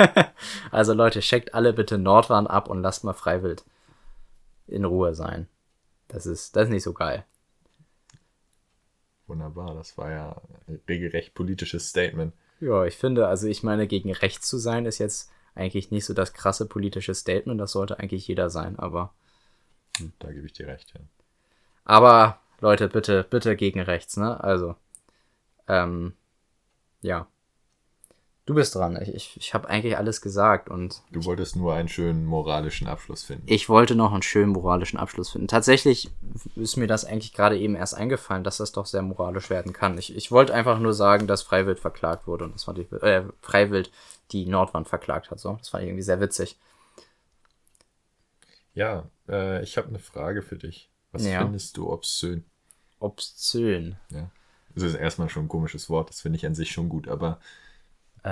also 0.71 0.93
Leute, 0.93 1.19
checkt 1.19 1.53
alle 1.53 1.73
bitte 1.73 1.97
Nordwand 1.97 2.49
ab 2.49 2.69
und 2.69 2.81
lasst 2.81 3.03
mal 3.03 3.13
Freiwild 3.13 3.63
in 4.67 4.86
Ruhe 4.86 5.13
sein. 5.13 5.47
Das 6.07 6.25
ist, 6.25 6.55
das 6.55 6.65
ist 6.65 6.69
nicht 6.71 6.83
so 6.83 6.93
geil. 6.93 7.25
Wunderbar, 9.27 9.73
das 9.75 9.97
war 9.97 10.12
ja 10.12 10.41
ein 10.67 10.79
regelrecht 10.88 11.33
politisches 11.33 11.89
Statement. 11.89 12.33
Ja, 12.60 12.86
ich 12.86 12.95
finde, 12.95 13.27
also 13.27 13.47
ich 13.47 13.62
meine, 13.62 13.86
gegen 13.86 14.12
rechts 14.12 14.47
zu 14.47 14.57
sein 14.57 14.86
ist 14.86 14.97
jetzt 14.99 15.29
eigentlich 15.53 15.91
nicht 15.91 16.05
so 16.05 16.13
das 16.13 16.33
krasse 16.33 16.65
politische 16.65 17.13
Statement, 17.13 17.60
das 17.60 17.71
sollte 17.71 17.99
eigentlich 17.99 18.27
jeder 18.27 18.49
sein, 18.49 18.79
aber. 18.79 19.13
Da 20.19 20.31
gebe 20.31 20.45
ich 20.45 20.53
dir 20.53 20.67
recht, 20.67 20.93
ja. 20.93 21.01
Aber, 21.86 22.39
Leute, 22.60 22.88
bitte, 22.89 23.25
bitte 23.29 23.55
gegen 23.55 23.79
rechts, 23.79 24.17
ne? 24.17 24.43
Also. 24.43 24.75
Ähm, 25.67 26.13
ja. 27.01 27.27
Du 28.45 28.53
bist 28.53 28.75
dran. 28.75 28.97
Ich, 29.01 29.13
ich, 29.13 29.38
ich 29.38 29.53
habe 29.53 29.67
eigentlich 29.67 29.97
alles 29.97 30.21
gesagt 30.21 30.69
und 30.69 31.01
Du 31.12 31.25
wolltest 31.25 31.57
nur 31.57 31.73
einen 31.73 31.89
schönen 31.89 32.25
moralischen 32.25 32.88
Abschluss 32.88 33.23
finden. 33.23 33.43
ich 33.45 33.67
wollte 33.67 33.93
noch 33.93 34.13
einen 34.13 34.21
schönen 34.21 34.53
moralischen 34.53 34.97
Abschluss 34.97 35.31
finden. 35.31 35.49
Tatsächlich 35.49 36.10
ist 36.55 36.77
mir 36.77 36.88
das 36.88 37.03
eigentlich 37.03 37.33
gerade 37.33 37.57
eben 37.57 37.75
erst 37.75 37.93
eingefallen, 37.93 38.45
dass 38.45 38.57
das 38.57 38.71
doch 38.71 38.86
sehr 38.86 39.01
moralisch 39.01 39.49
werden 39.49 39.73
kann. 39.73 39.97
Ich, 39.97 40.15
ich 40.15 40.31
wollte 40.31 40.53
einfach 40.53 40.79
nur 40.79 40.93
sagen, 40.93 41.27
dass 41.27 41.41
Freiwild 41.41 41.81
verklagt 41.81 42.25
wurde 42.25 42.45
und 42.45 42.55
das 42.55 42.63
fand 42.63 42.79
ich, 42.79 42.89
äh, 43.01 43.23
Freiwild 43.41 43.91
die 44.31 44.45
Nordwand 44.45 44.88
verklagt 44.88 45.29
hat. 45.29 45.41
So, 45.41 45.57
das 45.60 45.67
fand 45.67 45.83
ich 45.83 45.89
irgendwie 45.89 46.03
sehr 46.03 46.21
witzig. 46.21 46.55
Ja, 48.77 49.09
äh, 49.27 49.63
ich 49.63 49.75
habe 49.77 49.87
eine 49.87 49.97
Frage 49.97 50.43
für 50.43 50.55
dich. 50.55 50.91
Was 51.11 51.25
Ja. 51.25 51.41
findest 51.41 51.77
du 51.77 51.89
obszön? 51.91 52.45
Obszön. 52.99 53.97
Ja. 54.11 54.29
Das 54.75 54.83
ist 54.83 54.93
erstmal 54.93 55.29
schon 55.29 55.45
ein 55.45 55.49
komisches 55.49 55.89
Wort, 55.89 56.09
das 56.11 56.21
finde 56.21 56.37
ich 56.37 56.45
an 56.45 56.53
sich 56.53 56.71
schon 56.71 56.87
gut, 56.87 57.07
aber 57.07 57.39
Äh, 58.23 58.29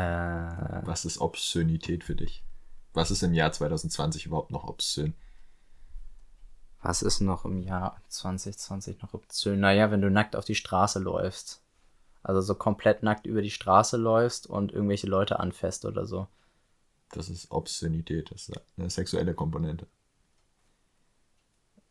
was 0.86 1.06
ist 1.06 1.20
Obszönität 1.20 2.04
für 2.04 2.16
dich? 2.16 2.44
Was 2.94 3.10
ist 3.10 3.24
im 3.24 3.34
Jahr 3.34 3.52
2020 3.52 4.28
überhaupt 4.28 4.52
noch 4.52 4.66
obszön? 4.66 5.14
was 6.82 7.02
ist 7.02 7.20
noch 7.22 7.46
im 7.46 7.64
Jahr 7.64 8.00
2020 8.10 9.02
noch 9.02 9.16
obszön? 9.16 9.60
Naja, 9.60 9.90
wenn 9.90 10.02
du 10.02 10.12
nackt 10.12 10.36
auf 10.36 10.46
die 10.46 10.54
Straße 10.54 11.00
läufst. 11.00 11.64
Also 12.22 12.42
so 12.42 12.54
komplett 12.54 13.02
nackt 13.02 13.26
über 13.26 13.42
die 13.42 13.50
Straße 13.50 13.98
läufst 13.98 14.46
und 14.46 14.72
irgendwelche 14.72 15.08
Leute 15.08 15.40
anfasst 15.40 15.86
oder 15.86 16.06
so. 16.06 16.28
Das 17.10 17.30
ist 17.30 17.50
Obszönität, 17.50 18.30
das 18.30 18.50
ist 18.50 18.62
eine 18.78 18.92
sexuelle 18.92 19.34
Komponente. 19.34 19.88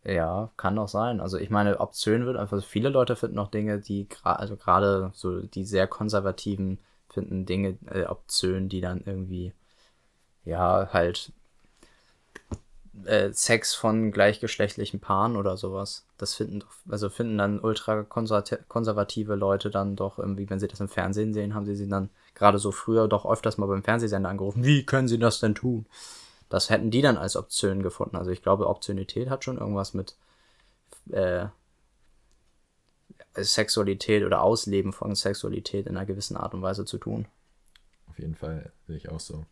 Ja, 0.04 0.50
kann 0.58 0.76
doch 0.76 0.88
sein. 0.88 1.20
Also 1.20 1.38
ich 1.38 1.48
meine, 1.48 1.80
obszön 1.80 2.26
wird 2.26 2.36
einfach, 2.36 2.62
viele 2.62 2.90
Leute 2.90 3.16
finden 3.16 3.38
auch 3.38 3.50
Dinge, 3.50 3.78
die 3.80 4.06
gerade, 4.08 4.38
also 4.38 4.56
gerade 4.56 5.10
so 5.14 5.40
die 5.40 5.64
sehr 5.64 5.86
konservativen 5.86 6.78
finden 7.08 7.46
Dinge 7.46 7.78
äh, 7.90 8.04
obszön, 8.04 8.68
die 8.68 8.80
dann 8.80 9.02
irgendwie, 9.06 9.52
ja, 10.44 10.90
halt 10.92 11.32
äh, 13.06 13.32
Sex 13.32 13.74
von 13.74 14.12
gleichgeschlechtlichen 14.12 15.00
Paaren 15.00 15.36
oder 15.36 15.56
sowas. 15.56 16.04
Das 16.18 16.34
finden 16.34 16.60
doch, 16.60 16.72
also 16.88 17.08
finden 17.08 17.38
dann 17.38 17.60
ultra 17.60 18.00
konservati- 18.00 18.62
konservative 18.68 19.34
Leute 19.34 19.70
dann 19.70 19.96
doch 19.96 20.18
irgendwie, 20.18 20.48
wenn 20.50 20.60
sie 20.60 20.68
das 20.68 20.80
im 20.80 20.88
Fernsehen 20.88 21.32
sehen, 21.32 21.54
haben 21.54 21.66
sie 21.66 21.76
sie 21.76 21.88
dann 21.88 22.10
gerade 22.34 22.58
so 22.58 22.72
früher 22.72 23.08
doch 23.08 23.24
öfters 23.24 23.58
mal 23.58 23.66
beim 23.66 23.82
Fernsehsender 23.82 24.28
angerufen. 24.28 24.64
Wie 24.64 24.84
können 24.84 25.08
sie 25.08 25.18
das 25.18 25.40
denn 25.40 25.54
tun? 25.54 25.86
Das 26.54 26.70
hätten 26.70 26.92
die 26.92 27.02
dann 27.02 27.16
als 27.18 27.34
Option 27.34 27.82
gefunden. 27.82 28.14
Also 28.14 28.30
ich 28.30 28.40
glaube, 28.40 28.68
Obszönität 28.68 29.28
hat 29.28 29.42
schon 29.42 29.58
irgendwas 29.58 29.92
mit 29.92 30.14
äh, 31.10 31.46
Sexualität 33.36 34.22
oder 34.22 34.40
Ausleben 34.40 34.92
von 34.92 35.16
Sexualität 35.16 35.88
in 35.88 35.96
einer 35.96 36.06
gewissen 36.06 36.36
Art 36.36 36.54
und 36.54 36.62
Weise 36.62 36.84
zu 36.84 36.98
tun. 36.98 37.26
Auf 38.08 38.20
jeden 38.20 38.36
Fall 38.36 38.70
sehe 38.86 38.96
ich 38.96 39.08
auch 39.08 39.18
so. 39.18 39.44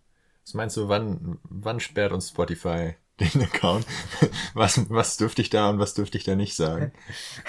Was 0.45 0.55
meinst 0.55 0.77
du, 0.77 0.89
wann, 0.89 1.41
wann 1.43 1.81
sperrt 1.81 2.13
uns 2.13 2.29
Spotify 2.29 2.95
den 3.21 3.43
Account? 3.43 3.85
Was, 4.55 4.89
was 4.89 5.17
dürfte 5.17 5.43
ich 5.43 5.51
da 5.51 5.71
und 5.71 5.81
was 5.81 5.95
dürfte 5.95 6.17
ich 6.19 6.25
da 6.25 6.37
nicht 6.37 6.55
sagen? 6.55 6.93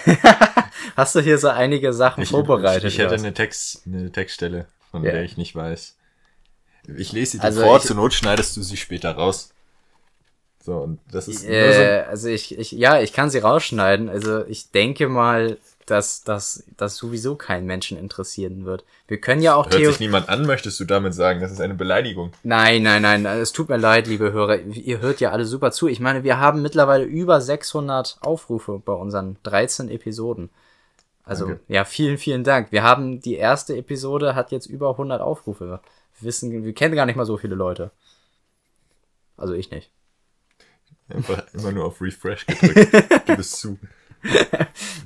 Hast 0.95 1.13
du 1.13 1.19
hier 1.19 1.37
so 1.37 1.49
einige 1.49 1.93
Sachen 1.93 2.25
vorbereitet? 2.25 2.85
Ich, 2.85 2.95
ich 2.95 2.99
hätte 2.99 3.13
was? 3.13 3.21
eine, 3.21 3.33
Text, 3.35 3.83
eine 3.85 4.11
Textstelle, 4.11 4.67
von 4.89 5.03
Ja. 5.03 5.11
der 5.11 5.23
ich 5.23 5.37
nicht 5.37 5.55
weiß. 5.55 5.95
Ich 6.87 7.11
lese 7.11 7.33
sie 7.33 7.37
dir 7.39 7.43
Also 7.45 7.61
vor, 7.61 7.77
ich- 7.77 7.83
zur 7.83 7.95
Not 7.95 8.13
schneidest 8.13 8.55
du 8.57 8.61
sie 8.61 8.77
später 8.77 9.11
raus. 9.11 9.49
So, 10.65 10.77
und 10.77 10.99
das 11.11 11.27
ist 11.27 11.43
nur 11.43 11.51
so, 11.51 11.57
Äh, 11.81 12.03
also 12.09 12.29
ich, 12.29 12.57
ich, 12.57 12.71
ja, 12.71 13.01
ich 13.01 13.11
kann 13.11 13.29
sie 13.29 13.39
rausschneiden. 13.39 14.07
Also 14.09 14.45
ich 14.45 14.71
denke 14.71 15.09
mal, 15.09 15.57
dass 15.85 16.23
das 16.23 16.63
dass 16.77 16.95
sowieso 16.95 17.35
keinen 17.35 17.65
Menschen 17.65 17.97
interessieren 17.97 18.63
wird. 18.63 18.85
Wir 19.07 19.19
können 19.19 19.41
ja 19.41 19.55
auch 19.55 19.69
hört 19.69 19.83
sich 19.85 19.99
niemand 19.99 20.29
an, 20.29 20.45
möchtest 20.45 20.79
du 20.79 20.85
damit 20.85 21.13
sagen, 21.13 21.41
das 21.41 21.51
ist 21.51 21.59
eine 21.59 21.73
Beleidigung. 21.73 22.31
Nein, 22.43 22.83
nein, 22.83 23.01
nein, 23.01 23.25
es 23.25 23.51
tut 23.51 23.67
mir 23.67 23.75
leid, 23.75 24.07
liebe 24.07 24.31
Hörer. 24.31 24.59
Ihr 24.61 24.99
hört 25.01 25.19
ja 25.19 25.31
alle 25.31 25.45
super 25.45 25.71
zu. 25.71 25.89
Ich 25.89 25.99
meine, 25.99 26.23
wir 26.23 26.39
haben 26.39 26.61
mittlerweile 26.61 27.03
über 27.03 27.41
600 27.41 28.19
Aufrufe 28.21 28.81
bei 28.83 28.93
unseren 28.93 29.35
13 29.43 29.89
Episoden. 29.89 30.49
Also, 31.25 31.47
Danke. 31.47 31.61
ja, 31.67 31.83
vielen, 31.83 32.17
vielen 32.17 32.45
Dank. 32.45 32.71
Wir 32.71 32.83
haben 32.83 33.19
die 33.19 33.35
erste 33.35 33.75
Episode 33.75 34.35
hat 34.35 34.51
jetzt 34.51 34.67
über 34.67 34.91
100 34.91 35.19
Aufrufe. 35.21 35.81
Wissen, 36.23 36.63
wir 36.63 36.73
kennen 36.73 36.95
gar 36.95 37.05
nicht 37.05 37.15
mal 37.15 37.25
so 37.25 37.37
viele 37.37 37.55
Leute. 37.55 37.91
Also 39.37 39.53
ich 39.53 39.71
nicht. 39.71 39.91
Einfach 41.09 41.43
immer 41.53 41.71
nur 41.71 41.85
auf 41.85 42.01
Refresh 42.01 42.45
gedrückt. 42.45 43.25
Gib 43.25 43.39
es 43.39 43.51
zu. 43.51 43.77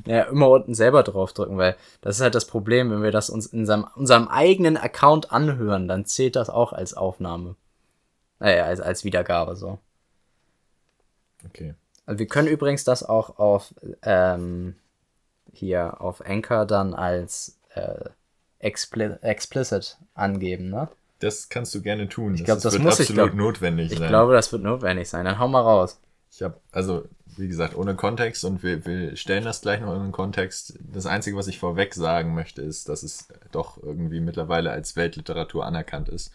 Ja, 0.05 0.23
immer 0.23 0.47
unten 0.49 0.73
selber 0.73 1.03
draufdrücken, 1.03 1.57
weil 1.57 1.75
das 1.99 2.15
ist 2.15 2.21
halt 2.21 2.35
das 2.35 2.45
Problem, 2.47 2.89
wenn 2.91 3.03
wir 3.03 3.11
das 3.11 3.29
uns 3.29 3.47
in 3.47 3.61
unserem, 3.61 3.85
unserem 3.95 4.29
eigenen 4.29 4.77
Account 4.77 5.33
anhören, 5.33 5.89
dann 5.89 6.05
zählt 6.05 6.37
das 6.37 6.49
auch 6.49 6.71
als 6.71 6.93
Aufnahme. 6.93 7.55
Naja, 8.39 8.65
als, 8.65 8.79
als 8.79 9.03
Wiedergabe 9.03 9.57
so. 9.57 9.79
Okay. 11.45 11.75
Also 12.05 12.19
wir 12.19 12.27
können 12.27 12.47
übrigens 12.47 12.85
das 12.85 13.03
auch 13.03 13.37
auf 13.37 13.73
ähm, 14.03 14.75
hier 15.51 15.99
auf 15.99 16.25
Anchor 16.25 16.65
dann 16.65 16.93
als 16.93 17.59
äh, 17.73 18.09
expli 18.59 19.15
explicit 19.21 19.97
angeben, 20.13 20.69
ne? 20.69 20.87
Das 21.19 21.49
kannst 21.49 21.73
du 21.73 21.81
gerne 21.81 22.07
tun. 22.09 22.35
Ich 22.35 22.43
glaub, 22.45 22.61
das 22.61 22.73
wird 22.73 22.83
muss 22.83 22.99
ich, 22.99 23.09
absolut 23.09 23.31
glaub- 23.31 23.37
notwendig 23.37 23.91
Ich 23.91 23.97
sein. 23.99 24.09
glaube, 24.09 24.33
das 24.33 24.51
wird 24.51 24.63
notwendig 24.63 25.09
sein. 25.09 25.25
Dann 25.25 25.39
hau 25.39 25.47
mal 25.47 25.61
raus. 25.61 25.99
Ich 26.31 26.41
habe, 26.43 26.59
also, 26.71 27.05
wie 27.37 27.47
gesagt, 27.47 27.75
ohne 27.75 27.95
Kontext 27.95 28.43
und 28.45 28.61
wir, 28.61 28.85
wir 28.85 29.15
stellen 29.15 29.43
das 29.43 29.61
gleich 29.61 29.81
noch 29.81 29.95
in 29.95 30.03
den 30.03 30.11
Kontext. 30.11 30.77
Das 30.93 31.05
Einzige, 31.07 31.35
was 31.37 31.47
ich 31.47 31.57
vorweg 31.57 31.95
sagen 31.95 32.35
möchte, 32.35 32.61
ist, 32.61 32.89
dass 32.89 33.01
es 33.03 33.29
doch 33.51 33.81
irgendwie 33.81 34.19
mittlerweile 34.19 34.69
als 34.71 34.95
Weltliteratur 34.95 35.65
anerkannt 35.65 36.09
ist. 36.09 36.31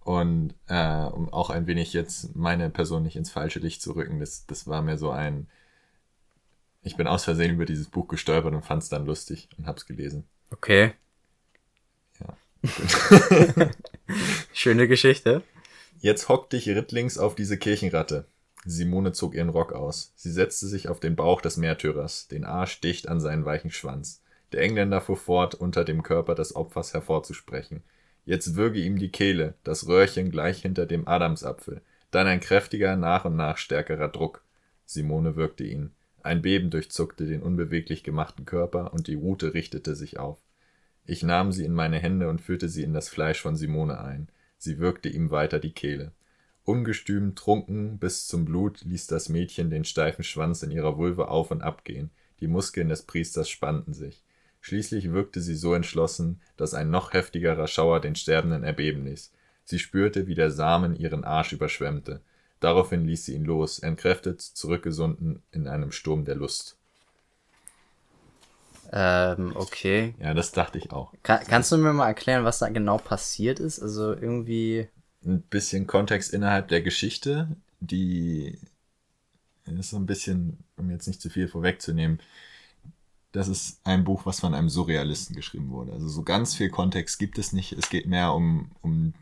Und 0.00 0.54
äh, 0.68 1.04
um 1.04 1.32
auch 1.32 1.50
ein 1.50 1.66
wenig 1.66 1.92
jetzt 1.92 2.34
meine 2.36 2.70
Person 2.70 3.02
nicht 3.02 3.16
ins 3.16 3.30
falsche 3.30 3.58
Licht 3.58 3.82
zu 3.82 3.92
rücken, 3.92 4.18
das, 4.20 4.46
das 4.46 4.66
war 4.66 4.82
mir 4.82 4.98
so 4.98 5.10
ein. 5.10 5.48
Ich 6.82 6.96
bin 6.96 7.08
aus 7.08 7.24
Versehen 7.24 7.52
über 7.54 7.64
dieses 7.64 7.88
Buch 7.88 8.06
gestolpert 8.06 8.54
und 8.54 8.64
fand 8.64 8.82
es 8.84 8.88
dann 8.88 9.06
lustig 9.06 9.48
und 9.58 9.66
hab's 9.66 9.86
gelesen. 9.86 10.24
Okay. 10.52 10.92
Ja. 12.20 12.36
Schöne 14.52 14.88
Geschichte. 14.88 15.42
Jetzt 15.98 16.28
hock 16.28 16.50
dich 16.50 16.68
rittlings 16.68 17.18
auf 17.18 17.34
diese 17.34 17.58
Kirchenratte. 17.58 18.26
Simone 18.64 19.12
zog 19.12 19.34
ihren 19.34 19.48
Rock 19.48 19.72
aus. 19.72 20.12
Sie 20.16 20.30
setzte 20.30 20.66
sich 20.66 20.88
auf 20.88 21.00
den 21.00 21.16
Bauch 21.16 21.40
des 21.40 21.56
Märtyrers, 21.56 22.28
den 22.28 22.44
Arsch 22.44 22.80
dicht 22.80 23.08
an 23.08 23.20
seinen 23.20 23.44
weichen 23.44 23.70
Schwanz. 23.70 24.22
Der 24.52 24.62
Engländer 24.62 25.00
fuhr 25.00 25.16
fort, 25.16 25.54
unter 25.54 25.84
dem 25.84 26.02
Körper 26.02 26.34
des 26.34 26.54
Opfers 26.54 26.94
hervorzusprechen. 26.94 27.82
Jetzt 28.24 28.56
würge 28.56 28.80
ihm 28.80 28.98
die 28.98 29.10
Kehle, 29.10 29.54
das 29.62 29.86
Röhrchen 29.86 30.30
gleich 30.30 30.62
hinter 30.62 30.86
dem 30.86 31.06
Adamsapfel. 31.06 31.80
Dann 32.10 32.26
ein 32.26 32.40
kräftiger, 32.40 32.96
nach 32.96 33.24
und 33.24 33.36
nach 33.36 33.56
stärkerer 33.56 34.08
Druck. 34.08 34.44
Simone 34.84 35.36
würgte 35.36 35.64
ihn. 35.64 35.92
Ein 36.22 36.42
Beben 36.42 36.70
durchzuckte 36.70 37.26
den 37.26 37.42
unbeweglich 37.42 38.02
gemachten 38.02 38.44
Körper 38.44 38.92
und 38.92 39.06
die 39.06 39.14
Rute 39.14 39.54
richtete 39.54 39.94
sich 39.94 40.18
auf. 40.18 40.38
Ich 41.06 41.22
nahm 41.22 41.52
sie 41.52 41.64
in 41.64 41.72
meine 41.72 41.98
Hände 41.98 42.28
und 42.28 42.40
führte 42.40 42.68
sie 42.68 42.82
in 42.82 42.92
das 42.92 43.08
Fleisch 43.08 43.40
von 43.40 43.54
Simone 43.54 44.00
ein. 44.00 44.28
Sie 44.58 44.78
würgte 44.78 45.08
ihm 45.08 45.30
weiter 45.30 45.60
die 45.60 45.72
Kehle. 45.72 46.12
Ungestüm, 46.64 47.36
trunken 47.36 47.98
bis 47.98 48.26
zum 48.26 48.44
Blut, 48.44 48.82
ließ 48.84 49.06
das 49.06 49.28
Mädchen 49.28 49.70
den 49.70 49.84
steifen 49.84 50.24
Schwanz 50.24 50.64
in 50.64 50.72
ihrer 50.72 50.98
Vulve 50.98 51.28
auf 51.28 51.52
und 51.52 51.62
ab 51.62 51.84
gehen. 51.84 52.10
Die 52.40 52.48
Muskeln 52.48 52.88
des 52.88 53.02
Priesters 53.02 53.48
spannten 53.48 53.94
sich. 53.94 54.24
Schließlich 54.60 55.12
wirkte 55.12 55.40
sie 55.40 55.54
so 55.54 55.74
entschlossen, 55.74 56.40
dass 56.56 56.74
ein 56.74 56.90
noch 56.90 57.12
heftigerer 57.12 57.68
Schauer 57.68 58.00
den 58.00 58.16
Sterbenden 58.16 58.64
erbeben 58.64 59.06
ließ. 59.06 59.32
Sie 59.64 59.78
spürte, 59.78 60.26
wie 60.26 60.34
der 60.34 60.50
Samen 60.50 60.96
ihren 60.96 61.22
Arsch 61.22 61.52
überschwemmte. 61.52 62.20
Daraufhin 62.58 63.04
ließ 63.04 63.26
sie 63.26 63.34
ihn 63.34 63.44
los, 63.44 63.78
entkräftet, 63.78 64.40
zurückgesunden 64.40 65.40
in 65.52 65.68
einem 65.68 65.92
Sturm 65.92 66.24
der 66.24 66.34
Lust. 66.34 66.76
Ähm, 68.92 69.52
okay. 69.54 70.14
Ja, 70.20 70.34
das 70.34 70.52
dachte 70.52 70.78
ich 70.78 70.92
auch. 70.92 71.12
Kann, 71.22 71.40
kannst 71.46 71.72
du 71.72 71.78
mir 71.78 71.92
mal 71.92 72.08
erklären, 72.08 72.44
was 72.44 72.58
da 72.58 72.68
genau 72.68 72.98
passiert 72.98 73.60
ist? 73.60 73.80
Also 73.80 74.12
irgendwie. 74.12 74.88
Ein 75.24 75.42
bisschen 75.42 75.86
Kontext 75.86 76.32
innerhalb 76.32 76.68
der 76.68 76.82
Geschichte, 76.82 77.48
die 77.80 78.58
ist 79.64 79.90
so 79.90 79.96
ein 79.96 80.06
bisschen, 80.06 80.58
um 80.76 80.90
jetzt 80.90 81.06
nicht 81.06 81.20
zu 81.20 81.28
viel 81.28 81.48
vorwegzunehmen, 81.48 82.20
das 83.32 83.48
ist 83.48 83.80
ein 83.84 84.04
Buch, 84.04 84.24
was 84.24 84.40
von 84.40 84.54
einem 84.54 84.68
Surrealisten 84.68 85.36
geschrieben 85.36 85.70
wurde. 85.70 85.92
Also 85.92 86.08
so 86.08 86.22
ganz 86.22 86.54
viel 86.54 86.70
Kontext 86.70 87.18
gibt 87.18 87.38
es 87.38 87.52
nicht. 87.52 87.72
Es 87.72 87.90
geht 87.90 88.06
mehr 88.06 88.32
um, 88.32 88.70
um 88.80 89.12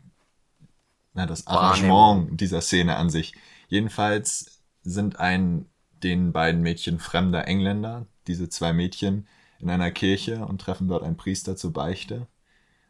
na, 1.13 1.25
das 1.25 1.47
Arrangement 1.47 2.39
dieser 2.39 2.61
Szene 2.61 2.95
an 2.95 3.09
sich. 3.09 3.33
Jedenfalls 3.67 4.61
sind 4.83 5.19
ein 5.19 5.65
den 6.03 6.31
beiden 6.31 6.61
Mädchen 6.61 6.99
fremder 6.99 7.47
Engländer, 7.47 8.05
diese 8.27 8.47
zwei 8.47 8.73
Mädchen, 8.73 9.27
in 9.59 9.69
einer 9.69 9.91
Kirche 9.91 10.45
und 10.45 10.61
treffen 10.61 10.87
dort 10.87 11.03
einen 11.03 11.17
Priester 11.17 11.55
zur 11.55 11.73
Beichte 11.73 12.27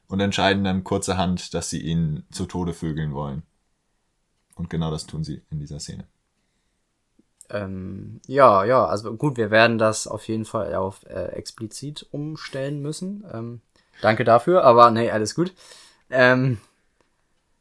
und 0.08 0.20
entscheiden 0.20 0.64
dann 0.64 0.84
kurzerhand, 0.84 1.54
dass 1.54 1.70
sie 1.70 1.82
ihn 1.82 2.24
zu 2.32 2.46
Tode 2.46 2.74
vögeln 2.74 3.14
wollen. 3.14 3.44
Und 4.56 4.70
genau 4.70 4.92
das 4.92 5.06
tun 5.06 5.24
sie 5.24 5.42
in 5.50 5.60
dieser 5.60 5.80
Szene. 5.80 6.06
Ähm, 7.50 8.22
ja, 8.26 8.66
ja, 8.66 8.86
also 8.86 9.16
gut, 9.16 9.38
wir 9.38 9.52
werden 9.52 9.78
das 9.78 10.08
auf 10.08 10.28
jeden 10.28 10.46
Fall 10.46 10.74
auf 10.76 11.06
äh, 11.06 11.28
explizit 11.34 12.08
umstellen 12.12 12.82
müssen. 12.82 13.24
Ähm, 13.32 13.62
danke 14.02 14.24
dafür, 14.24 14.64
aber 14.64 14.90
nee, 14.90 15.12
alles 15.12 15.36
gut. 15.36 15.54
Ähm, 16.10 16.58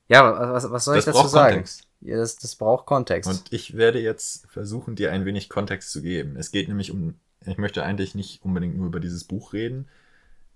ja, 0.09 0.53
was, 0.53 0.71
was 0.71 0.85
soll 0.85 0.97
das 0.97 1.07
ich 1.07 1.13
dazu 1.13 1.29
sagen? 1.29 1.55
Kontext. 1.57 1.83
Ja, 2.01 2.17
das, 2.17 2.37
das 2.37 2.57
braucht 2.57 2.87
Kontext. 2.87 3.31
Und 3.31 3.53
ich 3.53 3.77
werde 3.77 3.99
jetzt 3.99 4.47
versuchen, 4.51 4.95
dir 4.95 5.11
ein 5.11 5.25
wenig 5.25 5.49
Kontext 5.49 5.91
zu 5.91 6.03
geben. 6.03 6.37
Es 6.37 6.51
geht 6.51 6.69
nämlich 6.69 6.91
um, 6.91 7.15
ich 7.47 7.59
möchte 7.59 7.85
eigentlich 7.85 8.15
nicht 8.15 8.45
unbedingt 8.45 8.77
nur 8.77 8.87
über 8.87 9.01
dieses 9.01 9.25
Buch 9.25 9.53
reden 9.53 9.89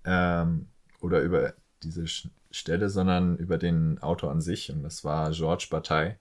ähm, 0.05 0.67
oder 1.01 1.21
über 1.21 1.53
diese 1.83 2.05
Stelle, 2.51 2.89
sondern 2.89 3.37
über 3.37 3.57
den 3.57 3.99
Autor 3.99 4.31
an 4.31 4.41
sich. 4.41 4.71
Und 4.71 4.83
das 4.83 5.03
war 5.03 5.31
Georges 5.31 5.67
Bataille. 5.67 6.17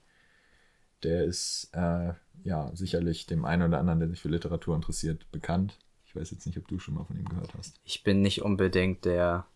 Der 1.02 1.24
ist 1.24 1.70
äh, 1.72 2.12
ja, 2.44 2.70
sicherlich 2.74 3.26
dem 3.26 3.44
einen 3.44 3.62
oder 3.62 3.78
anderen, 3.78 4.00
der 4.00 4.08
sich 4.08 4.20
für 4.20 4.28
Literatur 4.28 4.74
interessiert, 4.74 5.30
bekannt. 5.32 5.78
Ich 6.06 6.16
weiß 6.16 6.30
jetzt 6.30 6.46
nicht, 6.46 6.58
ob 6.58 6.68
du 6.68 6.78
schon 6.78 6.94
mal 6.94 7.04
von 7.04 7.18
ihm 7.18 7.28
gehört 7.28 7.52
hast. 7.56 7.80
Ich 7.84 8.02
bin 8.04 8.22
nicht 8.22 8.42
unbedingt 8.42 9.04
der 9.04 9.46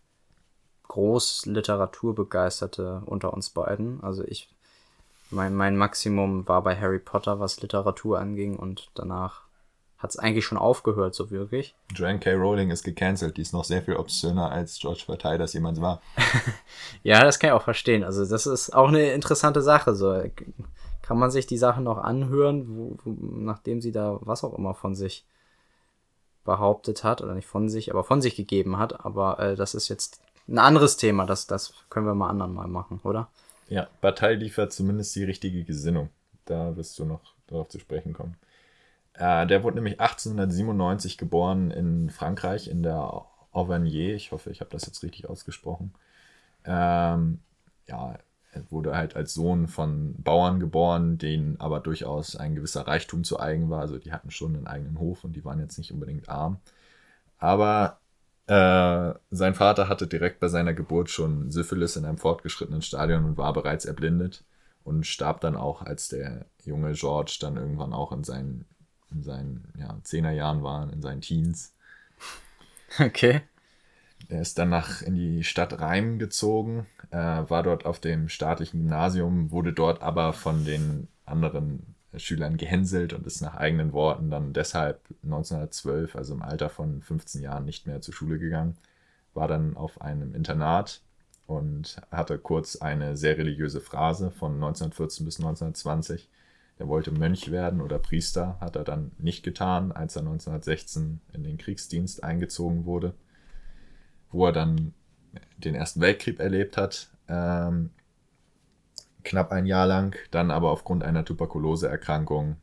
groß 0.89 1.47
Literaturbegeisterte 1.47 3.03
unter 3.07 3.33
uns 3.33 3.51
beiden. 3.51 4.03
Also 4.03 4.25
ich, 4.25 4.55
mein, 5.31 5.55
mein 5.55 5.77
Maximum 5.77 6.47
war 6.47 6.63
bei 6.63 6.79
Harry 6.79 6.99
Potter, 6.99 7.41
was 7.41 7.61
Literatur 7.63 8.19
anging 8.19 8.57
und 8.57 8.91
danach 8.95 9.43
hat 10.03 10.11
es 10.11 10.19
eigentlich 10.19 10.45
schon 10.45 10.59
aufgehört, 10.59 11.15
so 11.15 11.31
wirklich. 11.31 11.77
Joanne 11.95 12.19
K. 12.19 12.33
Rowling 12.33 12.71
ist 12.71 12.83
gecancelt, 12.83 13.37
die 13.37 13.43
ist 13.43 13.53
noch 13.53 13.63
sehr 13.63 13.83
viel 13.83 13.95
obszöner 13.95 14.51
als 14.51 14.81
George 14.81 15.05
Bataille 15.07 15.39
das 15.39 15.53
jemals 15.53 15.81
war. 15.81 16.03
ja, 17.05 17.23
das 17.23 17.39
kann 17.39 17.49
ich 17.49 17.55
auch 17.55 17.63
verstehen. 17.63 18.03
Also 18.03 18.27
das 18.27 18.47
ist 18.47 18.75
auch 18.75 18.89
eine 18.89 19.13
interessante 19.13 19.63
Sache. 19.63 19.95
So 19.95 20.25
kann 21.03 21.19
man 21.19 21.31
sich 21.31 21.47
die 21.47 21.57
Sachen 21.57 21.85
noch 21.85 21.99
anhören, 21.99 22.67
wo, 22.69 22.97
wo, 23.05 23.11
nachdem 23.13 23.81
sie 23.81 23.93
da 23.93 24.19
was 24.23 24.43
auch 24.43 24.59
immer 24.59 24.75
von 24.75 24.97
sich 24.97 25.25
behauptet 26.45 27.05
hat, 27.05 27.23
oder 27.23 27.35
nicht 27.35 27.47
von 27.47 27.69
sich, 27.69 27.93
aber 27.93 28.03
von 28.03 28.21
sich 28.21 28.35
gegeben 28.35 28.79
hat. 28.79 29.05
Aber 29.05 29.39
äh, 29.39 29.55
das 29.55 29.75
ist 29.75 29.89
jetzt 29.89 30.21
ein 30.49 30.59
anderes 30.59 30.97
Thema, 30.97 31.27
das, 31.27 31.47
das 31.47 31.73
können 31.91 32.07
wir 32.07 32.17
mal 32.17 32.29
anderen 32.29 32.55
mal 32.55 32.67
machen, 32.67 32.99
oder? 33.05 33.29
Ja, 33.69 33.87
Bataille 34.01 34.37
liefert 34.37 34.73
zumindest 34.73 35.15
die 35.15 35.23
richtige 35.23 35.63
Gesinnung. 35.63 36.11
Da 36.45 36.77
wirst 36.77 36.99
du 36.99 37.05
noch 37.05 37.21
darauf 37.47 37.69
zu 37.69 37.79
sprechen 37.79 38.13
kommen. 38.13 38.37
Äh, 39.15 39.47
der 39.47 39.63
wurde 39.63 39.77
nämlich 39.77 40.01
1897 40.01 41.19
geboren 41.19 41.71
in 41.71 42.11
Frankreich, 42.11 42.69
in 42.69 42.83
der 42.83 43.25
Auvergne. 43.53 44.13
Ich 44.13 44.33
hoffe, 44.33 44.51
ich 44.51 44.61
habe 44.61 44.71
das 44.71 44.87
jetzt 44.87 45.03
richtig 45.03 45.29
ausgesprochen. 45.29 45.95
Ähm, 46.65 47.41
ja, 47.87 48.19
er 48.53 48.71
wurde 48.71 48.95
halt 48.97 49.17
als 49.17 49.35
Sohn 49.35 49.67
von 49.67 50.15
Bauern 50.23 50.61
geboren, 50.61 51.19
denen 51.19 51.59
aber 51.61 51.81
durchaus 51.81 52.37
ein 52.37 52.55
gewisser 52.55 52.87
Reichtum 52.87 53.25
zu 53.25 53.41
eigen 53.41 53.71
war. 53.71 53.81
Also 53.81 53.99
die 53.99 54.13
hatten 54.13 54.31
schon 54.31 54.55
einen 54.57 54.67
eigenen 54.67 54.99
Hof 54.99 55.25
und 55.25 55.35
die 55.35 55.45
waren 55.45 55.59
jetzt 55.61 55.79
nicht 55.79 55.93
unbedingt 55.93 56.29
arm. 56.29 56.59
Aber 57.39 57.99
äh, 58.47 59.15
sein 59.31 59.55
Vater 59.55 59.89
hatte 59.89 60.07
direkt 60.07 60.41
bei 60.41 60.49
seiner 60.49 60.75
Geburt 60.75 61.11
schon 61.11 61.51
Syphilis 61.51 61.97
in 61.97 62.05
einem 62.05 62.19
fortgeschrittenen 62.19 62.83
Stadion 62.83 63.25
und 63.25 63.37
war 63.39 63.53
bereits 63.53 63.85
erblindet 63.85 64.45
und 64.85 65.07
starb 65.07 65.41
dann 65.41 65.57
auch, 65.57 65.83
als 65.83 66.09
der 66.09 66.47
junge 66.65 66.93
George 66.93 67.39
dann 67.41 67.57
irgendwann 67.57 67.93
auch 67.93 68.13
in 68.13 68.25
seinen, 68.25 68.67
in 69.15 69.23
seinen 69.23 69.65
ja, 69.79 69.97
Zehnerjahren 70.03 70.63
war, 70.63 70.93
in 70.93 71.03
seinen 71.03 71.21
Teens. 71.21 71.75
Okay. 72.99 73.43
Er 74.29 74.41
ist 74.41 74.59
dann 74.59 74.69
nach 74.69 75.03
in 75.03 75.15
die 75.15 75.45
Stadt 75.45 75.81
Reim 75.81 76.19
gezogen, 76.19 76.87
äh, 77.11 77.17
war 77.17 77.63
dort 77.63 77.87
auf 77.87 78.01
dem 78.01 78.29
staatlichen 78.29 78.81
Gymnasium, 78.81 79.51
wurde 79.51 79.73
dort 79.73 80.03
aber 80.03 80.33
von 80.33 80.65
den 80.65 81.09
anderen 81.25 81.95
Schülern 82.17 82.57
gehänselt 82.57 83.13
und 83.13 83.27
ist 83.27 83.41
nach 83.41 83.57
eigenen 83.57 83.93
Worten 83.93 84.31
dann 84.31 84.53
deshalb 84.53 85.01
1912, 85.25 86.17
also 86.17 86.35
im 86.35 86.43
Alter 86.43 86.69
von 86.69 87.03
15 87.03 87.43
Jahren, 87.43 87.65
nicht 87.65 87.87
mehr 87.87 88.01
zur 88.01 88.15
Schule 88.15 88.39
gegangen, 88.39 88.77
war 89.35 89.49
dann 89.49 89.77
auf 89.77 90.01
einem 90.01 90.35
Internat 90.35 91.01
und 91.47 91.97
hatte 92.11 92.39
kurz 92.39 92.77
eine 92.77 93.17
sehr 93.17 93.39
religiöse 93.39 93.81
Phrase 93.81 94.31
von 94.31 94.55
1914 94.55 95.25
bis 95.25 95.39
1920. 95.39 96.29
Er 96.79 96.89
wollte 96.89 97.12
Mönch 97.12 97.51
werden 97.51 97.81
oder 97.81 97.99
Priester, 97.99 98.57
hat 98.61 98.77
er 98.77 98.85
dann 98.85 99.12
nicht 99.18 99.43
getan, 99.43 99.93
als 99.93 100.16
er 100.16 100.23
1916 100.23 101.20
in 101.33 101.45
den 101.45 101.59
Kriegsdienst 101.59 102.25
eingezogen 102.25 102.87
wurde 102.87 103.14
wo 104.33 104.47
er 104.47 104.53
dann 104.53 104.95
den 105.59 105.75
Ersten 105.75 106.01
Weltkrieg 106.01 106.41
erlebt 106.41 106.77
hat, 106.77 107.11
ähm, 107.29 107.91
knapp 109.23 109.53
ein 109.53 109.66
Jahr 109.66 109.87
lang, 109.87 110.16
dann 110.31 110.51
aber 110.51 110.70
aufgrund 110.70 111.05
einer 111.05 111.25
Tuberkuloseerkrankung, 111.25 112.57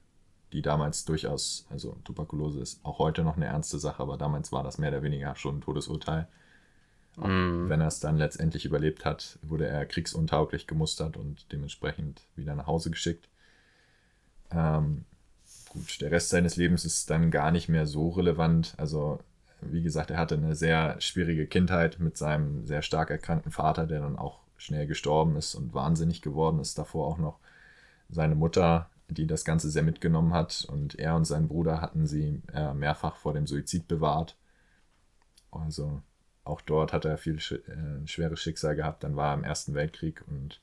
die 0.51 0.61
damals 0.61 1.05
durchaus, 1.05 1.65
also 1.69 1.95
Tuberkulose 2.03 2.59
ist 2.59 2.83
auch 2.83 2.99
heute 2.99 3.23
noch 3.23 3.37
eine 3.37 3.45
ernste 3.45 3.79
Sache, 3.79 4.01
aber 4.01 4.17
damals 4.17 4.51
war 4.51 4.63
das 4.63 4.77
mehr 4.77 4.89
oder 4.89 5.03
weniger 5.03 5.35
schon 5.35 5.59
ein 5.59 5.61
Todesurteil. 5.61 6.27
Mm. 7.17 7.69
Wenn 7.69 7.81
er 7.81 7.87
es 7.87 7.99
dann 7.99 8.17
letztendlich 8.17 8.65
überlebt 8.65 9.05
hat, 9.05 9.39
wurde 9.41 9.67
er 9.67 9.85
kriegsuntauglich 9.85 10.67
gemustert 10.67 11.17
und 11.17 11.51
dementsprechend 11.51 12.23
wieder 12.35 12.55
nach 12.55 12.67
Hause 12.67 12.89
geschickt. 12.89 13.29
Ähm, 14.51 15.05
gut, 15.69 16.01
der 16.01 16.11
Rest 16.11 16.29
seines 16.29 16.55
Lebens 16.55 16.85
ist 16.85 17.09
dann 17.09 17.31
gar 17.31 17.51
nicht 17.51 17.69
mehr 17.69 17.85
so 17.87 18.09
relevant. 18.09 18.73
Also 18.77 19.19
wie 19.61 19.83
gesagt, 19.83 20.11
er 20.11 20.17
hatte 20.17 20.35
eine 20.35 20.55
sehr 20.55 20.99
schwierige 21.01 21.47
Kindheit 21.47 21.99
mit 21.99 22.17
seinem 22.17 22.65
sehr 22.65 22.81
stark 22.81 23.09
erkrankten 23.09 23.51
Vater, 23.51 23.87
der 23.87 24.01
dann 24.01 24.17
auch 24.17 24.39
schnell 24.57 24.87
gestorben 24.87 25.35
ist 25.35 25.55
und 25.55 25.73
wahnsinnig 25.73 26.21
geworden 26.21 26.59
ist. 26.59 26.77
Davor 26.77 27.07
auch 27.07 27.17
noch 27.17 27.39
seine 28.09 28.35
Mutter, 28.35 28.89
die 29.09 29.27
das 29.27 29.45
Ganze 29.45 29.69
sehr 29.69 29.83
mitgenommen 29.83 30.33
hat. 30.33 30.65
Und 30.69 30.97
er 30.97 31.15
und 31.15 31.25
sein 31.25 31.47
Bruder 31.47 31.81
hatten 31.81 32.07
sie 32.07 32.41
äh, 32.53 32.73
mehrfach 32.73 33.15
vor 33.15 33.33
dem 33.33 33.47
Suizid 33.47 33.87
bewahrt. 33.87 34.37
Also 35.51 36.01
auch 36.43 36.61
dort 36.61 36.93
hat 36.93 37.05
er 37.05 37.17
viel 37.17 37.37
äh, 37.37 38.07
schweres 38.07 38.39
Schicksal 38.39 38.75
gehabt. 38.75 39.03
Dann 39.03 39.15
war 39.15 39.31
er 39.31 39.35
im 39.35 39.43
Ersten 39.43 39.73
Weltkrieg 39.73 40.23
und 40.27 40.61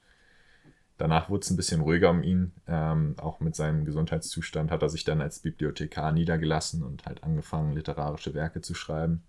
Danach 0.99 1.29
wurde 1.29 1.43
es 1.43 1.51
ein 1.51 1.57
bisschen 1.57 1.83
ruhiger 1.83 2.11
um 2.11 2.23
ihn. 2.23 2.53
Ähm, 2.67 3.15
auch 3.19 3.41
mit 3.41 3.55
seinem 3.55 3.85
Gesundheitszustand 3.85 4.71
hat 4.71 4.83
er 4.83 4.89
sich 4.89 5.05
dann 5.05 5.21
als 5.21 5.41
Bibliothekar 5.41 6.13
niedergelassen 6.13 6.83
und 6.83 7.05
halt 7.05 7.23
angefangen, 7.23 7.75
literarische 7.75 8.35
Werke 8.35 8.63
zu 8.63 8.75
schreiben. 8.75 9.23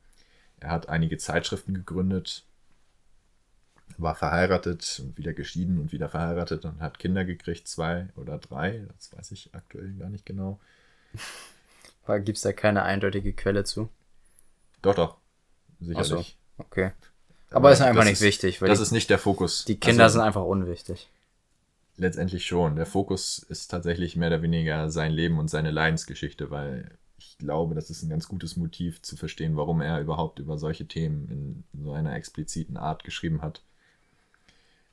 Er 0.60 0.72
hat 0.72 0.90
einige 0.90 1.18
Zeitschriften 1.18 1.74
gegründet, 1.74 2.46
war 3.98 4.16
verheiratet 4.16 5.02
und 5.04 5.18
wieder 5.18 5.34
geschieden 5.34 5.80
und 5.80 5.92
wieder 5.92 6.10
verheiratet 6.10 6.66
und 6.66 6.80
hat 6.80 7.00
Kinder 7.00 7.26
gekriegt, 7.26 7.68
zwei 7.68 8.08
oder 8.16 8.38
drei, 8.38 8.86
das 8.96 9.16
weiß 9.16 9.32
ich 9.32 9.54
aktuell 9.54 9.94
gar 9.94 10.10
nicht 10.10 10.26
genau. 10.26 10.60
Gibt 12.08 12.38
es 12.38 12.42
da 12.44 12.54
keine 12.54 12.84
eindeutige 12.84 13.34
Quelle 13.34 13.66
zu? 13.66 13.90
Doch, 14.82 14.96
doch, 14.96 15.18
sicherlich. 15.80 16.38
So, 16.58 16.64
okay. 16.64 16.92
Aber, 17.50 17.58
Aber 17.58 17.72
ist 17.72 17.82
einfach 17.82 18.04
nicht 18.04 18.14
ist, 18.14 18.22
wichtig. 18.22 18.62
Weil 18.62 18.70
das 18.70 18.80
die, 18.80 18.84
ist 18.84 18.92
nicht 18.92 19.10
der 19.10 19.20
Fokus. 19.20 19.66
Die 19.66 19.80
Kinder 19.80 20.06
also, 20.06 20.14
sind 20.14 20.22
einfach 20.22 20.44
unwichtig. 20.44 21.10
Letztendlich 21.98 22.46
schon. 22.46 22.76
Der 22.76 22.86
Fokus 22.86 23.40
ist 23.40 23.70
tatsächlich 23.70 24.16
mehr 24.16 24.28
oder 24.28 24.44
weniger 24.44 24.90
sein 24.92 25.12
Leben 25.12 25.40
und 25.40 25.50
seine 25.50 25.72
Leidensgeschichte, 25.72 26.52
weil 26.52 26.92
ich 27.18 27.40
glaube, 27.40 27.74
das 27.74 27.90
ist 27.90 28.04
ein 28.04 28.10
ganz 28.10 28.28
gutes 28.28 28.56
Motiv 28.56 29.02
zu 29.02 29.18
verstehen, 29.18 29.58
warum 29.58 29.82
er 29.82 30.00
überhaupt 30.00 30.38
über 30.38 30.60
solche 30.60 30.88
Themen 30.88 31.64
in 31.74 31.84
so 31.84 31.94
einer 31.94 32.16
expliziten 32.16 32.78
Art 32.78 33.04
geschrieben 33.04 33.42
hat. 33.42 33.64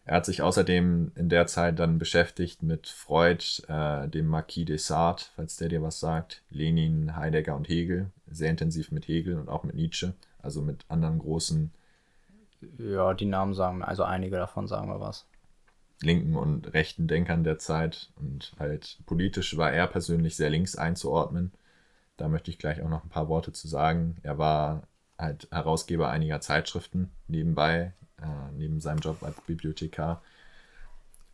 Er 0.07 0.17
hat 0.17 0.27
sich 0.27 0.41
außerdem 0.41 1.13
in 1.15 1.29
der 1.29 1.47
Zeit 1.47 1.79
dann 1.79 1.99
beschäftigt 1.99 2.63
mit 2.63 2.89
Freud, 2.89 3.63
äh, 3.69 4.09
dem 4.09 4.27
Marquis 4.27 4.67
de 4.67 4.79
Sade, 4.79 5.23
falls 5.37 5.57
der 5.57 5.69
dir 5.69 5.83
was 5.83 6.01
sagt, 6.01 6.43
Lenin, 6.51 7.17
Heidegger 7.17 7.55
und 7.55 7.69
Hegel, 7.69 8.11
sehr 8.27 8.51
intensiv 8.51 8.93
mit 8.93 9.09
Hegel 9.09 9.39
und 9.39 9.51
auch 9.51 9.63
mit 9.63 9.75
Nietzsche, 9.75 10.15
also 10.43 10.63
mit 10.63 10.85
anderen 10.89 11.19
großen. 11.19 11.71
Ja, 12.79 13.13
die 13.13 13.27
Namen 13.27 13.53
sagen 13.53 13.83
also 13.83 14.05
einige 14.05 14.37
davon 14.37 14.67
sagen 14.69 14.89
wir 14.89 15.01
was 15.01 15.27
linken 16.01 16.37
und 16.37 16.73
rechten 16.75 17.07
Denkern 17.07 17.45
der 17.45 17.59
Zeit 17.59 18.11
und 18.17 18.53
halt 18.59 18.99
politisch 19.07 19.57
war 19.57 19.73
er 19.73 19.87
persönlich 19.87 20.37
sehr 20.37 20.51
links 20.51 20.77
einzuordnen. 20.77 21.53
Da 22.17 22.29
möchte 22.29 22.51
ich 22.51 22.59
gleich 22.59 22.83
auch 22.83 22.89
noch 22.89 23.05
ein 23.05 23.11
paar 23.11 23.29
Worte 23.29 23.53
zu 23.53 23.69
sagen. 23.69 24.17
Er 24.23 24.39
war 24.39 24.87
halt 25.19 25.49
Herausgeber 25.51 26.11
einiger 26.11 26.41
Zeitschriften 26.41 27.11
nebenbei, 27.29 27.93
äh, 28.21 28.53
neben 28.57 28.81
seinem 28.81 28.99
Job 28.99 29.23
als 29.23 29.41
Bibliothekar 29.47 30.23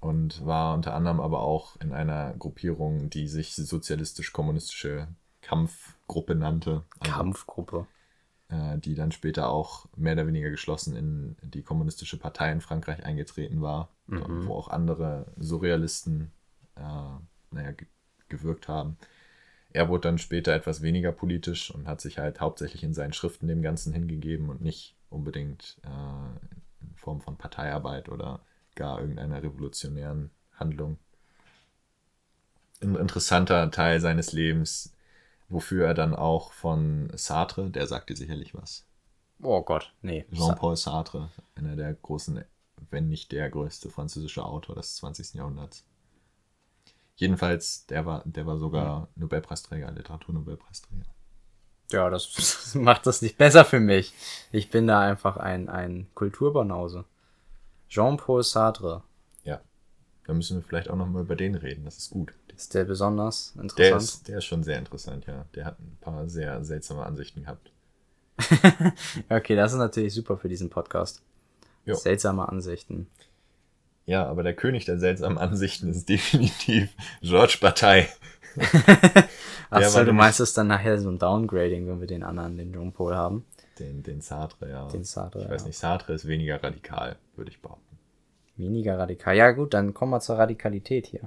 und 0.01 0.45
war 0.45 0.75
unter 0.75 0.95
anderem 0.95 1.21
aber 1.21 1.41
auch 1.41 1.77
in 1.81 1.93
einer 1.93 2.35
Gruppierung, 2.39 3.11
die 3.11 3.29
sich 3.29 3.55
sozialistisch-kommunistische 3.55 5.09
Kampfgruppe 5.43 6.35
nannte. 6.35 6.83
Also, 6.99 7.13
Kampfgruppe. 7.15 7.87
Äh, 8.51 8.79
die 8.79 8.97
dann 8.97 9.13
später 9.13 9.49
auch 9.49 9.87
mehr 9.97 10.15
oder 10.15 10.27
weniger 10.27 10.51
geschlossen 10.51 10.97
in 10.97 11.37
die 11.41 11.63
kommunistische 11.63 12.19
Partei 12.19 12.51
in 12.51 12.61
Frankreich 12.61 13.05
eingetreten 13.05 13.63
war, 13.63 13.91
mhm. 14.09 14.49
wo 14.49 14.55
auch 14.55 14.67
andere 14.67 15.27
Surrealisten 15.39 16.33
äh, 16.75 16.81
naja, 17.53 17.73
gewirkt 18.29 18.67
haben. 18.67 18.97
Er 19.73 19.89
wurde 19.89 20.09
dann 20.09 20.19
später 20.19 20.53
etwas 20.53 20.83
weniger 20.83 21.13
politisch 21.13 21.73
und 21.73 21.87
hat 21.87 22.01
sich 22.01 22.19
halt 22.19 22.41
hauptsächlich 22.41 22.83
in 22.83 22.93
seinen 22.93 23.13
Schriften 23.13 23.47
dem 23.47 23.63
Ganzen 23.63 23.93
hingegeben 23.93 24.49
und 24.49 24.61
nicht 24.61 24.97
unbedingt 25.11 25.81
äh, 25.85 26.85
in 26.85 26.97
Form 26.97 27.21
von 27.21 27.37
Parteiarbeit 27.37 28.09
oder 28.09 28.41
gar 28.75 29.01
irgendeiner 29.01 29.45
revolutionären 29.45 30.31
Handlung. 30.55 30.99
Ein 32.83 32.97
interessanter 32.97 33.71
Teil 33.71 34.01
seines 34.01 34.33
Lebens 34.33 34.93
wofür 35.51 35.87
er 35.87 35.95
dann 35.95 36.15
auch 36.15 36.53
von 36.53 37.13
Sartre, 37.15 37.71
der 37.71 37.87
sagt 37.87 38.09
dir 38.09 38.17
sicherlich 38.17 38.55
was. 38.55 38.87
Oh 39.43 39.63
Gott, 39.63 39.93
nee. 40.03 40.25
Jean-Paul 40.33 40.77
Sartre, 40.77 41.31
einer 41.55 41.77
der 41.77 41.93
großen, 41.95 42.45
wenn 42.91 43.09
nicht 43.09 43.33
der 43.33 43.51
größte 43.51 43.91
französische 43.91 44.45
Autor 44.45 44.77
des 44.77 44.97
20. 44.97 45.35
Jahrhunderts. 45.35 45.85
Jedenfalls, 47.17 47.87
der 47.87 48.07
war, 48.07 48.23
der 48.25 48.47
war 48.47 48.57
sogar 48.57 49.09
Nobelpreisträger, 49.17 49.91
Literaturnobelpreisträger. 49.91 51.05
Ja, 51.91 52.09
das 52.09 52.75
macht 52.75 53.07
das 53.07 53.21
nicht 53.21 53.37
besser 53.37 53.65
für 53.65 53.81
mich. 53.81 54.15
Ich 54.53 54.71
bin 54.71 54.87
da 54.87 55.01
einfach 55.01 55.37
ein, 55.37 55.69
ein 55.69 56.07
Kulturbanause. 56.15 57.05
Jean-Paul 57.89 58.43
Sartre. 58.43 59.03
Ja. 59.43 59.61
Da 60.27 60.33
müssen 60.33 60.59
wir 60.59 60.63
vielleicht 60.63 60.89
auch 60.89 60.97
nochmal 60.97 61.23
über 61.23 61.37
den 61.37 61.57
reden, 61.57 61.85
das 61.85 61.99
ist 61.99 62.11
gut. 62.11 62.33
Ist 62.61 62.75
der 62.75 62.85
besonders 62.85 63.55
interessant? 63.57 63.79
Der 63.79 63.97
ist, 63.97 64.29
der 64.29 64.39
ist 64.39 64.45
schon 64.45 64.63
sehr 64.63 64.77
interessant, 64.77 65.25
ja. 65.27 65.47
Der 65.55 65.65
hat 65.65 65.81
ein 65.81 65.97
paar 66.03 66.29
sehr 66.29 66.63
seltsame 66.63 67.07
Ansichten 67.07 67.45
gehabt. 67.45 67.73
okay, 69.31 69.57
das 69.57 69.73
ist 69.73 69.79
natürlich 69.79 70.13
super 70.13 70.37
für 70.37 70.51
diesen 70.51 70.69
Podcast. 70.69 71.23
Jo. 71.87 71.95
Seltsame 71.95 72.47
Ansichten. 72.47 73.07
Ja, 74.05 74.27
aber 74.27 74.43
der 74.43 74.53
König 74.53 74.85
der 74.85 74.99
seltsamen 74.99 75.39
Ansichten 75.39 75.89
ist 75.89 76.07
definitiv 76.11 76.95
George 77.23 77.57
Bataille. 77.63 78.09
Achso, 79.71 80.05
du 80.05 80.13
meinst 80.13 80.41
es 80.41 80.53
dann 80.53 80.67
nachher 80.67 81.01
so 81.01 81.09
ein 81.09 81.19
Downgrading, 81.19 81.89
wenn 81.89 82.01
wir 82.01 82.07
den 82.07 82.23
anderen, 82.23 82.59
den 82.59 82.75
Jean 82.75 82.93
Paul 82.93 83.15
haben? 83.15 83.47
Den, 83.79 84.03
den 84.03 84.21
Sartre, 84.21 84.69
ja. 84.69 84.87
Den 84.89 85.05
Sartre, 85.05 85.45
Ich 85.45 85.49
weiß 85.49 85.65
nicht, 85.65 85.79
Sartre 85.79 86.13
ist 86.13 86.29
weniger 86.29 86.63
radikal, 86.63 87.17
würde 87.37 87.53
ich 87.53 87.63
behaupten. 87.63 87.97
Weniger 88.59 88.99
radikal. 88.99 89.35
Ja 89.35 89.51
gut, 89.53 89.73
dann 89.73 89.95
kommen 89.95 90.13
wir 90.13 90.21
zur 90.21 90.37
Radikalität 90.37 91.07
hier. 91.07 91.27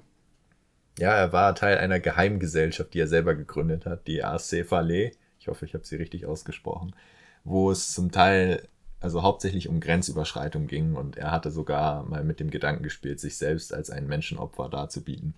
Ja, 1.00 1.14
er 1.14 1.34
war 1.34 1.56
Teil 1.56 1.78
einer 1.78 2.00
Geheimgesellschaft, 2.00 2.94
die 2.94 3.00
er 3.00 3.08
selber 3.08 3.36
gegründet 3.36 3.86
hat, 3.86 4.08
die 4.08 4.24
AC 4.24 4.66
Falais. 4.66 5.12
Ich 5.39 5.48
hoffe, 5.48 5.66
ich 5.66 5.74
habe 5.74 5.86
sie 5.86 5.96
richtig 5.96 6.26
ausgesprochen. 6.26 6.96
Wo 7.44 7.72
es 7.72 7.94
zum 7.94 8.12
Teil, 8.12 8.68
also 9.00 9.24
hauptsächlich 9.24 9.68
um 9.68 9.80
Grenzüberschreitung 9.80 10.68
ging 10.68 10.96
und 10.96 11.18
er 11.18 11.32
hatte 11.32 11.52
sogar 11.52 12.04
mal 12.04 12.24
mit 12.24 12.39
dem 12.39 12.52
Gedanken 12.52 12.84
gespielt, 12.84 13.20
sich 13.20 13.38
selbst 13.38 13.74
als 13.74 13.89
ein 13.89 14.08
Menschenopfer 14.08 14.70
darzubieten. 14.70 15.34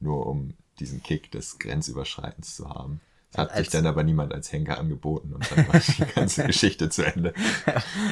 Nur 0.00 0.26
um 0.26 0.54
diesen 0.78 1.02
Kick 1.02 1.30
des 1.30 1.58
Grenzüberschreitens 1.58 2.56
zu 2.56 2.68
haben. 2.68 3.00
Das 3.32 3.42
hat 3.42 3.50
als 3.52 3.58
sich 3.60 3.68
dann 3.70 3.86
aber 3.86 4.02
niemand 4.02 4.34
als 4.34 4.52
Henker 4.52 4.78
angeboten 4.78 5.32
und 5.32 5.50
dann 5.50 5.68
war 5.68 5.80
die 5.80 6.14
ganze 6.14 6.44
Geschichte 6.46 6.90
zu 6.90 7.02
Ende. 7.02 7.32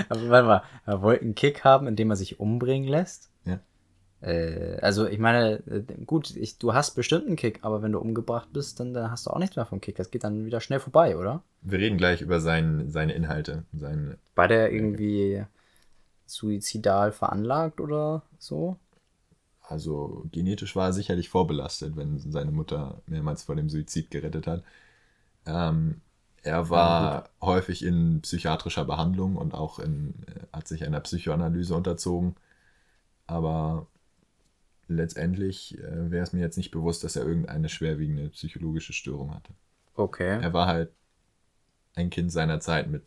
aber 0.08 0.28
warte 0.28 0.46
mal, 0.46 0.62
er 0.86 1.02
wollte 1.02 1.22
einen 1.22 1.34
Kick 1.34 1.64
haben, 1.64 1.86
indem 1.86 2.10
er 2.10 2.16
sich 2.16 2.40
umbringen 2.40 2.88
lässt? 2.88 3.30
Äh, 4.24 4.78
also 4.80 5.06
ich 5.06 5.18
meine, 5.18 5.62
äh, 5.66 5.82
gut, 6.06 6.34
ich, 6.34 6.58
du 6.58 6.72
hast 6.72 6.94
bestimmt 6.94 7.26
einen 7.26 7.36
Kick, 7.36 7.58
aber 7.62 7.82
wenn 7.82 7.92
du 7.92 7.98
umgebracht 7.98 8.48
bist, 8.52 8.80
dann, 8.80 8.94
dann 8.94 9.10
hast 9.10 9.26
du 9.26 9.30
auch 9.30 9.38
nichts 9.38 9.56
mehr 9.56 9.66
vom 9.66 9.80
Kick. 9.80 9.96
Das 9.96 10.10
geht 10.10 10.24
dann 10.24 10.46
wieder 10.46 10.60
schnell 10.60 10.80
vorbei, 10.80 11.16
oder? 11.16 11.42
Wir 11.60 11.78
reden 11.78 11.98
gleich 11.98 12.22
über 12.22 12.40
sein, 12.40 12.90
seine 12.90 13.12
Inhalte. 13.12 13.64
Sein, 13.74 14.16
War 14.34 14.48
der 14.48 14.72
irgendwie 14.72 15.44
suizidal 16.26 17.12
veranlagt 17.12 17.80
oder 17.80 18.22
so? 18.38 18.76
Also 19.60 20.26
genetisch 20.32 20.76
war 20.76 20.88
er 20.88 20.92
sicherlich 20.92 21.28
vorbelastet, 21.28 21.96
wenn 21.96 22.18
seine 22.18 22.50
Mutter 22.50 23.00
mehrmals 23.06 23.42
vor 23.42 23.56
dem 23.56 23.68
Suizid 23.68 24.10
gerettet 24.10 24.46
hat. 24.46 24.62
Ähm, 25.46 26.00
er 26.42 26.70
war 26.70 27.14
ja, 27.14 27.24
häufig 27.42 27.84
in 27.84 28.20
psychiatrischer 28.22 28.84
Behandlung 28.84 29.36
und 29.36 29.54
auch 29.54 29.78
in, 29.78 30.14
äh, 30.26 30.56
hat 30.56 30.68
sich 30.68 30.84
einer 30.84 31.00
Psychoanalyse 31.00 31.74
unterzogen. 31.74 32.36
Aber 33.26 33.86
letztendlich 34.88 35.78
äh, 35.78 36.10
wäre 36.10 36.22
es 36.22 36.32
mir 36.32 36.40
jetzt 36.40 36.56
nicht 36.56 36.70
bewusst, 36.70 37.04
dass 37.04 37.16
er 37.16 37.24
irgendeine 37.24 37.68
schwerwiegende 37.68 38.28
psychologische 38.30 38.92
Störung 38.92 39.34
hatte. 39.34 39.52
Okay. 39.94 40.40
Er 40.40 40.52
war 40.52 40.66
halt 40.66 40.90
ein 41.94 42.10
Kind 42.10 42.32
seiner 42.32 42.60
Zeit 42.60 42.88
mit 42.88 43.02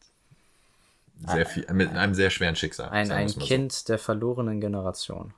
sehr 1.26 1.46
viel, 1.46 1.66
mit 1.74 1.90
einem 1.92 2.14
sehr 2.14 2.30
schweren 2.30 2.56
Schicksal. 2.56 2.90
Ein, 2.90 3.12
ein 3.12 3.28
Kind 3.28 3.74
so. 3.74 3.88
der 3.88 4.00
verlorenen 4.00 4.62
Generation. 4.62 5.34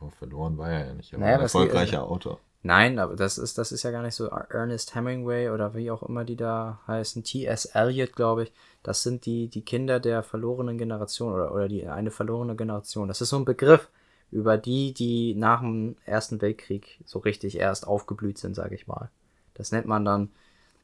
Oh, 0.00 0.10
verloren 0.10 0.58
war 0.58 0.70
er 0.70 0.86
ja 0.88 0.94
nicht, 0.94 1.12
aber 1.14 1.24
naja, 1.24 1.36
ein 1.36 1.42
erfolgreicher 1.42 1.90
die, 1.90 1.96
Autor. 1.98 2.40
Nein, 2.62 2.98
aber 2.98 3.16
das 3.16 3.38
ist, 3.38 3.58
das 3.58 3.72
ist 3.72 3.82
ja 3.82 3.90
gar 3.90 4.02
nicht 4.02 4.14
so 4.14 4.26
Ernest 4.26 4.94
Hemingway 4.94 5.50
oder 5.50 5.74
wie 5.74 5.90
auch 5.90 6.02
immer 6.02 6.24
die 6.24 6.36
da 6.36 6.80
heißen. 6.86 7.22
T.S. 7.24 7.66
Eliot, 7.66 8.14
glaube 8.14 8.44
ich. 8.44 8.52
Das 8.82 9.02
sind 9.02 9.24
die, 9.24 9.48
die 9.48 9.62
Kinder 9.62 10.00
der 10.00 10.22
verlorenen 10.22 10.76
Generation 10.76 11.32
oder, 11.32 11.52
oder 11.52 11.68
die 11.68 11.86
eine 11.86 12.10
verlorene 12.10 12.56
Generation. 12.56 13.08
Das 13.08 13.20
ist 13.20 13.30
so 13.30 13.36
ein 13.36 13.44
Begriff, 13.44 13.88
über 14.30 14.58
die, 14.58 14.92
die 14.92 15.34
nach 15.34 15.60
dem 15.60 15.96
Ersten 16.04 16.40
Weltkrieg 16.40 16.98
so 17.04 17.20
richtig 17.20 17.58
erst 17.58 17.86
aufgeblüht 17.86 18.38
sind, 18.38 18.54
sage 18.54 18.74
ich 18.74 18.86
mal. 18.86 19.10
Das 19.54 19.72
nennt 19.72 19.86
man 19.86 20.04
dann, 20.04 20.30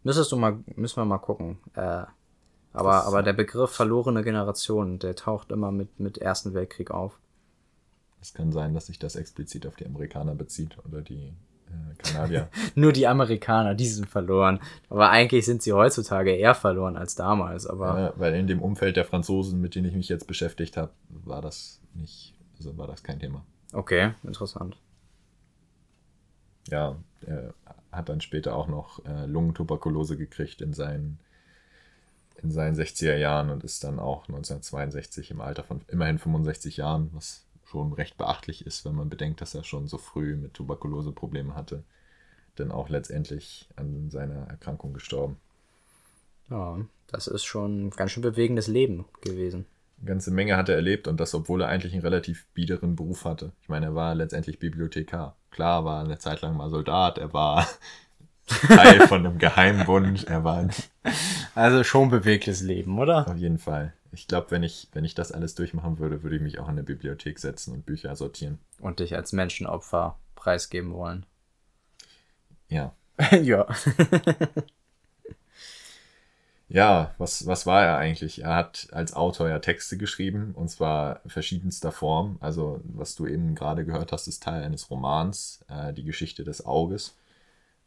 müsstest 0.03 0.32
du 0.32 0.36
mal, 0.36 0.59
müssen 0.76 0.97
wir 0.97 1.05
mal 1.05 1.18
gucken. 1.18 1.59
Äh, 1.74 2.05
aber, 2.72 3.05
aber 3.05 3.22
der 3.22 3.34
Begriff 3.34 3.70
verlorene 3.70 4.22
Generation, 4.22 4.99
der 4.99 5.14
taucht 5.14 5.51
immer 5.51 5.70
mit, 5.70 6.01
mit 6.01 6.18
Ersten 6.18 6.55
Weltkrieg 6.55 6.90
auf. 6.90 7.18
Es 8.20 8.32
kann 8.32 8.53
sein, 8.53 8.72
dass 8.72 8.86
sich 8.86 8.99
das 8.99 9.16
explizit 9.16 9.66
auf 9.66 9.76
die 9.76 9.84
Amerikaner 9.84 10.34
bezieht 10.34 10.78
oder 10.86 11.03
die 11.03 11.34
äh, 11.66 11.95
Kanadier. 11.99 12.49
Nur 12.74 12.93
die 12.93 13.07
Amerikaner, 13.07 13.74
die 13.74 13.88
sind 13.88 14.09
verloren. 14.09 14.61
Aber 14.88 15.11
eigentlich 15.11 15.45
sind 15.45 15.62
sie 15.62 15.72
heutzutage 15.72 16.34
eher 16.34 16.55
verloren 16.55 16.97
als 16.97 17.14
damals. 17.16 17.66
Aber 17.66 17.99
ja, 17.99 18.12
weil 18.16 18.34
in 18.34 18.47
dem 18.47 18.62
Umfeld 18.62 18.97
der 18.97 19.05
Franzosen, 19.05 19.61
mit 19.61 19.74
denen 19.74 19.88
ich 19.88 19.95
mich 19.95 20.09
jetzt 20.09 20.26
beschäftigt 20.26 20.76
habe, 20.76 20.93
war 21.09 21.43
das 21.43 21.80
nicht 21.95 22.34
also 22.57 22.77
war 22.77 22.87
das 22.87 23.03
kein 23.03 23.19
Thema. 23.19 23.45
Okay, 23.73 24.15
interessant. 24.23 24.77
Ja, 26.69 26.97
er 27.27 27.55
hat 27.91 28.09
dann 28.09 28.21
später 28.21 28.57
auch 28.57 28.69
noch 28.69 29.05
äh, 29.05 29.27
Lungentuberkulose 29.27 30.17
gekriegt 30.17 30.61
in 30.61 30.73
seinen, 30.73 31.19
in 32.43 32.51
seinen 32.51 32.77
60er 32.77 33.17
Jahren 33.17 33.51
und 33.51 33.65
ist 33.65 33.85
dann 33.85 33.99
auch 33.99 34.29
1962 34.29 35.31
im 35.31 35.41
Alter 35.41 35.65
von 35.65 35.81
immerhin 35.89 36.19
65 36.19 36.79
Jahren, 36.79 37.11
was 37.13 37.45
schon 37.67 37.93
recht 37.93 38.17
beachtlich 38.17 38.67
ist, 38.67 38.85
wenn 38.85 38.95
man 38.95 39.09
bedenkt, 39.09 39.41
dass 39.41 39.55
er 39.55 39.65
schon 39.65 39.89
so 39.89 39.99
früh 39.99 40.37
mit 40.37 40.55
Tuberkulose 40.55 41.13
Probleme 41.13 41.55
hatte. 41.55 41.85
Denn 42.59 42.71
auch 42.71 42.91
letztendlich 42.91 43.67
an 43.77 44.11
seiner 44.11 44.47
Erkrankung 44.49 44.93
gestorben. 44.93 45.39
Ja, 46.51 46.79
das 47.07 47.29
ist 47.29 47.45
schon 47.45 47.87
ein 47.87 47.91
ganz 47.91 48.11
schön 48.11 48.23
bewegendes 48.23 48.67
Leben 48.67 49.07
gewesen. 49.23 49.65
Eine 50.03 50.09
ganze 50.09 50.33
Menge 50.33 50.57
hat 50.57 50.69
er 50.69 50.75
erlebt 50.75 51.07
und 51.07 51.21
das, 51.21 51.33
obwohl 51.33 51.63
er 51.63 51.69
eigentlich 51.69 51.93
einen 51.93 52.03
relativ 52.03 52.47
biederen 52.55 52.97
Beruf 52.97 53.25
hatte. 53.25 53.53
Ich 53.61 53.69
meine, 53.69 53.87
er 53.87 53.95
war 53.95 54.17
letztendlich 54.17 54.59
Bibliothekar. 54.59 55.37
Klar, 55.53 55.85
war 55.85 56.05
eine 56.05 56.19
Zeit 56.19 56.41
lang 56.41 56.57
mal 56.57 56.71
Soldat, 56.71 57.19
er 57.19 57.33
war 57.33 57.69
Teil 58.67 59.07
von 59.07 59.25
einem 59.25 59.39
Geheimbund, 59.39 60.25
er 60.25 60.43
war. 60.43 60.69
Also 61.55 61.85
schon 61.85 62.11
bewegliches 62.11 62.63
Leben, 62.63 62.99
oder? 62.99 63.29
Auf 63.29 63.37
jeden 63.37 63.59
Fall. 63.59 63.93
Ich 64.11 64.27
glaube, 64.27 64.51
wenn 64.51 64.65
ich, 64.65 64.89
wenn 64.93 65.05
ich 65.05 65.15
das 65.15 65.31
alles 65.31 65.55
durchmachen 65.55 66.01
würde, 66.01 66.25
würde 66.25 66.35
ich 66.35 66.43
mich 66.43 66.59
auch 66.59 66.67
in 66.67 66.73
eine 66.73 66.83
Bibliothek 66.83 67.39
setzen 67.39 67.73
und 67.73 67.87
Bücher 67.87 68.17
sortieren. 68.17 68.59
Und 68.81 68.99
dich 68.99 69.15
als 69.15 69.33
Menschenopfer 69.33 70.19
preisgeben 70.35 70.93
wollen. 70.95 71.25
Ja. 72.69 72.93
ja. 73.41 73.69
Ja, 76.73 77.14
was, 77.18 77.47
was 77.47 77.66
war 77.66 77.85
er 77.85 77.99
eigentlich? 77.99 78.43
Er 78.43 78.57
hat 78.57 78.89
als 78.93 79.12
Autor 79.12 79.51
ja 79.51 79.59
Texte 79.59 79.99
geschrieben, 79.99 80.53
und 80.55 80.70
zwar 80.70 81.20
verschiedenster 81.27 81.93
Form. 81.93 82.39
Also, 82.41 82.81
was 82.85 83.14
du 83.14 83.27
eben 83.27 83.55
gerade 83.55 83.85
gehört 83.85 84.11
hast, 84.11 84.27
ist 84.27 84.43
Teil 84.43 84.62
eines 84.62 84.91
Romans, 84.91 85.62
äh, 85.68 85.93
Die 85.93 86.05
Geschichte 86.05 86.45
des 86.45 86.64
Auges. 86.64 87.14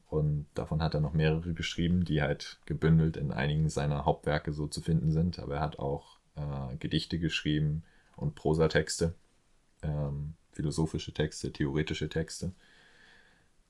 Und 0.07 0.45
davon 0.53 0.83
hat 0.83 0.93
er 0.93 1.01
noch 1.01 1.13
mehrere 1.13 1.53
geschrieben, 1.53 2.05
die 2.05 2.21
halt 2.21 2.59
gebündelt 2.67 3.17
in 3.17 3.31
einigen 3.31 3.69
seiner 3.69 4.05
Hauptwerke 4.05 4.53
so 4.53 4.67
zu 4.67 4.81
finden 4.81 5.11
sind. 5.11 5.39
Aber 5.39 5.55
er 5.55 5.61
hat 5.61 5.79
auch 5.79 6.17
äh, 6.36 6.75
Gedichte 6.77 7.17
geschrieben 7.17 7.83
und 8.15 8.36
Prosatexte, 8.36 9.15
ähm, 9.81 10.36
philosophische 10.51 11.11
Texte, 11.11 11.51
theoretische 11.51 12.07
Texte. 12.07 12.51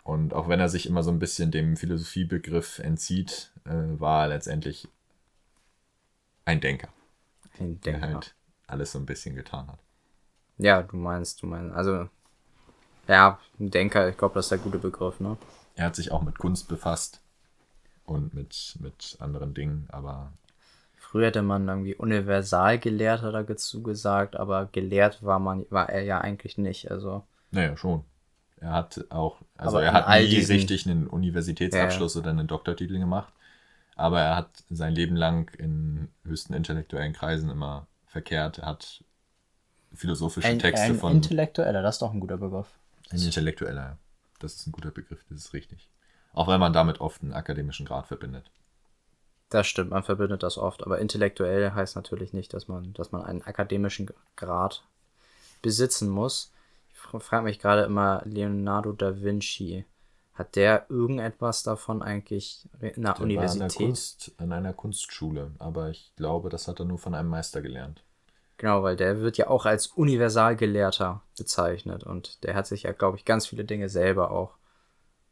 Und 0.03 0.33
auch 0.33 0.49
wenn 0.49 0.59
er 0.59 0.69
sich 0.69 0.87
immer 0.87 1.03
so 1.03 1.09
ein 1.09 1.19
bisschen 1.19 1.51
dem 1.51 1.77
Philosophiebegriff 1.77 2.79
entzieht, 2.79 3.51
äh, 3.63 3.99
war 3.99 4.23
er 4.23 4.27
letztendlich 4.27 4.89
ein 6.45 6.61
Denker. 6.61 6.89
Ein 7.59 7.79
Der 7.81 7.93
Denker. 7.93 8.07
halt 8.13 8.35
alles 8.67 8.91
so 8.91 8.99
ein 8.99 9.05
bisschen 9.05 9.35
getan 9.35 9.67
hat. 9.67 9.79
Ja, 10.57 10.81
du 10.83 10.95
meinst, 10.95 11.41
du 11.41 11.47
meinst, 11.47 11.75
also, 11.75 12.07
ja, 13.07 13.39
ein 13.59 13.71
Denker, 13.71 14.07
ich 14.09 14.17
glaube, 14.17 14.35
das 14.35 14.45
ist 14.45 14.51
der 14.51 14.57
gute 14.59 14.79
Begriff, 14.79 15.19
ne? 15.19 15.37
Er 15.75 15.87
hat 15.87 15.95
sich 15.95 16.11
auch 16.11 16.21
mit 16.21 16.37
Kunst 16.39 16.67
befasst 16.67 17.21
und 18.05 18.33
mit, 18.33 18.77
mit 18.79 19.17
anderen 19.19 19.53
Dingen, 19.53 19.87
aber 19.89 20.31
Früher 20.97 21.27
hätte 21.27 21.43
man 21.43 21.67
irgendwie 21.67 21.95
Universalgelehrter 21.95 23.43
dazu 23.43 23.83
gesagt, 23.83 24.35
aber 24.35 24.65
gelehrt 24.71 25.23
war 25.23 25.39
man, 25.39 25.65
war 25.69 25.89
er 25.89 26.03
ja 26.03 26.19
eigentlich 26.19 26.57
nicht, 26.57 26.89
also. 26.91 27.23
naja, 27.51 27.75
schon. 27.77 28.03
Er 28.59 28.71
hat 28.71 29.05
auch, 29.09 29.41
also 29.57 29.77
Aber 29.77 29.85
er 29.85 29.93
hat 29.93 30.07
nie 30.21 30.27
diesen- 30.29 30.55
richtig 30.55 30.87
einen 30.87 31.07
Universitätsabschluss 31.07 32.15
oder 32.17 32.29
einen 32.31 32.47
Doktortitel 32.47 32.97
gemacht, 32.97 33.31
aber 33.95 34.21
er 34.21 34.35
hat 34.35 34.63
sein 34.69 34.93
Leben 34.93 35.15
lang 35.15 35.49
in 35.57 36.09
höchsten 36.23 36.53
intellektuellen 36.53 37.13
Kreisen 37.13 37.49
immer 37.49 37.87
verkehrt. 38.07 38.59
Er 38.59 38.67
hat 38.67 39.03
philosophische 39.93 40.47
Ein, 40.47 40.59
Texte 40.59 40.85
ein 40.87 40.95
von 40.95 41.13
Intellektueller, 41.13 41.81
das 41.81 41.95
ist 41.95 42.01
doch 42.01 42.13
ein 42.13 42.19
guter 42.19 42.37
Begriff. 42.37 42.67
ein 43.09 43.19
Intellektueller. 43.19 43.81
ja. 43.81 43.97
Das 44.39 44.55
ist 44.55 44.67
ein 44.67 44.73
guter 44.73 44.91
Begriff, 44.91 45.23
das 45.29 45.39
ist 45.39 45.53
richtig. 45.53 45.87
Auch 46.33 46.47
wenn 46.49 46.59
man 46.59 46.73
damit 46.73 46.99
oft 46.99 47.23
einen 47.23 47.33
akademischen 47.33 47.85
Grad 47.85 48.07
verbindet. 48.07 48.51
Das 49.49 49.67
stimmt, 49.67 49.91
man 49.91 50.03
verbindet 50.03 50.43
das 50.43 50.57
oft, 50.57 50.83
aber 50.83 50.99
intellektuell 50.99 51.71
heißt 51.71 51.95
natürlich 51.95 52.33
nicht, 52.33 52.53
dass 52.53 52.67
man, 52.67 52.93
dass 52.93 53.11
man 53.11 53.23
einen 53.23 53.43
akademischen 53.43 54.09
Grad 54.35 54.83
besitzen 55.61 56.09
muss. 56.09 56.51
Ich 56.89 56.97
frage 56.97 57.43
mich 57.43 57.59
gerade 57.59 57.83
immer, 57.83 58.21
Leonardo 58.25 58.91
da 58.91 59.21
Vinci, 59.21 59.85
hat 60.35 60.55
der 60.55 60.85
irgendetwas 60.89 61.63
davon 61.63 62.01
eigentlich 62.01 62.67
in 62.73 62.79
der 62.81 62.91
Der 62.91 63.05
war 63.05 63.17
an, 63.17 63.23
Universität? 63.23 63.87
Kunst, 63.87 64.31
an 64.37 64.51
einer 64.51 64.73
Kunstschule, 64.73 65.51
aber 65.59 65.89
ich 65.89 66.11
glaube, 66.17 66.49
das 66.49 66.67
hat 66.67 66.79
er 66.79 66.85
nur 66.85 66.99
von 66.99 67.15
einem 67.15 67.29
Meister 67.29 67.61
gelernt. 67.61 68.03
Genau, 68.57 68.83
weil 68.83 68.95
der 68.95 69.19
wird 69.19 69.37
ja 69.37 69.47
auch 69.47 69.65
als 69.65 69.87
Universalgelehrter 69.87 71.21
bezeichnet 71.37 72.03
und 72.03 72.43
der 72.43 72.55
hat 72.55 72.67
sich 72.67 72.83
ja, 72.83 72.91
glaube 72.91 73.17
ich, 73.17 73.25
ganz 73.25 73.47
viele 73.47 73.65
Dinge 73.65 73.89
selber 73.89 74.31
auch 74.31 74.57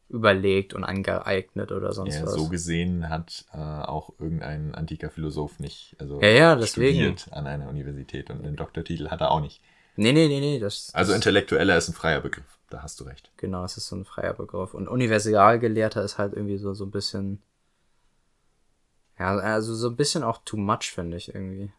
überlegt 0.08 0.74
und 0.74 0.84
angeeignet 0.84 1.72
oder 1.72 1.92
sonst 1.92 2.16
Ja, 2.16 2.26
was. 2.26 2.34
so 2.34 2.48
gesehen 2.48 3.08
hat 3.08 3.46
äh, 3.52 3.56
auch 3.58 4.10
irgendein 4.18 4.74
antiker 4.74 5.10
Philosoph 5.10 5.58
nicht 5.58 5.96
also 5.98 6.20
Ja, 6.20 6.28
ja, 6.28 6.56
deswegen. 6.56 7.16
studiert 7.16 7.32
an 7.32 7.46
einer 7.46 7.68
Universität 7.68 8.30
und 8.30 8.44
einen 8.44 8.56
Doktortitel 8.56 9.08
hat 9.08 9.20
er 9.20 9.30
auch 9.30 9.40
nicht. 9.40 9.60
Nee, 9.96 10.12
nee, 10.12 10.28
nee, 10.28 10.40
nee, 10.40 10.58
das 10.58 10.90
Also 10.94 11.12
das, 11.12 11.16
Intellektueller 11.16 11.76
ist 11.76 11.88
ein 11.88 11.94
freier 11.94 12.20
Begriff, 12.20 12.58
da 12.70 12.82
hast 12.82 13.00
du 13.00 13.04
recht. 13.04 13.30
Genau, 13.36 13.64
es 13.64 13.76
ist 13.76 13.88
so 13.88 13.96
ein 13.96 14.04
freier 14.04 14.34
Begriff. 14.34 14.74
Und 14.74 14.88
Universalgelehrter 14.88 16.02
ist 16.02 16.18
halt 16.18 16.34
irgendwie 16.34 16.58
so, 16.58 16.74
so 16.74 16.84
ein 16.84 16.90
bisschen. 16.90 17.42
Ja, 19.18 19.36
also 19.36 19.74
so 19.74 19.88
ein 19.88 19.96
bisschen 19.96 20.24
auch 20.24 20.38
too 20.44 20.56
much, 20.56 20.90
finde 20.92 21.16
ich 21.16 21.34
irgendwie. 21.34 21.70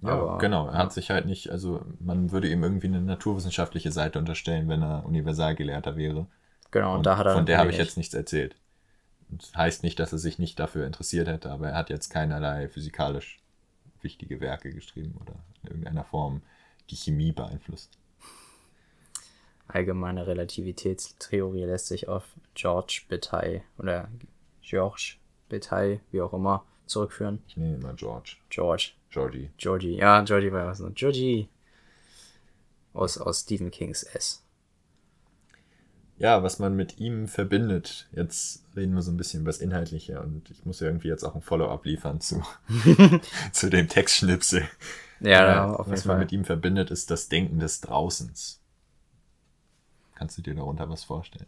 Ja, 0.00 0.10
Aber- 0.10 0.38
genau. 0.38 0.66
Er 0.66 0.78
hat 0.78 0.92
sich 0.92 1.10
halt 1.10 1.26
nicht, 1.26 1.50
also 1.50 1.82
man 2.00 2.32
würde 2.32 2.48
ihm 2.48 2.62
irgendwie 2.62 2.88
eine 2.88 3.00
naturwissenschaftliche 3.00 3.92
Seite 3.92 4.18
unterstellen, 4.18 4.68
wenn 4.68 4.82
er 4.82 5.04
Universalgelehrter 5.06 5.96
wäre. 5.96 6.26
Genau, 6.70 6.96
und, 6.96 7.06
da 7.06 7.16
hat 7.16 7.26
er. 7.26 7.34
von 7.34 7.46
der 7.46 7.58
habe 7.58 7.70
ich 7.70 7.78
jetzt 7.78 7.96
nichts 7.96 8.14
erzählt. 8.14 8.56
Das 9.28 9.54
heißt 9.54 9.82
nicht, 9.84 9.98
dass 9.98 10.12
er 10.12 10.18
sich 10.18 10.38
nicht 10.38 10.58
dafür 10.58 10.86
interessiert 10.86 11.28
hätte, 11.28 11.50
aber 11.50 11.68
er 11.70 11.76
hat 11.76 11.88
jetzt 11.88 12.10
keinerlei 12.10 12.68
physikalisch 12.68 13.40
wichtige 14.04 14.40
Werke 14.40 14.70
geschrieben 14.70 15.16
oder 15.20 15.34
in 15.62 15.68
irgendeiner 15.70 16.04
Form 16.04 16.42
die 16.90 16.96
Chemie 16.96 17.32
beeinflusst. 17.32 17.98
Allgemeine 19.66 20.26
Relativitätstheorie 20.26 21.64
lässt 21.64 21.86
sich 21.86 22.06
auf 22.06 22.24
George 22.54 23.02
Bataille 23.08 23.62
oder 23.78 24.08
George 24.60 25.16
Bataille, 25.48 26.00
wie 26.12 26.20
auch 26.20 26.34
immer, 26.34 26.64
zurückführen. 26.86 27.42
Ich 27.48 27.56
nenne 27.56 27.74
ihn 27.76 27.82
mal 27.82 27.94
George. 27.94 28.36
George. 28.50 28.92
Georgie. 29.10 29.50
Georgie. 29.56 29.96
Ja, 29.96 30.20
Georgie 30.22 30.52
war 30.52 30.66
was 30.66 30.80
noch. 30.80 30.92
Georgie. 30.94 31.48
Aus, 32.92 33.18
aus 33.18 33.40
Stephen 33.40 33.70
Kings 33.70 34.02
S. 34.02 34.43
Ja, 36.16 36.42
was 36.42 36.58
man 36.60 36.76
mit 36.76 36.98
ihm 36.98 37.26
verbindet. 37.26 38.08
Jetzt 38.12 38.64
reden 38.76 38.94
wir 38.94 39.02
so 39.02 39.10
ein 39.10 39.16
bisschen 39.16 39.40
über 39.40 39.48
das 39.50 39.60
Inhaltliche 39.60 40.20
und 40.20 40.48
ich 40.50 40.64
muss 40.64 40.80
ja 40.80 40.86
irgendwie 40.86 41.08
jetzt 41.08 41.24
auch 41.24 41.34
ein 41.34 41.42
Follow-up 41.42 41.84
liefern 41.84 42.20
zu, 42.20 42.42
zu 43.52 43.68
dem 43.68 43.88
Textschnipsel. 43.88 44.62
Ja, 45.20 45.28
Äh, 45.28 45.46
ja 45.48 45.66
auf 45.74 45.86
jeden 45.86 45.92
was 45.92 46.04
man 46.04 46.16
Fall. 46.16 46.20
mit 46.24 46.32
ihm 46.32 46.44
verbindet, 46.44 46.90
ist 46.90 47.10
das 47.10 47.28
Denken 47.28 47.58
des 47.58 47.80
Draußens. 47.80 48.60
Kannst 50.14 50.38
du 50.38 50.42
dir 50.42 50.54
darunter 50.54 50.88
was 50.88 51.04
vorstellen? 51.04 51.46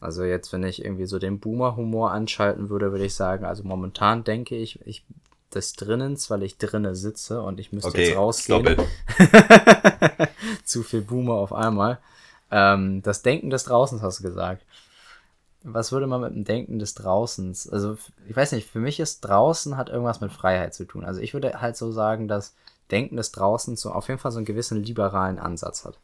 Also 0.00 0.24
jetzt, 0.24 0.52
wenn 0.52 0.64
ich 0.64 0.84
irgendwie 0.84 1.06
so 1.06 1.20
den 1.20 1.38
Boomer-Humor 1.38 2.10
anschalten 2.10 2.68
würde, 2.70 2.90
würde 2.90 3.04
ich 3.04 3.14
sagen, 3.14 3.44
also 3.44 3.62
momentan 3.62 4.24
denke 4.24 4.56
ich, 4.56 4.84
ich 4.84 5.04
des 5.54 5.74
Drinnens, 5.74 6.28
weil 6.30 6.42
ich 6.42 6.56
drinne 6.58 6.96
sitze 6.96 7.42
und 7.42 7.60
ich 7.60 7.72
müsste 7.72 8.00
jetzt 8.00 8.16
rausgehen. 8.16 8.76
Zu 10.64 10.82
viel 10.82 11.02
Boomer 11.02 11.34
auf 11.34 11.52
einmal. 11.52 11.98
Ähm, 12.52 13.02
das 13.02 13.22
Denken 13.22 13.50
des 13.50 13.64
Draußens 13.64 14.02
hast 14.02 14.20
du 14.20 14.22
gesagt. 14.22 14.64
Was 15.64 15.90
würde 15.90 16.06
man 16.06 16.20
mit 16.20 16.34
dem 16.34 16.44
Denken 16.44 16.78
des 16.78 16.94
Draußens? 16.94 17.68
Also, 17.68 17.96
ich 18.28 18.36
weiß 18.36 18.52
nicht, 18.52 18.68
für 18.68 18.80
mich 18.80 19.00
ist 19.00 19.20
draußen 19.22 19.76
hat 19.76 19.88
irgendwas 19.88 20.20
mit 20.20 20.32
Freiheit 20.32 20.74
zu 20.74 20.84
tun. 20.84 21.04
Also 21.04 21.20
ich 21.20 21.34
würde 21.34 21.60
halt 21.60 21.76
so 21.76 21.92
sagen, 21.92 22.28
dass 22.28 22.54
Denken 22.90 23.16
des 23.16 23.32
Draußens 23.32 23.80
so 23.80 23.90
auf 23.92 24.08
jeden 24.08 24.20
Fall 24.20 24.32
so 24.32 24.38
einen 24.38 24.44
gewissen 24.44 24.82
liberalen 24.82 25.38
Ansatz 25.38 25.84
hat. 25.84 25.98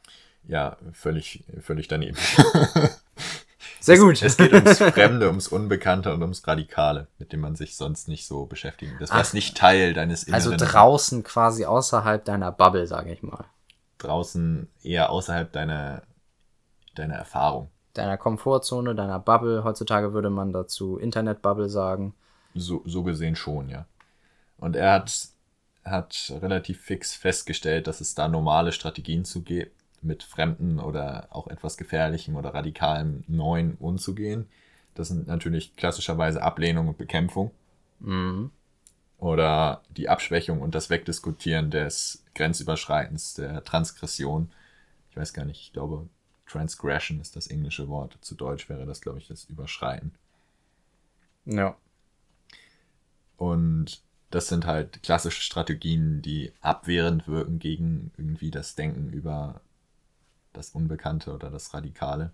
Ja, 0.46 0.76
völlig, 0.92 1.44
völlig 1.60 1.88
daneben. 1.88 2.16
Sehr 3.80 3.98
gut. 3.98 4.22
Es 4.22 4.36
geht 4.36 4.52
ums 4.52 4.78
Fremde, 4.78 5.26
ums 5.28 5.48
Unbekannte 5.48 6.12
und 6.12 6.22
ums 6.22 6.46
Radikale, 6.46 7.06
mit 7.18 7.32
dem 7.32 7.40
man 7.40 7.56
sich 7.56 7.76
sonst 7.76 8.08
nicht 8.08 8.26
so 8.26 8.46
beschäftigen. 8.46 8.92
Das 9.00 9.10
war 9.10 9.24
nicht 9.32 9.56
Teil 9.56 9.92
deines 9.92 10.24
Inneren. 10.24 10.52
Also 10.52 10.54
draußen 10.56 11.22
quasi 11.24 11.64
außerhalb 11.64 12.24
deiner 12.24 12.52
Bubble, 12.52 12.86
sage 12.86 13.12
ich 13.12 13.22
mal. 13.22 13.44
draußen 13.98 14.68
eher 14.82 15.10
außerhalb 15.10 15.52
deiner, 15.52 16.02
deiner 16.98 17.14
Erfahrung. 17.14 17.70
Deiner 17.94 18.16
Komfortzone, 18.16 18.94
deiner 18.94 19.18
Bubble. 19.18 19.64
Heutzutage 19.64 20.12
würde 20.12 20.30
man 20.30 20.52
dazu 20.52 20.98
Internetbubble 20.98 21.68
sagen. 21.68 22.14
So, 22.54 22.82
so 22.84 23.02
gesehen 23.02 23.36
schon, 23.36 23.68
ja. 23.68 23.86
Und 24.58 24.76
er 24.76 24.92
hat, 24.92 25.28
hat 25.84 26.32
relativ 26.42 26.80
fix 26.80 27.14
festgestellt, 27.14 27.86
dass 27.86 28.00
es 28.00 28.14
da 28.14 28.28
normale 28.28 28.72
Strategien 28.72 29.24
zu 29.24 29.42
gibt, 29.42 29.72
mit 30.00 30.22
Fremden 30.22 30.78
oder 30.78 31.26
auch 31.30 31.48
etwas 31.48 31.76
Gefährlichem 31.76 32.36
oder 32.36 32.54
Radikalem 32.54 33.24
Neuen 33.26 33.74
umzugehen. 33.74 34.46
Das 34.94 35.08
sind 35.08 35.26
natürlich 35.26 35.74
klassischerweise 35.76 36.42
Ablehnung 36.42 36.88
und 36.88 36.98
Bekämpfung 36.98 37.50
Mhm. 38.00 38.50
oder 39.18 39.82
die 39.96 40.08
Abschwächung 40.08 40.60
und 40.60 40.74
das 40.76 40.88
Wegdiskutieren 40.90 41.70
des 41.72 42.24
Grenzüberschreitens, 42.36 43.34
der 43.34 43.64
Transgression. 43.64 44.50
Ich 45.10 45.16
weiß 45.16 45.32
gar 45.32 45.44
nicht, 45.44 45.60
ich 45.60 45.72
glaube, 45.72 46.08
Transgression 46.48 47.20
ist 47.20 47.36
das 47.36 47.46
englische 47.46 47.88
Wort. 47.88 48.18
Zu 48.20 48.34
Deutsch 48.34 48.68
wäre 48.68 48.86
das, 48.86 49.00
glaube 49.00 49.18
ich, 49.18 49.28
das 49.28 49.44
Überschreiten. 49.44 50.12
Ja. 51.44 51.76
Und 53.36 54.02
das 54.30 54.48
sind 54.48 54.66
halt 54.66 55.02
klassische 55.02 55.40
Strategien, 55.40 56.20
die 56.22 56.52
abwehrend 56.60 57.28
wirken 57.28 57.58
gegen 57.58 58.12
irgendwie 58.16 58.50
das 58.50 58.74
Denken 58.74 59.10
über 59.10 59.60
das 60.52 60.70
Unbekannte 60.70 61.32
oder 61.32 61.50
das 61.50 61.72
Radikale. 61.72 62.32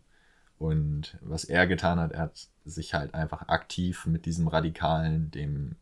Und 0.58 1.18
was 1.20 1.44
er 1.44 1.66
getan 1.66 2.00
hat, 2.00 2.12
er 2.12 2.22
hat 2.22 2.48
sich 2.64 2.94
halt 2.94 3.14
einfach 3.14 3.48
aktiv 3.48 4.06
mit 4.06 4.24
diesem 4.24 4.48
Radikalen, 4.48 5.30
dem 5.30 5.76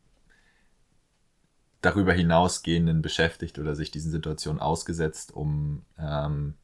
darüber 1.81 2.13
hinausgehenden 2.13 3.01
beschäftigt 3.01 3.59
oder 3.59 3.75
sich 3.75 3.91
diesen 3.91 4.11
Situationen 4.11 4.61
ausgesetzt, 4.61 5.33
um, 5.33 5.83
ähm, 5.97 6.55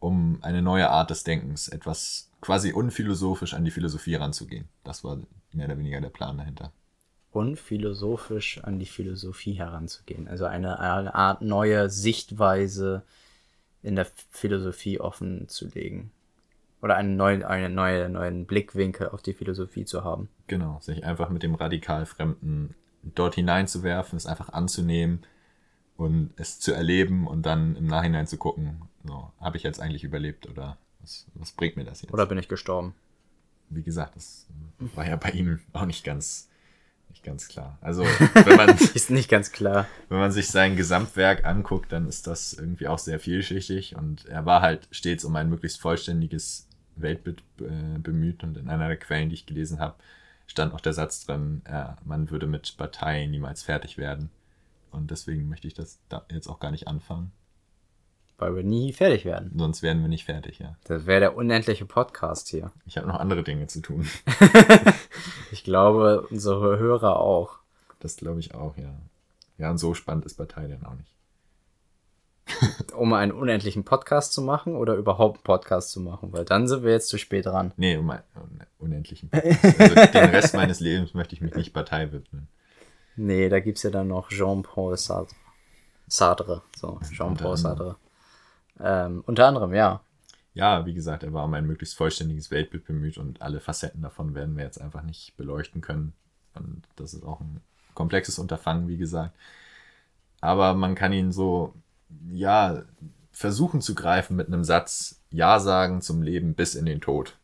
um 0.00 0.38
eine 0.42 0.62
neue 0.62 0.90
Art 0.90 1.10
des 1.10 1.22
Denkens, 1.22 1.68
etwas 1.68 2.30
quasi 2.40 2.72
unphilosophisch 2.72 3.54
an 3.54 3.64
die 3.64 3.70
Philosophie 3.70 4.16
ranzugehen. 4.16 4.68
Das 4.82 5.04
war 5.04 5.18
mehr 5.52 5.66
oder 5.66 5.78
weniger 5.78 6.00
der 6.00 6.08
Plan 6.08 6.38
dahinter. 6.38 6.72
Unphilosophisch 7.32 8.64
an 8.64 8.78
die 8.78 8.86
Philosophie 8.86 9.52
heranzugehen. 9.52 10.26
Also 10.26 10.46
eine, 10.46 10.80
eine 10.80 11.14
Art 11.14 11.42
neue 11.42 11.88
Sichtweise 11.90 13.02
in 13.82 13.94
der 13.94 14.06
Philosophie 14.30 14.98
offen 14.98 15.48
zu 15.48 15.68
legen. 15.68 16.10
Oder 16.82 16.96
einen 16.96 17.16
neuen, 17.16 17.44
einen 17.44 17.74
neuen, 17.74 18.12
neuen 18.12 18.46
Blickwinkel 18.46 19.10
auf 19.10 19.22
die 19.22 19.34
Philosophie 19.34 19.84
zu 19.84 20.02
haben. 20.02 20.28
Genau, 20.46 20.78
sich 20.80 21.04
einfach 21.04 21.28
mit 21.28 21.42
dem 21.42 21.54
radikal 21.54 22.06
Fremden 22.06 22.74
dort 23.02 23.34
hineinzuwerfen, 23.34 24.16
es 24.16 24.26
einfach 24.26 24.48
anzunehmen 24.48 25.20
und 25.96 26.32
es 26.36 26.58
zu 26.58 26.72
erleben 26.72 27.26
und 27.26 27.44
dann 27.44 27.76
im 27.76 27.86
Nachhinein 27.86 28.26
zu 28.26 28.38
gucken, 28.38 28.82
so, 29.04 29.32
habe 29.40 29.56
ich 29.56 29.62
jetzt 29.62 29.80
eigentlich 29.80 30.04
überlebt 30.04 30.48
oder 30.48 30.76
was, 31.00 31.26
was 31.34 31.52
bringt 31.52 31.76
mir 31.76 31.84
das 31.84 32.02
jetzt? 32.02 32.12
Oder 32.12 32.26
bin 32.26 32.38
ich 32.38 32.48
gestorben? 32.48 32.94
Wie 33.68 33.82
gesagt, 33.82 34.16
das 34.16 34.46
war 34.78 35.06
ja 35.06 35.16
bei 35.16 35.30
ihm 35.30 35.60
auch 35.72 35.86
nicht 35.86 36.04
ganz, 36.04 36.48
nicht 37.08 37.22
ganz 37.22 37.48
klar. 37.48 37.78
Also, 37.80 38.04
wenn 38.34 38.56
man, 38.56 38.68
ist 38.94 39.10
nicht 39.10 39.30
ganz 39.30 39.52
klar. 39.52 39.86
Wenn 40.08 40.18
man 40.18 40.32
sich 40.32 40.48
sein 40.48 40.76
Gesamtwerk 40.76 41.44
anguckt, 41.44 41.92
dann 41.92 42.08
ist 42.08 42.26
das 42.26 42.52
irgendwie 42.52 42.88
auch 42.88 42.98
sehr 42.98 43.20
vielschichtig 43.20 43.96
und 43.96 44.26
er 44.26 44.44
war 44.44 44.60
halt 44.60 44.88
stets 44.90 45.24
um 45.24 45.36
ein 45.36 45.48
möglichst 45.48 45.80
vollständiges 45.80 46.66
Weltbild 46.96 47.42
äh, 47.60 47.98
bemüht 47.98 48.42
und 48.42 48.56
in 48.56 48.68
einer 48.68 48.88
der 48.88 48.98
Quellen, 48.98 49.30
die 49.30 49.34
ich 49.34 49.46
gelesen 49.46 49.78
habe, 49.78 49.94
stand 50.46 50.74
auch 50.74 50.80
der 50.80 50.92
Satz 50.92 51.24
drin, 51.24 51.62
ja, 51.68 51.96
man 52.04 52.30
würde 52.30 52.46
mit 52.46 52.76
Partei 52.76 53.26
niemals 53.26 53.62
fertig 53.62 53.96
werden. 53.96 54.30
Und 54.90 55.12
deswegen 55.12 55.48
möchte 55.48 55.68
ich 55.68 55.74
das 55.74 56.00
da 56.08 56.24
jetzt 56.30 56.48
auch 56.48 56.58
gar 56.58 56.72
nicht 56.72 56.88
anfangen. 56.88 57.30
Weil 58.40 58.56
wir 58.56 58.62
nie 58.64 58.92
fertig 58.92 59.24
werden. 59.24 59.52
Sonst 59.56 59.82
werden 59.82 60.00
wir 60.00 60.08
nicht 60.08 60.24
fertig, 60.24 60.58
ja. 60.58 60.76
Das 60.84 61.06
wäre 61.06 61.20
der 61.20 61.36
unendliche 61.36 61.84
Podcast 61.84 62.48
hier. 62.48 62.72
Ich 62.86 62.96
habe 62.96 63.06
noch 63.06 63.20
andere 63.20 63.42
Dinge 63.44 63.66
zu 63.66 63.80
tun. 63.80 64.08
ich 65.52 65.62
glaube, 65.62 66.26
unsere 66.30 66.78
Hörer 66.78 67.20
auch. 67.20 67.58
Das 68.00 68.16
glaube 68.16 68.40
ich 68.40 68.54
auch, 68.54 68.76
ja. 68.76 68.94
Ja, 69.58 69.70
und 69.70 69.78
so 69.78 69.94
spannend 69.94 70.24
ist 70.24 70.34
Partei 70.34 70.66
dann 70.66 70.84
auch 70.84 70.94
nicht 70.94 71.10
um 72.96 73.12
einen 73.12 73.32
unendlichen 73.32 73.84
Podcast 73.84 74.32
zu 74.32 74.42
machen 74.42 74.74
oder 74.74 74.94
überhaupt 74.94 75.38
einen 75.38 75.44
Podcast 75.44 75.90
zu 75.90 76.00
machen? 76.00 76.32
Weil 76.32 76.44
dann 76.44 76.68
sind 76.68 76.82
wir 76.82 76.92
jetzt 76.92 77.08
zu 77.08 77.18
spät 77.18 77.46
dran. 77.46 77.72
Nee, 77.76 77.96
um 77.96 78.10
einen 78.10 78.22
unendlichen 78.78 79.30
Podcast. 79.30 79.80
Also 79.80 79.94
den 79.94 80.30
Rest 80.30 80.54
meines 80.54 80.80
Lebens 80.80 81.14
möchte 81.14 81.34
ich 81.34 81.40
mich 81.40 81.54
nicht 81.54 81.72
Partei 81.72 82.10
widmen. 82.12 82.48
Nee, 83.16 83.48
da 83.48 83.60
gibt 83.60 83.78
es 83.78 83.84
ja 83.84 83.90
dann 83.90 84.08
noch 84.08 84.28
Jean-Paul 84.28 84.96
Sartre. 84.96 85.34
Sartre, 86.08 86.62
so, 86.76 86.98
Jean-Paul 87.12 87.56
Sartre. 87.56 87.96
Ähm, 88.82 89.22
unter 89.26 89.46
anderem, 89.46 89.74
ja. 89.74 90.00
Ja, 90.54 90.84
wie 90.84 90.94
gesagt, 90.94 91.22
er 91.22 91.32
war 91.32 91.44
um 91.44 91.54
ein 91.54 91.66
möglichst 91.66 91.96
vollständiges 91.96 92.50
Weltbild 92.50 92.84
bemüht 92.84 93.18
und 93.18 93.40
alle 93.40 93.60
Facetten 93.60 94.02
davon 94.02 94.34
werden 94.34 94.56
wir 94.56 94.64
jetzt 94.64 94.80
einfach 94.80 95.02
nicht 95.02 95.36
beleuchten 95.36 95.80
können. 95.80 96.12
Und 96.54 96.82
das 96.96 97.14
ist 97.14 97.24
auch 97.24 97.40
ein 97.40 97.60
komplexes 97.94 98.38
Unterfangen, 98.38 98.88
wie 98.88 98.96
gesagt. 98.96 99.34
Aber 100.40 100.74
man 100.74 100.94
kann 100.94 101.12
ihn 101.12 101.32
so 101.32 101.74
ja, 102.30 102.82
versuchen 103.30 103.80
zu 103.80 103.94
greifen 103.94 104.36
mit 104.36 104.48
einem 104.48 104.64
Satz, 104.64 105.20
Ja 105.30 105.60
sagen 105.60 106.02
zum 106.02 106.22
Leben 106.22 106.54
bis 106.54 106.74
in 106.74 106.86
den 106.86 107.00
Tod. 107.00 107.36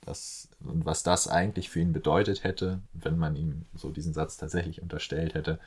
Das, 0.00 0.48
und 0.60 0.84
was 0.84 1.02
das 1.02 1.28
eigentlich 1.28 1.70
für 1.70 1.80
ihn 1.80 1.92
bedeutet 1.92 2.44
hätte, 2.44 2.80
wenn 2.92 3.16
man 3.16 3.36
ihm 3.36 3.64
so 3.74 3.90
diesen 3.90 4.12
Satz 4.12 4.36
tatsächlich 4.36 4.82
unterstellt 4.82 5.34
hätte, 5.34 5.58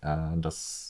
äh, 0.00 0.36
das 0.36 0.89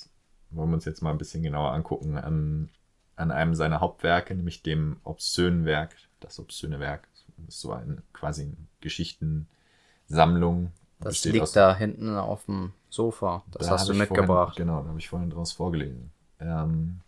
wollen 0.50 0.70
wir 0.70 0.74
uns 0.74 0.84
jetzt 0.84 1.02
mal 1.02 1.10
ein 1.10 1.18
bisschen 1.18 1.42
genauer 1.42 1.72
angucken 1.72 2.16
an, 2.16 2.68
an 3.16 3.30
einem 3.30 3.54
seiner 3.54 3.80
Hauptwerke, 3.80 4.34
nämlich 4.34 4.62
dem 4.62 4.96
obszönen 5.04 5.64
Werk. 5.64 5.94
Das 6.20 6.38
obszöne 6.38 6.80
Werk 6.80 7.08
ist 7.48 7.60
so 7.60 7.72
eine 7.72 8.02
quasi 8.12 8.56
Geschichtensammlung. 8.80 10.72
Das 11.00 11.24
liegt 11.24 11.56
da 11.56 11.74
hinten 11.74 12.16
auf 12.16 12.44
dem 12.44 12.72
Sofa. 12.90 13.42
Das 13.52 13.66
da 13.66 13.72
hast 13.72 13.88
du 13.88 13.94
mitgebracht. 13.94 14.56
Vorhin, 14.56 14.66
genau, 14.66 14.82
da 14.82 14.88
habe 14.88 14.98
ich 14.98 15.08
vorhin 15.08 15.30
draus 15.30 15.52
vorgelesen. 15.52 16.10
Ähm, 16.40 17.00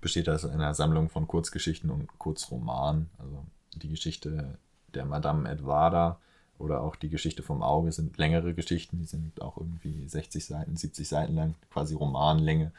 besteht 0.00 0.28
aus 0.28 0.44
einer 0.44 0.74
Sammlung 0.74 1.08
von 1.08 1.26
Kurzgeschichten 1.26 1.90
und 1.90 2.18
Kurzromanen. 2.18 3.08
Also 3.18 3.44
die 3.74 3.88
Geschichte 3.88 4.58
der 4.94 5.04
Madame 5.04 5.48
Edwarda 5.48 6.18
oder 6.58 6.80
auch 6.80 6.96
die 6.96 7.08
Geschichte 7.08 7.42
vom 7.42 7.62
Auge 7.62 7.92
sind 7.92 8.16
längere 8.18 8.54
Geschichten. 8.54 8.98
Die 8.98 9.04
sind 9.04 9.40
auch 9.42 9.56
irgendwie 9.56 10.08
60 10.08 10.44
Seiten, 10.44 10.76
70 10.76 11.08
Seiten 11.08 11.34
lang, 11.34 11.54
quasi 11.70 11.94
Romanlänge, 11.94 12.72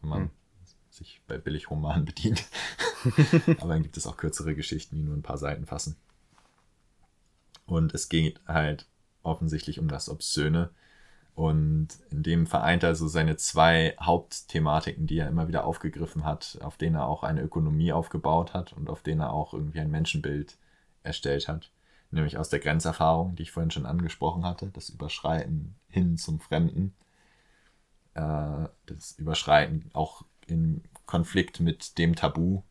wenn 0.00 0.10
man 0.10 0.22
hm. 0.22 0.30
sich 0.90 1.20
bei 1.26 1.38
Billigromanen 1.38 2.04
bedient. 2.04 2.44
Aber 3.60 3.74
dann 3.74 3.82
gibt 3.82 3.96
es 3.96 4.06
auch 4.06 4.16
kürzere 4.16 4.54
Geschichten, 4.54 4.96
die 4.96 5.02
nur 5.02 5.16
ein 5.16 5.22
paar 5.22 5.38
Seiten 5.38 5.66
fassen. 5.66 5.96
Und 7.66 7.94
es 7.94 8.08
geht 8.08 8.40
halt 8.46 8.86
offensichtlich 9.22 9.78
um 9.78 9.88
das 9.88 10.08
Obszöne, 10.08 10.70
und 11.38 11.90
in 12.10 12.24
dem 12.24 12.46
vereint 12.48 12.82
er 12.82 12.96
so 12.96 13.06
seine 13.06 13.36
zwei 13.36 13.94
Hauptthematiken, 14.00 15.06
die 15.06 15.18
er 15.18 15.28
immer 15.28 15.46
wieder 15.46 15.66
aufgegriffen 15.66 16.24
hat, 16.24 16.58
auf 16.62 16.76
denen 16.76 16.96
er 16.96 17.06
auch 17.06 17.22
eine 17.22 17.42
Ökonomie 17.42 17.92
aufgebaut 17.92 18.54
hat 18.54 18.72
und 18.72 18.90
auf 18.90 19.04
denen 19.04 19.20
er 19.20 19.32
auch 19.32 19.54
irgendwie 19.54 19.78
ein 19.78 19.88
Menschenbild 19.88 20.56
erstellt 21.04 21.46
hat. 21.46 21.70
Nämlich 22.10 22.38
aus 22.38 22.48
der 22.48 22.60
Grenzerfahrung, 22.60 23.36
die 23.36 23.42
ich 23.42 23.50
vorhin 23.50 23.70
schon 23.70 23.86
angesprochen 23.86 24.44
hatte, 24.44 24.70
das 24.72 24.88
Überschreiten 24.88 25.76
hin 25.88 26.16
zum 26.16 26.40
Fremden. 26.40 26.94
Äh, 28.14 28.68
das 28.86 29.12
Überschreiten 29.18 29.90
auch 29.92 30.24
in 30.46 30.82
Konflikt 31.06 31.60
mit 31.60 31.98
dem 31.98 32.14
Tabu 32.16 32.62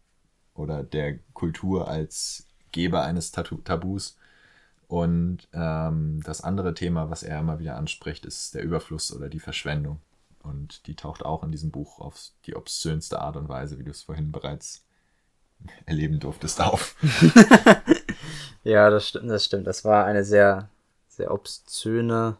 oder 0.53 0.83
der 0.83 1.19
Kultur 1.33 1.87
als 1.87 2.47
Geber 2.71 3.03
eines 3.03 3.31
Tabus 3.31 4.17
und 4.87 5.49
ähm, 5.53 6.21
das 6.23 6.41
andere 6.41 6.73
Thema, 6.73 7.09
was 7.09 7.23
er 7.23 7.39
immer 7.39 7.59
wieder 7.59 7.75
anspricht, 7.75 8.25
ist 8.25 8.55
der 8.55 8.63
Überfluss 8.63 9.13
oder 9.13 9.29
die 9.29 9.39
Verschwendung. 9.39 9.99
Und 10.43 10.87
die 10.87 10.95
taucht 10.95 11.25
auch 11.25 11.43
in 11.43 11.51
diesem 11.51 11.71
Buch 11.71 11.99
auf 11.99 12.31
die 12.45 12.55
obszönste 12.55 13.19
Art 13.19 13.35
und 13.35 13.49
Weise, 13.49 13.79
wie 13.79 13.83
du 13.83 13.91
es 13.91 14.03
vorhin 14.03 14.31
bereits 14.31 14.85
erleben 15.85 16.19
durftest, 16.19 16.61
auf. 16.61 16.95
ja, 18.63 18.89
das 18.89 19.07
stimmt, 19.07 19.29
das 19.29 19.45
stimmt. 19.45 19.67
Das 19.67 19.85
war 19.85 20.05
eine 20.05 20.23
sehr, 20.23 20.69
sehr 21.07 21.31
obszöne, 21.31 22.37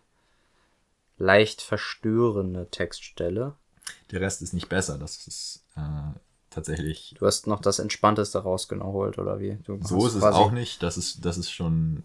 leicht 1.17 1.61
verstörende 1.61 2.67
Textstelle. 2.69 3.53
Der 4.11 4.21
Rest 4.21 4.41
ist 4.41 4.53
nicht 4.53 4.69
besser. 4.69 4.97
Das 4.97 5.27
ist 5.27 5.63
äh, 5.75 5.81
tatsächlich. 6.49 7.15
Du 7.17 7.25
hast 7.25 7.47
noch 7.47 7.61
das 7.61 7.79
Entspannteste 7.79 8.39
rausgeholt, 8.39 9.17
oder 9.17 9.39
wie? 9.39 9.57
Du 9.63 9.79
so 9.81 10.05
ist 10.07 10.15
es 10.15 10.23
auch 10.23 10.51
nicht. 10.51 10.83
Das 10.83 10.97
ist, 10.97 11.25
das 11.25 11.37
ist 11.37 11.51
schon 11.51 12.03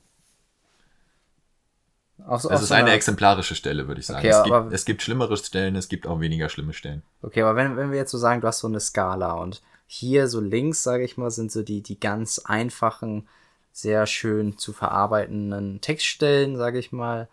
auf, 2.27 2.45
es 2.45 2.63
ist 2.63 2.69
so 2.69 2.75
eine, 2.75 2.85
eine 2.85 2.95
exemplarische 2.95 3.55
Stelle, 3.55 3.89
würde 3.89 4.01
ich 4.01 4.07
sagen. 4.07 4.21
Okay, 4.21 4.29
es, 4.29 4.45
gibt, 4.45 4.73
es, 4.73 4.85
gibt, 4.85 5.03
schlimmere 5.03 5.37
Stellen, 5.37 5.77
es 5.77 5.89
gibt 5.89 6.07
auch 6.07 6.21
weniger 6.21 6.49
schlimme 6.49 6.73
Stellen. 6.73 7.03
Okay, 7.23 7.43
aber 7.43 7.57
wenn, 7.57 7.77
wenn 7.77 7.91
wir 7.91 7.99
jetzt 7.99 8.11
so 8.11 8.19
sagen, 8.19 8.41
du 8.41 8.47
hast 8.47 8.61
so 8.61 8.69
eine 8.69 8.81
Skala 8.81 9.33
und 9.33 9.63
hier 9.87 10.29
so 10.29 10.41
links, 10.41 10.83
sage 10.83 11.05
ich 11.05 11.17
mal, 11.17 11.31
sind 11.31 11.51
so 11.51 11.63
die, 11.63 11.83
die 11.83 11.99
ganz 11.99 12.39
einfachen, 12.39 13.29
sehr 13.73 14.07
schön 14.07 14.59
zu 14.59 14.73
verarbeitenden 14.73 15.81
Textstellen, 15.81 16.57
sage 16.57 16.79
ich 16.79 16.93
mal. 16.93 17.29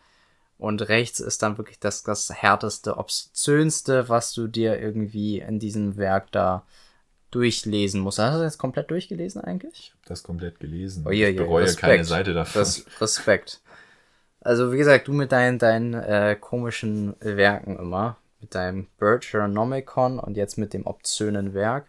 Und 0.58 0.90
rechts 0.90 1.20
ist 1.20 1.42
dann 1.42 1.58
wirklich 1.58 1.80
das, 1.80 2.04
das 2.04 2.30
härteste, 2.30 2.98
obszönste, 2.98 4.10
was 4.10 4.34
du 4.34 4.48
dir 4.48 4.80
irgendwie 4.80 5.40
in 5.40 5.60
diesem 5.60 5.98
Werk 5.98 6.32
da 6.32 6.66
durchlesen 7.32 8.02
musst. 8.02 8.20
Hast 8.20 8.38
du 8.38 8.42
das 8.42 8.58
komplett 8.58 8.90
durchgelesen 8.92 9.42
eigentlich? 9.42 9.80
Ich 9.80 9.92
habe 9.92 10.08
das 10.08 10.24
komplett 10.24 10.60
gelesen. 10.60 11.06
Oh, 11.08 11.12
je, 11.12 11.26
je, 11.26 11.30
ich 11.30 11.38
bereue 11.38 11.64
Respekt. 11.64 11.82
keine 11.82 12.04
Seite 12.04 12.34
davon. 12.34 12.60
Das, 12.60 12.86
Respekt. 13.00 13.62
Also 14.42 14.72
wie 14.72 14.78
gesagt, 14.78 15.08
du 15.08 15.14
mit 15.14 15.32
deinen, 15.32 15.60
deinen 15.60 15.94
äh, 15.94 16.38
komischen 16.40 17.16
Werken 17.20 17.78
immer, 17.78 18.18
mit 18.42 18.56
deinem 18.56 18.88
Bircheronomicon 18.98 20.20
und 20.20 20.38
jetzt 20.38 20.58
mit 20.58 20.74
dem 20.74 20.88
obszönen 20.88 21.54
Werk. 21.54 21.89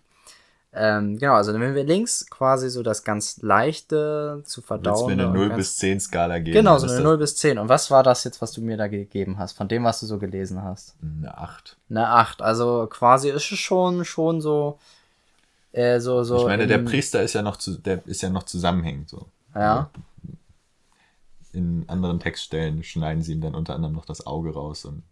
Ähm, 0.73 1.19
genau, 1.19 1.35
also 1.35 1.53
wenn 1.53 1.75
wir 1.75 1.83
links 1.83 2.27
quasi 2.31 2.71
so 2.71 2.85
das 2.85 3.03
ganz 3.03 3.43
leichte 3.43 4.43
zu 4.45 4.63
verdauen. 4.63 5.17
Mir 5.17 5.25
eine 5.25 5.33
0 5.33 5.51
bis 5.51 5.77
10 5.79 5.99
Skala 5.99 6.39
geben? 6.39 6.55
Genau, 6.55 6.79
so 6.79 6.87
eine 6.87 7.01
0 7.01 7.19
bis 7.19 7.35
10. 7.37 7.59
Und 7.59 7.69
was 7.69 7.91
war 7.91 8.05
das 8.05 8.23
jetzt, 8.23 8.41
was 8.41 8.53
du 8.53 8.61
mir 8.61 8.77
da 8.77 8.87
gegeben 8.87 9.39
hast, 9.39 9.55
von 9.55 9.67
dem, 9.67 9.83
was 9.83 9.99
du 9.99 10.07
so 10.07 10.19
gelesen 10.19 10.63
hast? 10.63 10.95
Eine 11.03 11.37
8. 11.37 11.77
Eine 11.91 12.09
8. 12.09 12.41
Also 12.41 12.87
quasi 12.89 13.31
ist 13.31 13.51
es 13.51 13.59
schon, 13.59 14.05
schon 14.05 14.41
so, 14.41 14.79
äh, 15.73 15.99
so, 15.99 16.23
so. 16.23 16.39
Ich 16.39 16.45
meine, 16.45 16.69
der 16.69 16.79
Priester 16.79 17.21
ist 17.21 17.33
ja 17.33 17.43
noch 17.43 17.57
zu, 17.57 17.77
der 17.77 18.07
ist 18.07 18.23
ja 18.23 18.31
noch 18.31 18.45
zusammenhängend, 18.45 19.09
so. 19.09 19.27
Ja. 19.53 19.91
in 21.53 21.85
anderen 21.89 22.21
Textstellen 22.21 22.85
schneiden 22.85 23.25
sie 23.25 23.33
ihm 23.33 23.41
dann 23.41 23.57
unter 23.57 23.75
anderem 23.75 23.97
noch 23.97 24.05
das 24.05 24.25
Auge 24.25 24.55
raus 24.55 24.85
und 24.85 25.03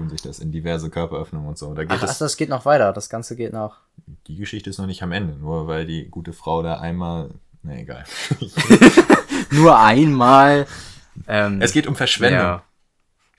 tun 0.00 0.08
sich 0.08 0.22
das 0.22 0.38
in 0.38 0.50
diverse 0.50 0.88
Körperöffnungen 0.88 1.48
und 1.48 1.58
so. 1.58 1.74
Da 1.74 1.84
geht 1.84 1.92
Ach, 1.92 2.02
es, 2.02 2.18
das 2.18 2.36
geht 2.36 2.48
noch 2.48 2.64
weiter, 2.64 2.92
das 2.92 3.10
Ganze 3.10 3.36
geht 3.36 3.52
noch. 3.52 3.78
Die 4.26 4.36
Geschichte 4.36 4.70
ist 4.70 4.78
noch 4.78 4.86
nicht 4.86 5.02
am 5.02 5.12
Ende, 5.12 5.36
nur 5.36 5.66
weil 5.66 5.86
die 5.86 6.08
gute 6.08 6.32
Frau 6.32 6.62
da 6.62 6.80
einmal, 6.80 7.30
na 7.62 7.76
egal. 7.76 8.04
nur 9.50 9.78
einmal. 9.78 10.66
Ähm, 11.28 11.60
es 11.60 11.72
geht 11.72 11.86
um 11.86 11.96
Verschwendung. 11.96 12.40
Ja, 12.40 12.62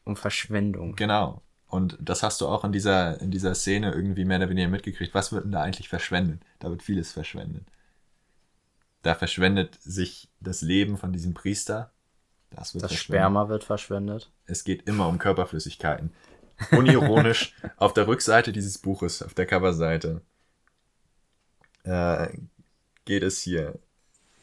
um 0.03 0.15
Verschwendung. 0.15 0.95
Genau. 0.95 1.41
Und 1.67 1.97
das 1.99 2.21
hast 2.21 2.41
du 2.41 2.47
auch 2.47 2.63
in 2.63 2.71
dieser, 2.71 3.19
in 3.21 3.31
dieser 3.31 3.55
Szene 3.55 3.91
irgendwie 3.91 4.25
mehr 4.25 4.37
oder 4.37 4.49
weniger 4.49 4.67
mitgekriegt. 4.67 5.15
Was 5.15 5.31
wird 5.31 5.45
denn 5.45 5.51
da 5.51 5.63
eigentlich 5.63 5.89
verschwendet? 5.89 6.41
Da 6.59 6.69
wird 6.69 6.83
vieles 6.83 7.11
verschwendet. 7.11 7.63
Da 9.01 9.15
verschwendet 9.15 9.81
sich 9.81 10.29
das 10.41 10.61
Leben 10.61 10.97
von 10.97 11.11
diesem 11.11 11.33
Priester. 11.33 11.91
Das, 12.51 12.75
wird 12.75 12.83
das 12.83 12.93
Sperma 12.93 13.47
wird 13.47 13.63
verschwendet. 13.63 14.29
Es 14.45 14.63
geht 14.63 14.87
immer 14.87 15.07
um 15.07 15.17
Körperflüssigkeiten. 15.17 16.11
Unironisch 16.71 17.55
auf 17.77 17.93
der 17.93 18.07
Rückseite 18.07 18.51
dieses 18.51 18.77
Buches, 18.77 19.23
auf 19.23 19.33
der 19.33 19.45
Coverseite, 19.45 20.21
äh, 21.83 22.27
geht 23.05 23.23
es 23.23 23.41
hier. 23.41 23.79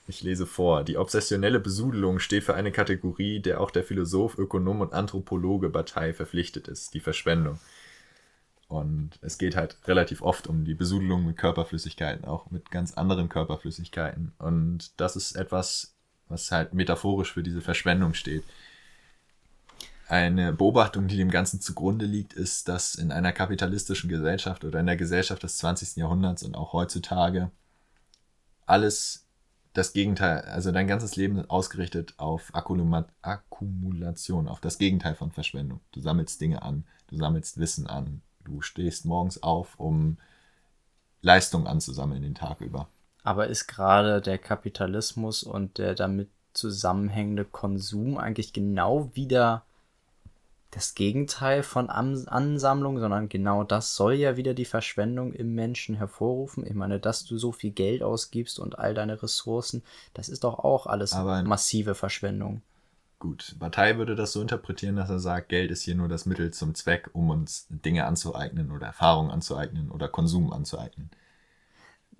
Ich 0.07 0.23
lese 0.23 0.47
vor. 0.47 0.85
Die 0.85 0.97
obsessionelle 0.97 1.61
Besudelung 1.61 2.19
steht 2.19 2.45
für 2.45 2.55
eine 2.55 2.73
Kategorie, 2.73 3.41
der 3.41 3.61
auch 3.61 3.71
der 3.71 3.85
Philosoph, 3.85 4.39
Ökonom 4.39 4.81
und 4.81 4.95
Anthropologe 4.95 5.69
Partei 5.69 6.15
verpflichtet 6.15 6.67
ist, 6.67 6.95
die 6.95 7.01
Verschwendung. 7.01 7.61
Und 8.69 9.19
es 9.23 9.39
geht 9.39 9.57
halt 9.57 9.77
relativ 9.87 10.23
oft 10.23 10.47
um 10.47 10.65
die 10.65 10.75
Besudelung 10.75 11.27
mit 11.27 11.37
Körperflüssigkeiten, 11.37 12.25
auch 12.25 12.51
mit 12.51 12.71
ganz 12.71 12.95
anderen 12.95 13.29
Körperflüssigkeiten. 13.29 14.33
Und 14.39 14.99
das 15.01 15.17
ist 15.17 15.37
etwas, 15.37 15.95
was 16.29 16.51
halt 16.53 16.75
metaphorisch 16.75 17.33
für 17.33 17.43
diese 17.43 17.63
Verschwendung 17.63 18.15
steht. 18.15 18.45
Eine 20.09 20.53
Beobachtung, 20.53 21.07
die 21.07 21.17
dem 21.17 21.31
Ganzen 21.31 21.61
zugrunde 21.61 22.07
liegt, 22.07 22.33
ist, 22.33 22.69
dass 22.69 22.95
in 22.95 23.13
einer 23.13 23.33
kapitalistischen 23.33 24.09
Gesellschaft 24.09 24.65
oder 24.65 24.81
in 24.81 24.87
der 24.87 24.97
Gesellschaft 24.97 25.43
des 25.43 25.59
20. 25.59 25.97
Jahrhunderts 25.97 26.43
und 26.43 26.57
auch 26.57 26.73
heutzutage 26.73 27.51
alles 28.65 29.27
das 29.75 29.93
Gegenteil, 29.93 30.41
also 30.43 30.73
dein 30.73 30.89
ganzes 30.89 31.15
Leben 31.17 31.39
ist 31.39 31.51
ausgerichtet 31.51 32.15
auf 32.17 32.51
Akkumulation, 32.55 34.49
auf 34.49 34.61
das 34.61 34.79
Gegenteil 34.79 35.15
von 35.15 35.31
Verschwendung. 35.31 35.81
Du 35.93 36.01
sammelst 36.01 36.41
Dinge 36.41 36.63
an, 36.63 36.85
du 37.09 37.17
sammelst 37.17 37.59
Wissen 37.59 37.87
an, 37.87 38.23
Du 38.49 38.63
stehst 38.63 39.05
morgens 39.05 39.43
auf, 39.43 39.79
um 39.79 40.17
Leistung 41.21 41.67
anzusammeln 41.67 42.23
den 42.23 42.35
Tag 42.35 42.63
über. 42.63 42.89
Aber 43.23 43.49
ist 43.49 43.67
gerade 43.67 44.23
der 44.23 44.39
Kapitalismus 44.39 45.43
und 45.43 45.77
der 45.77 45.95
damit 45.95 46.31
zusammenhängende 46.55 47.45
Konsum 47.45 48.17
eigentlich 48.17 48.55
genau 48.55 49.15
wieder 49.15 49.67
das 50.71 50.95
Gegenteil 50.95 51.63
von 51.63 51.89
Ansammlung, 51.89 52.99
sondern 52.99 53.29
genau 53.29 53.65
das 53.65 53.95
soll 53.95 54.15
ja 54.15 54.37
wieder 54.37 54.53
die 54.53 54.67
Verschwendung 54.67 55.33
im 55.33 55.55
Menschen 55.55 55.95
hervorrufen. 55.95 56.67
Ich 56.67 56.75
meine, 56.75 57.01
dass 57.01 57.25
du 57.25 57.39
so 57.39 57.53
viel 57.53 57.71
Geld 57.71 58.03
ausgibst 58.03 58.59
und 58.59 58.79
all 58.79 58.93
deine 58.93 59.23
Ressourcen, 59.23 59.83
das 60.13 60.29
ist 60.29 60.45
doch 60.45 60.59
auch 60.59 60.87
alles 60.87 61.15
Aber 61.15 61.43
massive 61.43 61.95
Verschwendung. 61.95 62.61
Gut, 63.19 63.57
Partei 63.59 63.97
würde 63.97 64.15
das 64.15 64.33
so 64.33 64.43
interpretieren, 64.43 64.95
dass 64.95 65.11
er 65.11 65.19
sagt, 65.19 65.49
Geld 65.49 65.71
ist 65.71 65.83
hier 65.83 65.97
nur 65.97 66.09
das 66.09 66.27
Mittel 66.27 66.53
zum 66.53 66.75
Zweck, 66.75 67.11
um 67.15 67.31
uns 67.31 67.67
Dinge 67.71 68.05
anzueignen 68.05 68.71
oder 68.71 68.87
Erfahrungen 68.87 69.31
anzueignen 69.31 69.91
oder 69.91 70.07
Konsum 70.07 70.53
anzueignen. 70.53 71.11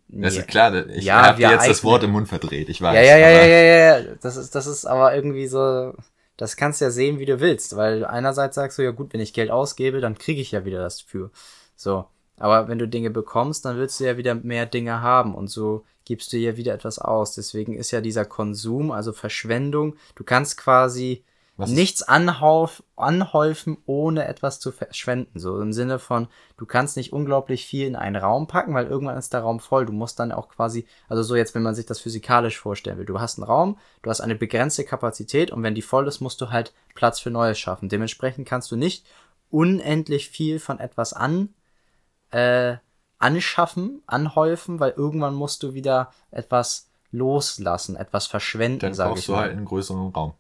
Das 0.09 0.35
ja. 0.35 0.41
ist 0.41 0.49
klar, 0.49 0.89
ich 0.89 1.05
ja, 1.05 1.27
habe 1.27 1.43
jetzt 1.43 1.69
das 1.69 1.85
Wort 1.85 2.03
im 2.03 2.13
Mund 2.13 2.29
verdreht, 2.29 2.71
ich 2.71 2.81
weiß. 2.81 2.97
Ja, 2.97 3.03
ja, 3.03 3.17
ja, 3.17 3.31
ja, 3.31 3.45
ja, 3.45 3.99
ja, 3.99 4.15
das 4.21 4.37
ist, 4.37 4.55
das 4.55 4.67
ist 4.67 4.87
aber 4.87 5.15
irgendwie 5.15 5.47
so, 5.47 5.95
das 6.39 6.57
kannst 6.57 6.81
du 6.81 6.87
ja 6.87 6.91
sehen, 6.91 7.19
wie 7.19 7.27
du 7.27 7.41
willst, 7.41 7.77
weil 7.77 8.07
einerseits 8.07 8.55
sagst 8.55 8.79
du, 8.79 8.83
ja 8.83 8.93
gut, 8.93 9.13
wenn 9.13 9.21
ich 9.21 9.35
Geld 9.35 9.51
ausgebe, 9.51 10.01
dann 10.01 10.17
kriege 10.17 10.41
ich 10.41 10.53
ja 10.53 10.65
wieder 10.65 10.79
das 10.79 11.01
für. 11.03 11.31
So. 11.77 12.07
Aber 12.39 12.69
wenn 12.69 12.79
du 12.79 12.87
Dinge 12.87 13.11
bekommst, 13.11 13.65
dann 13.65 13.77
willst 13.77 13.99
du 13.99 14.05
ja 14.05 14.17
wieder 14.17 14.37
mehr 14.37 14.65
Dinge 14.65 15.03
haben 15.03 15.35
und 15.35 15.49
so 15.49 15.85
gibst 16.05 16.33
du 16.33 16.37
ja 16.37 16.57
wieder 16.57 16.73
etwas 16.73 17.01
aus. 17.01 17.35
Deswegen 17.35 17.75
ist 17.75 17.91
ja 17.91 18.01
dieser 18.01 18.25
Konsum, 18.25 18.93
also 18.93 19.13
Verschwendung, 19.13 19.97
du 20.15 20.23
kannst 20.23 20.57
quasi 20.57 21.25
Was 21.59 21.71
nichts 21.71 22.05
anhauf, 22.05 22.85
anhäufen, 22.95 23.79
ohne 23.85 24.29
etwas 24.29 24.61
zu 24.61 24.71
verschwenden. 24.71 25.41
So 25.41 25.61
im 25.61 25.73
Sinne 25.73 25.99
von, 25.99 26.29
du 26.57 26.67
kannst 26.67 26.97
nicht 26.97 27.13
unglaublich 27.13 27.67
viel 27.67 27.85
in 27.87 27.97
einen 27.97 28.15
Raum 28.15 28.47
packen, 28.47 28.75
weil 28.75 28.87
irgendwann 28.87 29.19
ist 29.19 29.33
der 29.33 29.41
Raum 29.41 29.59
voll. 29.59 29.85
Du 29.85 29.93
musst 29.93 30.21
dann 30.21 30.31
auch 30.31 30.49
quasi, 30.49 30.87
also 31.09 31.25
so 31.25 31.35
jetzt, 31.35 31.57
wenn 31.57 31.65
man 31.65 31.75
sich 31.75 31.85
das 31.85 31.99
physikalisch 31.99 32.61
vorstellen 32.61 32.97
will, 32.97 33.07
du 33.07 33.21
hast 33.21 33.39
einen 33.39 33.47
Raum, 33.49 33.77
du 34.03 34.11
hast 34.11 34.21
eine 34.21 34.37
begrenzte 34.37 34.85
Kapazität 34.85 35.51
und 35.51 35.65
wenn 35.65 35.75
die 35.75 35.83
voll 35.83 36.07
ist, 36.07 36.21
musst 36.21 36.41
du 36.41 36.51
halt 36.51 36.73
Platz 36.95 37.19
für 37.19 37.31
Neues 37.31 37.59
schaffen. 37.59 37.89
Dementsprechend 37.89 38.47
kannst 38.47 38.71
du 38.71 38.77
nicht 38.77 39.05
unendlich 39.51 40.29
viel 40.29 40.61
von 40.61 40.79
etwas 40.79 41.13
an 41.13 41.49
äh, 42.31 42.77
anschaffen, 43.19 44.03
anhäufen, 44.07 44.79
weil 44.79 44.93
irgendwann 44.93 45.35
musst 45.35 45.65
du 45.65 45.75
wieder 45.75 46.13
etwas 46.31 46.89
loslassen, 47.11 47.97
etwas 47.97 48.27
verschwenden, 48.27 48.79
Dann 48.79 48.95
sag 48.95 49.09
brauchst 49.09 49.27
du 49.29 49.37
halt 49.37 49.51
einen 49.51 49.65
größeren 49.65 50.13
Raum. 50.13 50.35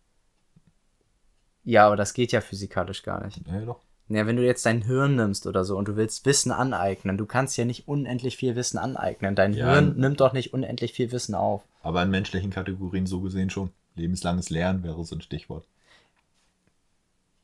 Ja, 1.68 1.86
aber 1.86 1.96
das 1.96 2.14
geht 2.14 2.32
ja 2.32 2.40
physikalisch 2.40 3.02
gar 3.02 3.22
nicht. 3.22 3.42
Ja, 3.46 3.60
doch. 3.60 3.80
Ja, 4.08 4.26
wenn 4.26 4.36
du 4.36 4.42
jetzt 4.42 4.64
dein 4.64 4.80
Hirn 4.80 5.16
nimmst 5.16 5.46
oder 5.46 5.64
so 5.64 5.76
und 5.76 5.86
du 5.86 5.96
willst 5.96 6.24
Wissen 6.24 6.50
aneignen, 6.50 7.18
du 7.18 7.26
kannst 7.26 7.58
ja 7.58 7.66
nicht 7.66 7.86
unendlich 7.86 8.38
viel 8.38 8.56
Wissen 8.56 8.78
aneignen. 8.78 9.34
Dein 9.34 9.52
ja, 9.52 9.70
Hirn 9.70 9.94
nimmt 9.98 10.18
doch 10.18 10.32
nicht 10.32 10.54
unendlich 10.54 10.94
viel 10.94 11.12
Wissen 11.12 11.34
auf. 11.34 11.62
Aber 11.82 12.02
in 12.02 12.08
menschlichen 12.08 12.50
Kategorien 12.50 13.06
so 13.06 13.20
gesehen 13.20 13.50
schon. 13.50 13.68
Lebenslanges 13.96 14.48
Lernen 14.48 14.82
wäre 14.82 15.04
so 15.04 15.14
ein 15.14 15.20
Stichwort. 15.20 15.66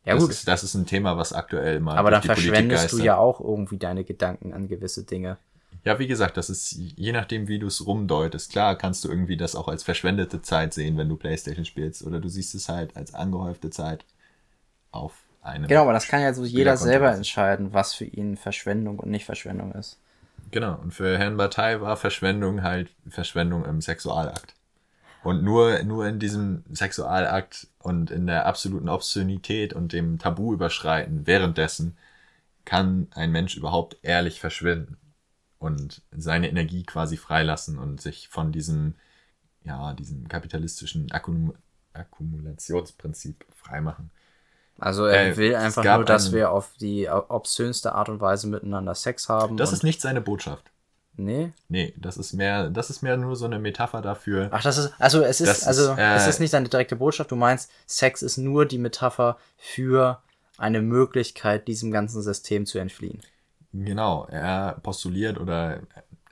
Ja, 0.06 0.14
das 0.14 0.22
gut. 0.22 0.30
Ist, 0.30 0.48
das 0.48 0.64
ist 0.64 0.74
ein 0.74 0.86
Thema, 0.86 1.18
was 1.18 1.34
aktuell 1.34 1.80
mal. 1.80 1.98
Aber 1.98 2.10
dann 2.10 2.22
verschwendest 2.22 2.92
du 2.92 2.98
ja 3.00 3.18
auch 3.18 3.40
irgendwie 3.40 3.76
deine 3.76 4.04
Gedanken 4.04 4.54
an 4.54 4.68
gewisse 4.68 5.04
Dinge. 5.04 5.36
Ja, 5.84 5.98
wie 5.98 6.06
gesagt, 6.06 6.38
das 6.38 6.48
ist 6.48 6.72
je 6.72 7.12
nachdem, 7.12 7.46
wie 7.46 7.58
du 7.58 7.66
es 7.66 7.86
rumdeutest. 7.86 8.52
Klar, 8.52 8.76
kannst 8.76 9.04
du 9.04 9.10
irgendwie 9.10 9.36
das 9.36 9.54
auch 9.54 9.68
als 9.68 9.82
verschwendete 9.82 10.40
Zeit 10.40 10.72
sehen, 10.72 10.96
wenn 10.96 11.10
du 11.10 11.16
Playstation 11.16 11.66
spielst. 11.66 12.02
Oder 12.06 12.20
du 12.20 12.30
siehst 12.30 12.54
es 12.54 12.70
halt 12.70 12.96
als 12.96 13.12
angehäufte 13.12 13.68
Zeit 13.68 14.06
auf 14.94 15.24
einem. 15.42 15.66
Genau, 15.66 15.82
aber 15.82 15.92
das 15.92 16.08
kann 16.08 16.22
ja 16.22 16.32
so 16.32 16.44
jeder 16.44 16.76
selber 16.76 17.12
entscheiden, 17.12 17.72
was 17.72 17.94
für 17.94 18.04
ihn 18.04 18.36
Verschwendung 18.36 18.98
und 18.98 19.10
nicht 19.10 19.24
Verschwendung 19.24 19.72
ist. 19.72 19.98
Genau, 20.50 20.78
und 20.80 20.92
für 20.92 21.18
Herrn 21.18 21.36
Bataille 21.36 21.80
war 21.80 21.96
Verschwendung 21.96 22.62
halt 22.62 22.90
Verschwendung 23.08 23.64
im 23.64 23.80
Sexualakt. 23.80 24.54
Und 25.22 25.42
nur, 25.42 25.82
nur 25.84 26.06
in 26.06 26.18
diesem 26.18 26.64
Sexualakt 26.70 27.66
und 27.78 28.10
in 28.10 28.26
der 28.26 28.46
absoluten 28.46 28.90
Obszönität 28.90 29.72
und 29.72 29.92
dem 29.92 30.18
Tabu 30.18 30.52
überschreiten 30.52 31.26
währenddessen 31.26 31.96
kann 32.66 33.08
ein 33.14 33.32
Mensch 33.32 33.56
überhaupt 33.56 33.96
ehrlich 34.02 34.40
verschwinden 34.40 34.98
und 35.58 36.02
seine 36.12 36.48
Energie 36.48 36.82
quasi 36.82 37.16
freilassen 37.16 37.78
und 37.78 38.00
sich 38.02 38.28
von 38.28 38.52
diesem, 38.52 38.94
ja, 39.64 39.94
diesem 39.94 40.28
kapitalistischen 40.28 41.10
Akkum 41.10 41.54
Akkumulationsprinzip 41.94 43.46
freimachen. 43.54 44.10
Also 44.78 45.06
er 45.06 45.28
äh, 45.28 45.36
will 45.36 45.54
einfach 45.54 45.84
nur, 45.84 46.04
dass 46.04 46.32
wir 46.32 46.50
auf 46.50 46.72
die 46.80 47.08
obszönste 47.08 47.94
Art 47.94 48.08
und 48.08 48.20
Weise 48.20 48.48
miteinander 48.48 48.94
Sex 48.94 49.28
haben. 49.28 49.56
Das 49.56 49.72
ist 49.72 49.84
nicht 49.84 50.00
seine 50.00 50.20
Botschaft. 50.20 50.64
Nee. 51.16 51.52
Nee, 51.68 51.94
das 51.96 52.16
ist 52.16 52.32
mehr, 52.32 52.70
das 52.70 52.90
ist 52.90 53.02
mehr 53.02 53.16
nur 53.16 53.36
so 53.36 53.44
eine 53.44 53.60
Metapher 53.60 54.02
dafür. 54.02 54.48
Ach, 54.50 54.62
das 54.62 54.78
ist, 54.78 54.92
also 54.98 55.22
es 55.22 55.40
ist, 55.40 55.64
also 55.66 55.92
ist, 55.92 55.98
äh, 55.98 56.14
es 56.16 56.26
ist 56.26 56.40
nicht 56.40 56.54
eine 56.54 56.68
direkte 56.68 56.96
Botschaft. 56.96 57.30
Du 57.30 57.36
meinst, 57.36 57.70
Sex 57.86 58.22
ist 58.22 58.36
nur 58.36 58.66
die 58.66 58.78
Metapher 58.78 59.38
für 59.56 60.20
eine 60.58 60.82
Möglichkeit, 60.82 61.68
diesem 61.68 61.92
ganzen 61.92 62.22
System 62.22 62.66
zu 62.66 62.78
entfliehen. 62.78 63.20
Genau, 63.72 64.26
er 64.30 64.78
postuliert 64.82 65.38
oder 65.38 65.80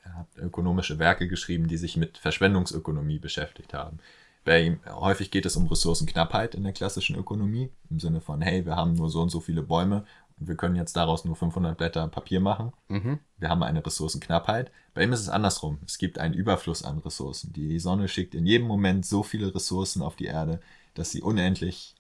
er 0.05 0.17
hat 0.17 0.27
ökonomische 0.37 0.99
Werke 0.99 1.29
geschrieben, 1.29 1.69
die 1.69 1.77
sich 1.77 1.97
mit 1.97 2.19
Verschwendungsökonomie 2.19 3.19
beschäftigt 3.19 3.75
haben. 3.75 3.99
Bei 4.45 4.63
ihm, 4.63 4.81
häufig 4.89 5.31
geht 5.31 5.47
es 5.47 5.57
um 5.57 5.69
Ressourcenknappheit 5.69 6.55
in 6.57 6.65
der 6.65 6.73
klassischen 6.73 7.17
Ökonomie, 7.17 7.71
im 7.91 8.01
Sinne 8.01 8.21
von, 8.21 8.41
hey, 8.41 8.67
wir 8.67 8.75
haben 8.75 8.95
nur 8.95 9.09
so 9.09 9.23
und 9.23 9.31
so 9.31 9.41
viele 9.41 9.63
Bäume 9.63 10.05
wir 10.47 10.57
können 10.57 10.77
jetzt 10.77 10.97
daraus 10.97 11.25
nur 11.25 11.37
500 11.37 11.77
Blätter 11.77 12.09
Papier 12.09 12.41
machen. 12.41 12.73
Mhm. 12.89 13.19
Wir 13.39 13.49
haben 13.49 13.63
eine 13.63 13.85
Ressourcenknappheit. 13.85 14.71
Bei 14.95 15.03
ihm 15.03 15.13
ist 15.13 15.21
es 15.21 15.29
andersrum. 15.29 15.79
Es 15.87 15.99
gibt 15.99 16.19
einen 16.19 16.35
Überfluss 16.35 16.83
an 16.83 16.99
Ressourcen. 16.99 17.53
Die 17.53 17.79
Sonne 17.79 18.09
schickt 18.09 18.35
in 18.35 18.47
jedem 18.47 18.67
Moment 18.67 19.07
so 19.07 19.23
viele 19.23 19.55
Ressourcen 19.55 20.03
auf 20.03 20.17
die 20.17 20.27
Erde, 20.27 20.61
dass 20.95 21.11
sie 21.11 21.23
unendlich 21.23 21.95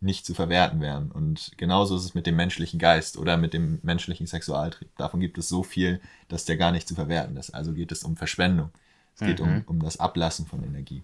nicht 0.00 0.26
zu 0.26 0.34
verwerten 0.34 0.80
wären. 0.80 1.10
Und 1.10 1.52
genauso 1.56 1.96
ist 1.96 2.04
es 2.04 2.14
mit 2.14 2.26
dem 2.26 2.36
menschlichen 2.36 2.78
Geist 2.78 3.16
oder 3.16 3.36
mit 3.36 3.54
dem 3.54 3.78
menschlichen 3.82 4.26
Sexualtrieb. 4.26 4.90
Davon 4.96 5.20
gibt 5.20 5.38
es 5.38 5.48
so 5.48 5.62
viel, 5.62 6.00
dass 6.28 6.44
der 6.44 6.56
gar 6.56 6.72
nicht 6.72 6.88
zu 6.88 6.94
verwerten 6.94 7.36
ist. 7.36 7.50
Also 7.50 7.72
geht 7.72 7.92
es 7.92 8.04
um 8.04 8.16
Verschwendung. 8.16 8.70
Es 9.14 9.20
geht 9.20 9.40
mhm. 9.40 9.46
um, 9.46 9.76
um 9.76 9.80
das 9.80 10.00
Ablassen 10.00 10.46
von 10.46 10.62
Energie 10.64 11.02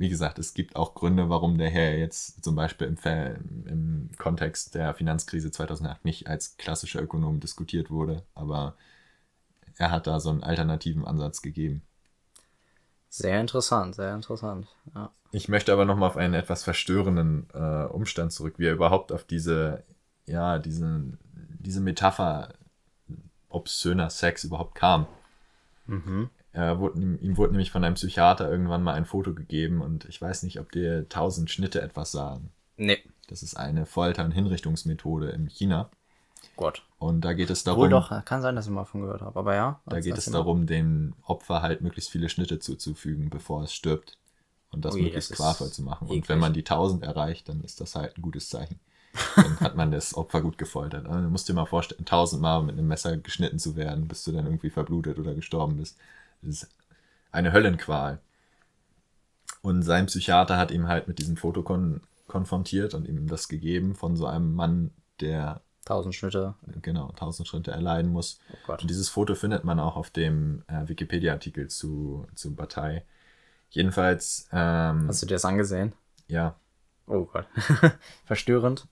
wie 0.00 0.08
gesagt, 0.08 0.38
es 0.38 0.54
gibt 0.54 0.76
auch 0.76 0.94
Gründe, 0.94 1.28
warum 1.28 1.58
der 1.58 1.68
Herr 1.68 1.98
jetzt 1.98 2.42
zum 2.42 2.56
Beispiel 2.56 2.86
im, 2.86 3.66
im 3.66 4.10
Kontext 4.16 4.74
der 4.74 4.94
Finanzkrise 4.94 5.50
2008 5.50 6.06
nicht 6.06 6.26
als 6.26 6.56
klassischer 6.56 7.02
Ökonom 7.02 7.38
diskutiert 7.38 7.90
wurde, 7.90 8.24
aber 8.34 8.76
er 9.76 9.90
hat 9.90 10.06
da 10.06 10.18
so 10.18 10.30
einen 10.30 10.42
alternativen 10.42 11.04
Ansatz 11.04 11.42
gegeben. 11.42 11.82
Sehr 13.10 13.40
interessant, 13.40 13.94
sehr 13.94 14.14
interessant. 14.14 14.68
Ja. 14.94 15.10
Ich 15.32 15.48
möchte 15.50 15.70
aber 15.70 15.84
nochmal 15.84 16.08
auf 16.08 16.16
einen 16.16 16.34
etwas 16.34 16.62
verstörenden 16.62 17.48
äh, 17.52 17.84
Umstand 17.84 18.32
zurück, 18.32 18.54
wie 18.56 18.66
er 18.66 18.72
überhaupt 18.72 19.12
auf 19.12 19.24
diese, 19.24 19.84
ja, 20.24 20.58
diese, 20.58 21.18
diese 21.58 21.82
Metapher 21.82 22.54
obszöner 23.50 24.08
Sex 24.08 24.44
überhaupt 24.44 24.74
kam. 24.76 25.06
Mhm. 25.86 26.30
Er 26.52 26.80
wurde, 26.80 27.00
ihm 27.00 27.36
wurde 27.36 27.52
nämlich 27.52 27.70
von 27.70 27.84
einem 27.84 27.94
Psychiater 27.94 28.50
irgendwann 28.50 28.82
mal 28.82 28.94
ein 28.94 29.04
Foto 29.04 29.34
gegeben 29.34 29.80
und 29.80 30.04
ich 30.06 30.20
weiß 30.20 30.42
nicht, 30.42 30.58
ob 30.58 30.72
dir 30.72 31.08
tausend 31.08 31.50
Schnitte 31.50 31.80
etwas 31.80 32.10
sagen. 32.10 32.50
Nee. 32.76 32.98
Das 33.28 33.42
ist 33.44 33.56
eine 33.56 33.86
Folter- 33.86 34.24
und 34.24 34.32
Hinrichtungsmethode 34.32 35.28
in 35.30 35.46
China. 35.46 35.90
Gott. 36.56 36.82
Und 36.98 37.20
da 37.24 37.32
geht 37.32 37.50
es 37.50 37.62
darum. 37.64 37.82
Wohl 37.82 37.88
doch, 37.90 38.24
kann 38.24 38.42
sein, 38.42 38.56
dass 38.56 38.66
ich 38.66 38.72
mal 38.72 38.84
von 38.84 39.02
gehört 39.02 39.22
habe, 39.22 39.38
aber 39.38 39.54
ja. 39.54 39.80
Da 39.86 40.00
geht 40.00 40.18
es 40.18 40.26
immer- 40.26 40.38
darum, 40.38 40.66
dem 40.66 41.14
Opfer 41.24 41.62
halt 41.62 41.82
möglichst 41.82 42.10
viele 42.10 42.28
Schnitte 42.28 42.58
zuzufügen, 42.58 43.30
bevor 43.30 43.62
es 43.62 43.72
stirbt. 43.72 44.18
Und 44.72 44.84
das 44.84 44.94
Ui, 44.94 45.02
möglichst 45.02 45.30
das 45.30 45.38
qualvoll 45.38 45.70
zu 45.70 45.82
machen. 45.82 46.08
Und 46.08 46.14
eklig. 46.16 46.28
wenn 46.28 46.38
man 46.38 46.52
die 46.52 46.64
1000 46.64 47.02
erreicht, 47.02 47.48
dann 47.48 47.62
ist 47.62 47.80
das 47.80 47.94
halt 47.94 48.16
ein 48.18 48.22
gutes 48.22 48.48
Zeichen. 48.48 48.78
Dann 49.34 49.58
hat 49.60 49.74
man 49.76 49.90
das 49.90 50.14
Opfer 50.14 50.40
gut 50.42 50.58
gefoltert. 50.58 51.06
Also, 51.06 51.20
du 51.22 51.28
musst 51.28 51.48
dir 51.48 51.54
mal 51.54 51.66
vorstellen, 51.66 52.04
1000 52.06 52.40
Mal 52.40 52.62
mit 52.62 52.78
einem 52.78 52.86
Messer 52.86 53.16
geschnitten 53.16 53.58
zu 53.58 53.74
werden, 53.74 54.06
bis 54.06 54.22
du 54.22 54.30
dann 54.32 54.46
irgendwie 54.46 54.70
verblutet 54.70 55.18
oder 55.18 55.34
gestorben 55.34 55.76
bist. 55.78 55.98
Das 56.42 56.62
ist 56.62 56.68
eine 57.32 57.52
Höllenqual. 57.52 58.20
Und 59.62 59.82
sein 59.82 60.06
Psychiater 60.06 60.56
hat 60.56 60.70
ihm 60.70 60.88
halt 60.88 61.06
mit 61.08 61.18
diesem 61.18 61.36
Foto 61.36 61.62
kon 61.62 62.00
konfrontiert 62.26 62.94
und 62.94 63.08
ihm 63.08 63.26
das 63.26 63.48
gegeben 63.48 63.96
von 63.96 64.14
so 64.16 64.26
einem 64.26 64.54
Mann, 64.54 64.92
der 65.20 65.62
Tausend 65.84 66.14
Schnitte. 66.14 66.54
genau 66.80 67.08
1000 67.08 67.48
Schritte 67.48 67.72
erleiden 67.72 68.12
muss. 68.12 68.38
Oh 68.52 68.56
Gott. 68.68 68.82
Und 68.82 68.88
dieses 68.90 69.08
Foto 69.08 69.34
findet 69.34 69.64
man 69.64 69.80
auch 69.80 69.96
auf 69.96 70.10
dem 70.10 70.62
äh, 70.68 70.86
Wikipedia-Artikel 70.88 71.66
zu, 71.68 72.26
zu 72.36 72.54
Bataille. 72.54 73.02
Jedenfalls, 73.70 74.48
ähm, 74.52 75.08
Hast 75.08 75.22
du 75.22 75.26
dir 75.26 75.34
das 75.34 75.44
angesehen? 75.44 75.92
ja, 76.28 76.54
Oh 77.06 77.24
Gott. 77.24 77.46
Verstörend. 78.24 78.86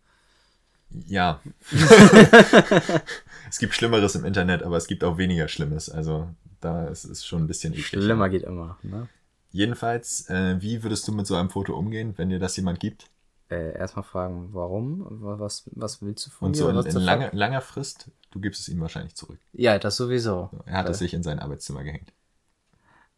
ja. 1.07 1.40
es 3.49 3.59
gibt 3.59 3.74
Schlimmeres 3.74 4.16
im 4.16 4.24
Internet, 4.24 4.64
aber 4.64 4.76
es 4.76 4.88
gibt 4.88 5.05
auch 5.05 5.18
weniger 5.18 5.46
Schlimmes. 5.46 5.88
Also 5.88 6.28
da 6.61 6.86
ist 6.86 7.04
es 7.04 7.24
schon 7.24 7.42
ein 7.42 7.46
bisschen 7.46 7.72
eklig. 7.72 7.86
Schlimmer 7.86 8.28
geht 8.28 8.42
immer. 8.42 8.78
Ne? 8.82 9.09
Jedenfalls, 9.50 10.28
äh, 10.28 10.61
wie 10.61 10.82
würdest 10.82 11.09
du 11.09 11.12
mit 11.12 11.26
so 11.26 11.34
einem 11.36 11.50
Foto 11.50 11.76
umgehen, 11.76 12.14
wenn 12.16 12.28
dir 12.28 12.38
das 12.38 12.56
jemand 12.56 12.80
gibt? 12.80 13.06
Äh, 13.50 13.78
erstmal 13.78 14.02
fragen, 14.04 14.50
warum? 14.52 15.06
Wa- 15.22 15.38
Was, 15.38 15.64
was 15.74 16.02
willst 16.02 16.26
du 16.26 16.30
von 16.30 16.46
Und 16.46 16.50
mir? 16.52 16.59
so 16.59 16.68
in, 16.68 16.76
in 16.76 16.92
fuck? 16.92 17.32
langer, 17.32 17.61
Frist, 17.62 18.11
du 18.30 18.40
gibst 18.40 18.61
es 18.61 18.68
ihm 18.68 18.80
wahrscheinlich 18.80 19.14
zurück. 19.14 19.38
Ja, 19.52 19.78
das 19.78 19.96
sowieso. 19.96 20.50
Er 20.66 20.78
hat 20.78 20.88
es 20.90 20.98
sich 20.98 21.14
in 21.14 21.22
sein 21.22 21.38
Arbeitszimmer 21.38 21.82
gehängt. 21.82 22.12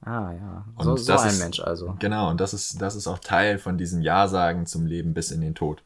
Ah, 0.02 0.32
ja. 0.32 0.66
Und 0.76 0.84
So, 0.84 0.96
so 0.96 1.12
ein 1.18 1.28
ist- 1.28 1.40
Mensch 1.40 1.60
also. 1.60 1.96
Genau, 1.98 2.30
und 2.30 2.40
das 2.40 2.54
ist, 2.54 2.80
das 2.80 2.94
ist 2.94 3.06
auch 3.06 3.18
Teil 3.18 3.58
von 3.58 3.76
diesem 3.76 4.00
Ja-Sagen 4.00 4.66
zum 4.66 4.86
Leben 4.86 5.12
bis 5.14 5.30
in 5.30 5.40
den 5.40 5.54
Tod. 5.54 5.82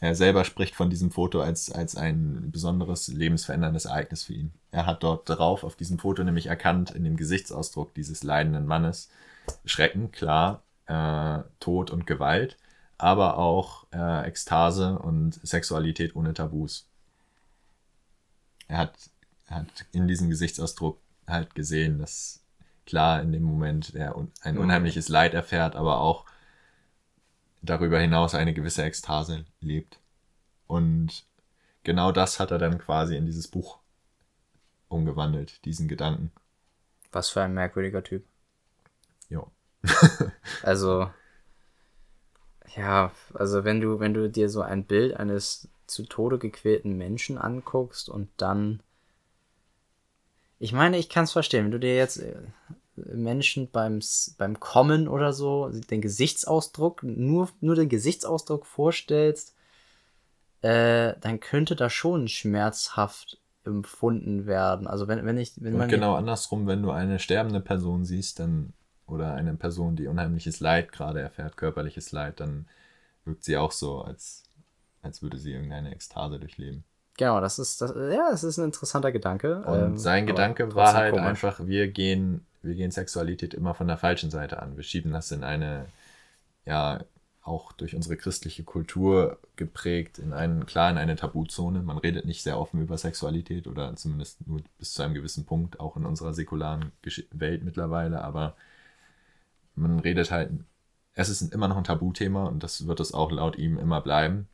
Er 0.00 0.14
selber 0.14 0.44
spricht 0.44 0.76
von 0.76 0.90
diesem 0.90 1.10
Foto 1.10 1.40
als, 1.40 1.72
als 1.72 1.96
ein 1.96 2.50
besonderes 2.52 3.08
lebensveränderndes 3.08 3.86
Ereignis 3.86 4.22
für 4.24 4.34
ihn. 4.34 4.52
Er 4.70 4.86
hat 4.86 5.02
dort 5.02 5.28
drauf 5.28 5.64
auf 5.64 5.74
diesem 5.74 5.98
Foto 5.98 6.22
nämlich 6.22 6.46
erkannt, 6.46 6.92
in 6.92 7.02
dem 7.04 7.16
Gesichtsausdruck 7.16 7.94
dieses 7.94 8.22
leidenden 8.22 8.66
Mannes, 8.66 9.08
Schrecken, 9.64 10.12
klar, 10.12 10.62
äh, 10.86 11.40
Tod 11.58 11.90
und 11.90 12.06
Gewalt, 12.06 12.56
aber 12.96 13.38
auch 13.38 13.86
äh, 13.92 14.26
Ekstase 14.26 14.98
und 14.98 15.40
Sexualität 15.42 16.14
ohne 16.14 16.32
Tabus. 16.34 16.86
Er 18.68 18.78
hat, 18.78 18.92
hat 19.48 19.66
in 19.92 20.06
diesem 20.06 20.28
Gesichtsausdruck 20.28 20.98
halt 21.26 21.54
gesehen, 21.54 21.98
dass 21.98 22.40
klar 22.86 23.20
in 23.20 23.32
dem 23.32 23.42
Moment 23.42 23.94
er 23.94 24.16
un 24.16 24.30
ein 24.42 24.54
Mhm. 24.54 24.60
unheimliches 24.60 25.08
Leid 25.08 25.34
erfährt, 25.34 25.74
aber 25.76 26.00
auch 26.00 26.24
darüber 27.62 27.98
hinaus 27.98 28.34
eine 28.34 28.54
gewisse 28.54 28.82
Ekstase 28.82 29.44
lebt. 29.60 29.98
Und 30.66 31.24
genau 31.84 32.12
das 32.12 32.40
hat 32.40 32.50
er 32.50 32.58
dann 32.58 32.78
quasi 32.78 33.16
in 33.16 33.26
dieses 33.26 33.48
Buch 33.48 33.78
umgewandelt, 34.88 35.64
diesen 35.64 35.88
Gedanken. 35.88 36.30
Was 37.12 37.30
für 37.30 37.42
ein 37.42 37.54
merkwürdiger 37.54 38.02
Typ. 38.02 38.24
Jo. 39.28 39.50
Also, 40.62 41.08
ja, 42.76 43.12
also 43.32 43.64
wenn 43.64 43.80
du, 43.80 44.00
wenn 44.00 44.12
du 44.12 44.28
dir 44.28 44.48
so 44.48 44.60
ein 44.60 44.84
Bild 44.84 45.16
eines 45.16 45.68
zu 45.88 46.04
Tode 46.04 46.38
gequälten 46.38 46.96
Menschen 46.96 47.38
anguckst 47.38 48.08
und 48.08 48.28
dann. 48.36 48.80
Ich 50.60 50.72
meine, 50.72 50.98
ich 50.98 51.08
kann 51.08 51.24
es 51.24 51.32
verstehen, 51.32 51.64
wenn 51.64 51.70
du 51.70 51.80
dir 51.80 51.96
jetzt 51.96 52.22
Menschen 53.12 53.70
beim, 53.70 54.00
beim 54.36 54.60
Kommen 54.60 55.08
oder 55.08 55.32
so, 55.32 55.70
den 55.90 56.00
Gesichtsausdruck, 56.00 57.02
nur, 57.02 57.48
nur 57.60 57.74
den 57.74 57.88
Gesichtsausdruck 57.88 58.66
vorstellst, 58.66 59.54
äh, 60.62 61.14
dann 61.20 61.40
könnte 61.40 61.76
das 61.76 61.92
schon 61.92 62.28
schmerzhaft 62.28 63.38
empfunden 63.64 64.46
werden. 64.46 64.86
Also 64.86 65.08
wenn, 65.08 65.24
wenn 65.24 65.38
ich, 65.38 65.52
wenn 65.56 65.74
Und 65.74 65.78
man 65.78 65.88
genau 65.88 66.14
andersrum, 66.14 66.66
wenn 66.66 66.82
du 66.82 66.90
eine 66.90 67.18
sterbende 67.18 67.60
Person 67.60 68.04
siehst, 68.04 68.40
dann 68.40 68.72
oder 69.06 69.34
eine 69.34 69.54
Person, 69.54 69.96
die 69.96 70.06
unheimliches 70.06 70.60
Leid 70.60 70.92
gerade 70.92 71.20
erfährt, 71.20 71.56
körperliches 71.56 72.12
Leid, 72.12 72.40
dann 72.40 72.66
wirkt 73.24 73.44
sie 73.44 73.56
auch 73.56 73.72
so, 73.72 74.02
als, 74.02 74.44
als 75.02 75.22
würde 75.22 75.38
sie 75.38 75.52
irgendeine 75.52 75.92
Ekstase 75.92 76.38
durchleben. 76.38 76.84
Genau, 77.16 77.40
das 77.40 77.58
ist, 77.58 77.80
das, 77.80 77.90
ja, 77.90 78.30
das 78.30 78.44
ist 78.44 78.58
ein 78.58 78.66
interessanter 78.66 79.10
Gedanke. 79.10 79.62
Und 79.62 79.78
ähm, 79.78 79.98
sein 79.98 80.26
Gedanke 80.26 80.74
war 80.74 80.94
halt 80.94 81.12
komisch. 81.12 81.26
einfach, 81.26 81.66
wir 81.66 81.88
gehen, 81.88 82.46
wir 82.62 82.74
gehen 82.74 82.90
Sexualität 82.90 83.54
immer 83.54 83.74
von 83.74 83.88
der 83.88 83.98
falschen 83.98 84.30
Seite 84.30 84.62
an. 84.62 84.76
Wir 84.76 84.84
schieben 84.84 85.12
das 85.12 85.30
in 85.32 85.44
eine, 85.44 85.86
ja, 86.66 87.04
auch 87.42 87.72
durch 87.72 87.94
unsere 87.94 88.16
christliche 88.16 88.62
Kultur 88.64 89.38
geprägt, 89.56 90.18
in 90.18 90.32
einen, 90.32 90.66
klar 90.66 90.90
in 90.90 90.98
eine 90.98 91.16
Tabuzone. 91.16 91.82
Man 91.82 91.98
redet 91.98 92.26
nicht 92.26 92.42
sehr 92.42 92.58
offen 92.58 92.80
über 92.82 92.98
Sexualität 92.98 93.66
oder 93.66 93.96
zumindest 93.96 94.46
nur 94.46 94.60
bis 94.78 94.92
zu 94.92 95.02
einem 95.02 95.14
gewissen 95.14 95.46
Punkt, 95.46 95.80
auch 95.80 95.96
in 95.96 96.04
unserer 96.04 96.34
säkularen 96.34 96.92
Welt 97.32 97.64
mittlerweile, 97.64 98.22
aber 98.22 98.54
man 99.74 100.00
redet 100.00 100.30
halt, 100.30 100.50
es 101.14 101.28
ist 101.28 101.52
immer 101.52 101.68
noch 101.68 101.76
ein 101.76 101.84
Tabuthema 101.84 102.46
und 102.46 102.62
das 102.62 102.86
wird 102.86 103.00
es 103.00 103.14
auch 103.14 103.30
laut 103.32 103.56
ihm 103.58 103.78
immer 103.78 104.00
bleiben. 104.00 104.48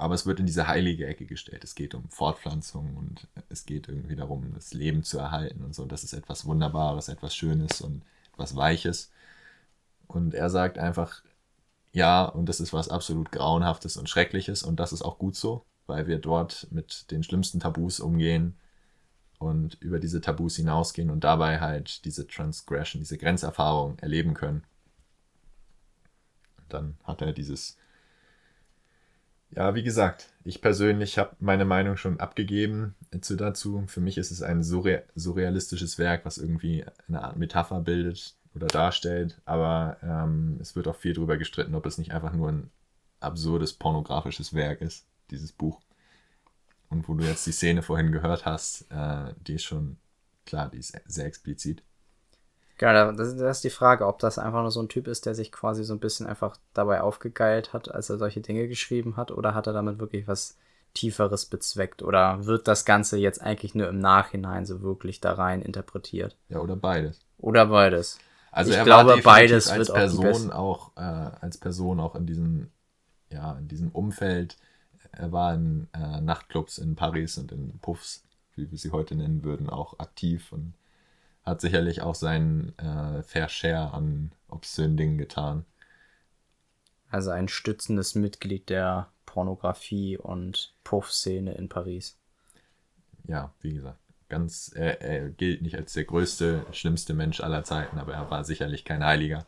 Aber 0.00 0.14
es 0.14 0.24
wird 0.24 0.40
in 0.40 0.46
diese 0.46 0.66
heilige 0.66 1.06
Ecke 1.06 1.26
gestellt. 1.26 1.62
Es 1.62 1.74
geht 1.74 1.94
um 1.94 2.08
Fortpflanzung 2.08 2.96
und 2.96 3.28
es 3.50 3.66
geht 3.66 3.86
irgendwie 3.86 4.16
darum, 4.16 4.50
das 4.54 4.72
Leben 4.72 5.02
zu 5.04 5.18
erhalten 5.18 5.62
und 5.62 5.74
so. 5.74 5.84
Das 5.84 6.04
ist 6.04 6.14
etwas 6.14 6.46
Wunderbares, 6.46 7.08
etwas 7.08 7.34
Schönes 7.34 7.82
und 7.82 8.02
etwas 8.32 8.56
Weiches. 8.56 9.12
Und 10.06 10.32
er 10.32 10.48
sagt 10.48 10.78
einfach, 10.78 11.22
ja, 11.92 12.24
und 12.24 12.48
das 12.48 12.60
ist 12.60 12.72
was 12.72 12.88
absolut 12.88 13.30
Grauenhaftes 13.30 13.98
und 13.98 14.08
Schreckliches 14.08 14.62
und 14.62 14.80
das 14.80 14.94
ist 14.94 15.02
auch 15.02 15.18
gut 15.18 15.36
so, 15.36 15.66
weil 15.86 16.06
wir 16.06 16.18
dort 16.18 16.68
mit 16.70 17.10
den 17.10 17.22
schlimmsten 17.22 17.60
Tabus 17.60 18.00
umgehen 18.00 18.56
und 19.38 19.74
über 19.82 19.98
diese 19.98 20.22
Tabus 20.22 20.56
hinausgehen 20.56 21.10
und 21.10 21.24
dabei 21.24 21.60
halt 21.60 22.06
diese 22.06 22.26
Transgression, 22.26 23.02
diese 23.02 23.18
Grenzerfahrung 23.18 23.98
erleben 23.98 24.32
können. 24.32 24.64
Und 26.56 26.72
dann 26.72 26.96
hat 27.04 27.20
er 27.20 27.34
dieses 27.34 27.76
ja, 29.50 29.74
wie 29.74 29.82
gesagt, 29.82 30.28
ich 30.44 30.60
persönlich 30.62 31.18
habe 31.18 31.36
meine 31.40 31.64
Meinung 31.64 31.96
schon 31.96 32.20
abgegeben 32.20 32.94
zu 33.20 33.36
dazu. 33.36 33.84
Für 33.86 34.00
mich 34.00 34.16
ist 34.16 34.30
es 34.30 34.42
ein 34.42 34.62
surre 34.62 35.04
surrealistisches 35.14 35.98
Werk, 35.98 36.24
was 36.24 36.38
irgendwie 36.38 36.84
eine 37.08 37.22
Art 37.22 37.36
Metapher 37.36 37.80
bildet 37.80 38.36
oder 38.54 38.68
darstellt. 38.68 39.40
Aber 39.44 39.96
ähm, 40.02 40.58
es 40.60 40.76
wird 40.76 40.88
auch 40.88 40.96
viel 40.96 41.14
darüber 41.14 41.36
gestritten, 41.36 41.74
ob 41.74 41.86
es 41.86 41.98
nicht 41.98 42.12
einfach 42.12 42.32
nur 42.32 42.50
ein 42.50 42.70
absurdes 43.18 43.72
pornografisches 43.74 44.54
Werk 44.54 44.80
ist, 44.80 45.06
dieses 45.30 45.52
Buch. 45.52 45.80
Und 46.88 47.08
wo 47.08 47.14
du 47.14 47.24
jetzt 47.24 47.46
die 47.46 47.52
Szene 47.52 47.82
vorhin 47.82 48.12
gehört 48.12 48.44
hast, 48.44 48.90
äh, 48.90 49.34
die 49.46 49.54
ist 49.54 49.64
schon, 49.64 49.96
klar, 50.46 50.70
die 50.70 50.78
ist 50.78 50.96
sehr 51.06 51.26
explizit. 51.26 51.82
Genau, 52.80 53.12
das, 53.12 53.36
das 53.36 53.58
ist 53.58 53.64
die 53.64 53.68
Frage, 53.68 54.06
ob 54.06 54.20
das 54.20 54.38
einfach 54.38 54.62
nur 54.62 54.70
so 54.70 54.80
ein 54.80 54.88
Typ 54.88 55.06
ist, 55.06 55.26
der 55.26 55.34
sich 55.34 55.52
quasi 55.52 55.84
so 55.84 55.92
ein 55.92 56.00
bisschen 56.00 56.26
einfach 56.26 56.56
dabei 56.72 57.02
aufgegeilt 57.02 57.74
hat, 57.74 57.90
als 57.94 58.08
er 58.08 58.16
solche 58.16 58.40
Dinge 58.40 58.68
geschrieben 58.68 59.18
hat, 59.18 59.30
oder 59.30 59.52
hat 59.54 59.66
er 59.66 59.74
damit 59.74 59.98
wirklich 59.98 60.26
was 60.26 60.56
Tieferes 60.94 61.44
bezweckt? 61.44 62.02
Oder 62.02 62.46
wird 62.46 62.68
das 62.68 62.86
Ganze 62.86 63.18
jetzt 63.18 63.42
eigentlich 63.42 63.74
nur 63.74 63.86
im 63.86 63.98
Nachhinein 63.98 64.64
so 64.64 64.80
wirklich 64.80 65.20
da 65.20 65.34
rein 65.34 65.60
interpretiert? 65.60 66.38
Ja, 66.48 66.60
oder 66.60 66.74
beides. 66.74 67.20
Oder 67.36 67.66
beides? 67.66 68.18
Also 68.50 68.70
Ich 68.70 68.78
er 68.78 68.84
glaube, 68.84 69.10
war 69.10 69.20
beides 69.20 69.68
als 69.68 69.78
wird 69.78 69.90
auch 69.90 69.94
Person 69.96 70.24
best- 70.24 70.52
auch, 70.52 70.92
äh, 70.96 71.00
als 71.02 71.58
Person 71.58 72.00
auch 72.00 72.14
in 72.14 72.24
diesem, 72.24 72.70
ja, 73.30 73.58
in 73.58 73.68
diesem 73.68 73.90
Umfeld. 73.90 74.56
Er 75.12 75.32
war 75.32 75.52
in 75.52 75.86
äh, 75.92 76.22
Nachtclubs 76.22 76.78
in 76.78 76.96
Paris 76.96 77.36
und 77.36 77.52
in 77.52 77.78
Puffs, 77.80 78.24
wie 78.56 78.70
wir 78.70 78.78
sie 78.78 78.90
heute 78.90 79.16
nennen 79.16 79.44
würden, 79.44 79.68
auch 79.68 79.98
aktiv 79.98 80.50
und 80.50 80.72
hat 81.50 81.60
sicherlich 81.60 82.02
auch 82.02 82.14
seinen 82.14 82.76
äh, 82.78 83.22
Fair 83.22 83.48
Share 83.48 83.92
an 83.92 84.32
obszönen 84.48 84.96
Dingen 84.96 85.18
getan. 85.18 85.64
Also 87.10 87.30
ein 87.30 87.48
stützendes 87.48 88.14
Mitglied 88.14 88.68
der 88.68 89.10
Pornografie- 89.26 90.16
und 90.16 90.74
Puff-Szene 90.84 91.54
in 91.54 91.68
Paris. 91.68 92.18
Ja, 93.26 93.52
wie 93.60 93.74
gesagt, 93.74 93.98
ganz, 94.28 94.72
er, 94.74 95.02
er 95.02 95.28
gilt 95.28 95.62
nicht 95.62 95.76
als 95.76 95.92
der 95.92 96.04
größte, 96.04 96.64
schlimmste 96.72 97.14
Mensch 97.14 97.40
aller 97.40 97.64
Zeiten, 97.64 97.98
aber 97.98 98.14
er 98.14 98.30
war 98.30 98.44
sicherlich 98.44 98.84
kein 98.84 99.04
Heiliger. 99.04 99.44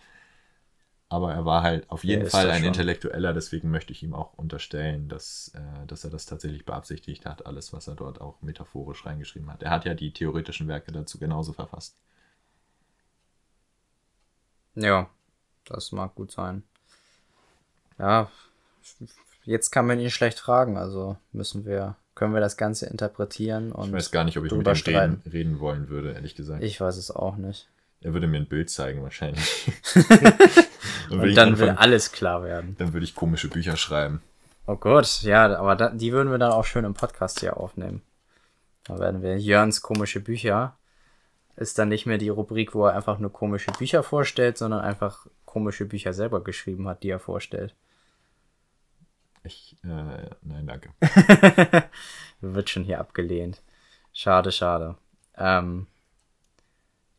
Aber 1.12 1.34
er 1.34 1.44
war 1.44 1.62
halt 1.62 1.90
auf 1.90 2.04
jeden 2.04 2.22
Er 2.22 2.30
Fall 2.30 2.50
ein. 2.50 2.64
Intellektueller, 2.64 3.34
deswegen 3.34 3.70
möchte 3.70 3.92
ich 3.92 4.02
ihm 4.02 4.14
auch 4.14 4.32
unterstellen, 4.34 5.08
dass, 5.10 5.52
äh, 5.54 5.86
dass 5.86 6.04
er 6.04 6.10
das 6.10 6.24
tatsächlich 6.24 6.64
beabsichtigt 6.64 7.26
hat, 7.26 7.44
alles, 7.44 7.74
was 7.74 7.86
er 7.86 7.94
dort 7.94 8.20
auch 8.22 8.40
metaphorisch 8.40 9.04
reingeschrieben 9.04 9.52
hat. 9.52 9.62
Er 9.62 9.70
hat 9.70 9.84
ja 9.84 9.92
die 9.92 10.12
theoretischen 10.14 10.68
Werke 10.68 10.90
dazu 10.90 11.18
genauso 11.18 11.52
verfasst. 11.52 11.96
Ja, 14.74 15.10
das 15.66 15.92
mag 15.92 16.14
gut 16.14 16.30
sein. 16.30 16.62
Ja, 17.98 18.30
jetzt 19.44 19.70
kann 19.70 19.86
man 19.86 20.00
ihn 20.00 20.10
schlecht 20.10 20.40
fragen, 20.40 20.78
also 20.78 21.18
müssen 21.32 21.66
wir, 21.66 21.96
können 22.14 22.32
wir 22.32 22.40
das 22.40 22.56
Ganze 22.56 22.86
interpretieren 22.86 23.70
und 23.70 23.88
Ich 23.88 23.92
weiß 23.92 24.12
gar 24.12 24.24
nicht, 24.24 24.38
ob 24.38 24.46
ich 24.46 24.52
mit 24.52 24.66
ihm 24.66 24.94
reden, 24.94 25.22
reden 25.30 25.60
wollen 25.60 25.90
würde, 25.90 26.12
ehrlich 26.12 26.34
gesagt. 26.34 26.62
Ich 26.62 26.80
weiß 26.80 26.96
es 26.96 27.10
auch 27.10 27.36
nicht. 27.36 27.68
Er 28.02 28.12
würde 28.12 28.26
mir 28.26 28.38
ein 28.38 28.48
Bild 28.48 28.70
zeigen, 28.70 29.02
wahrscheinlich. 29.02 29.70
dann 31.08 31.20
Und 31.20 31.34
dann 31.34 31.58
will 31.58 31.70
alles 31.70 32.12
klar 32.12 32.42
werden. 32.42 32.74
dann 32.78 32.92
würde 32.92 33.04
ich 33.04 33.14
komische 33.14 33.48
Bücher 33.48 33.76
schreiben. 33.76 34.22
Oh 34.66 34.76
Gott, 34.76 35.22
ja, 35.22 35.56
aber 35.56 35.76
da, 35.76 35.90
die 35.90 36.12
würden 36.12 36.30
wir 36.30 36.38
dann 36.38 36.52
auch 36.52 36.64
schön 36.64 36.84
im 36.84 36.94
Podcast 36.94 37.40
hier 37.40 37.56
aufnehmen. 37.56 38.02
Da 38.84 38.98
werden 38.98 39.22
wir 39.22 39.38
Jörns 39.38 39.82
komische 39.82 40.20
Bücher. 40.20 40.76
Ist 41.56 41.78
dann 41.78 41.88
nicht 41.88 42.06
mehr 42.06 42.18
die 42.18 42.28
Rubrik, 42.28 42.74
wo 42.74 42.86
er 42.86 42.94
einfach 42.94 43.18
nur 43.18 43.32
komische 43.32 43.70
Bücher 43.72 44.02
vorstellt, 44.02 44.58
sondern 44.58 44.80
einfach 44.80 45.26
komische 45.44 45.84
Bücher 45.84 46.12
selber 46.12 46.42
geschrieben 46.42 46.88
hat, 46.88 47.02
die 47.02 47.10
er 47.10 47.18
vorstellt. 47.18 47.74
Ich, 49.44 49.76
äh, 49.84 50.30
nein, 50.42 50.66
danke. 50.66 50.90
Wird 52.40 52.70
schon 52.70 52.84
hier 52.84 53.00
abgelehnt. 53.00 53.62
Schade, 54.12 54.52
schade. 54.52 54.96
Ähm, 55.36 55.86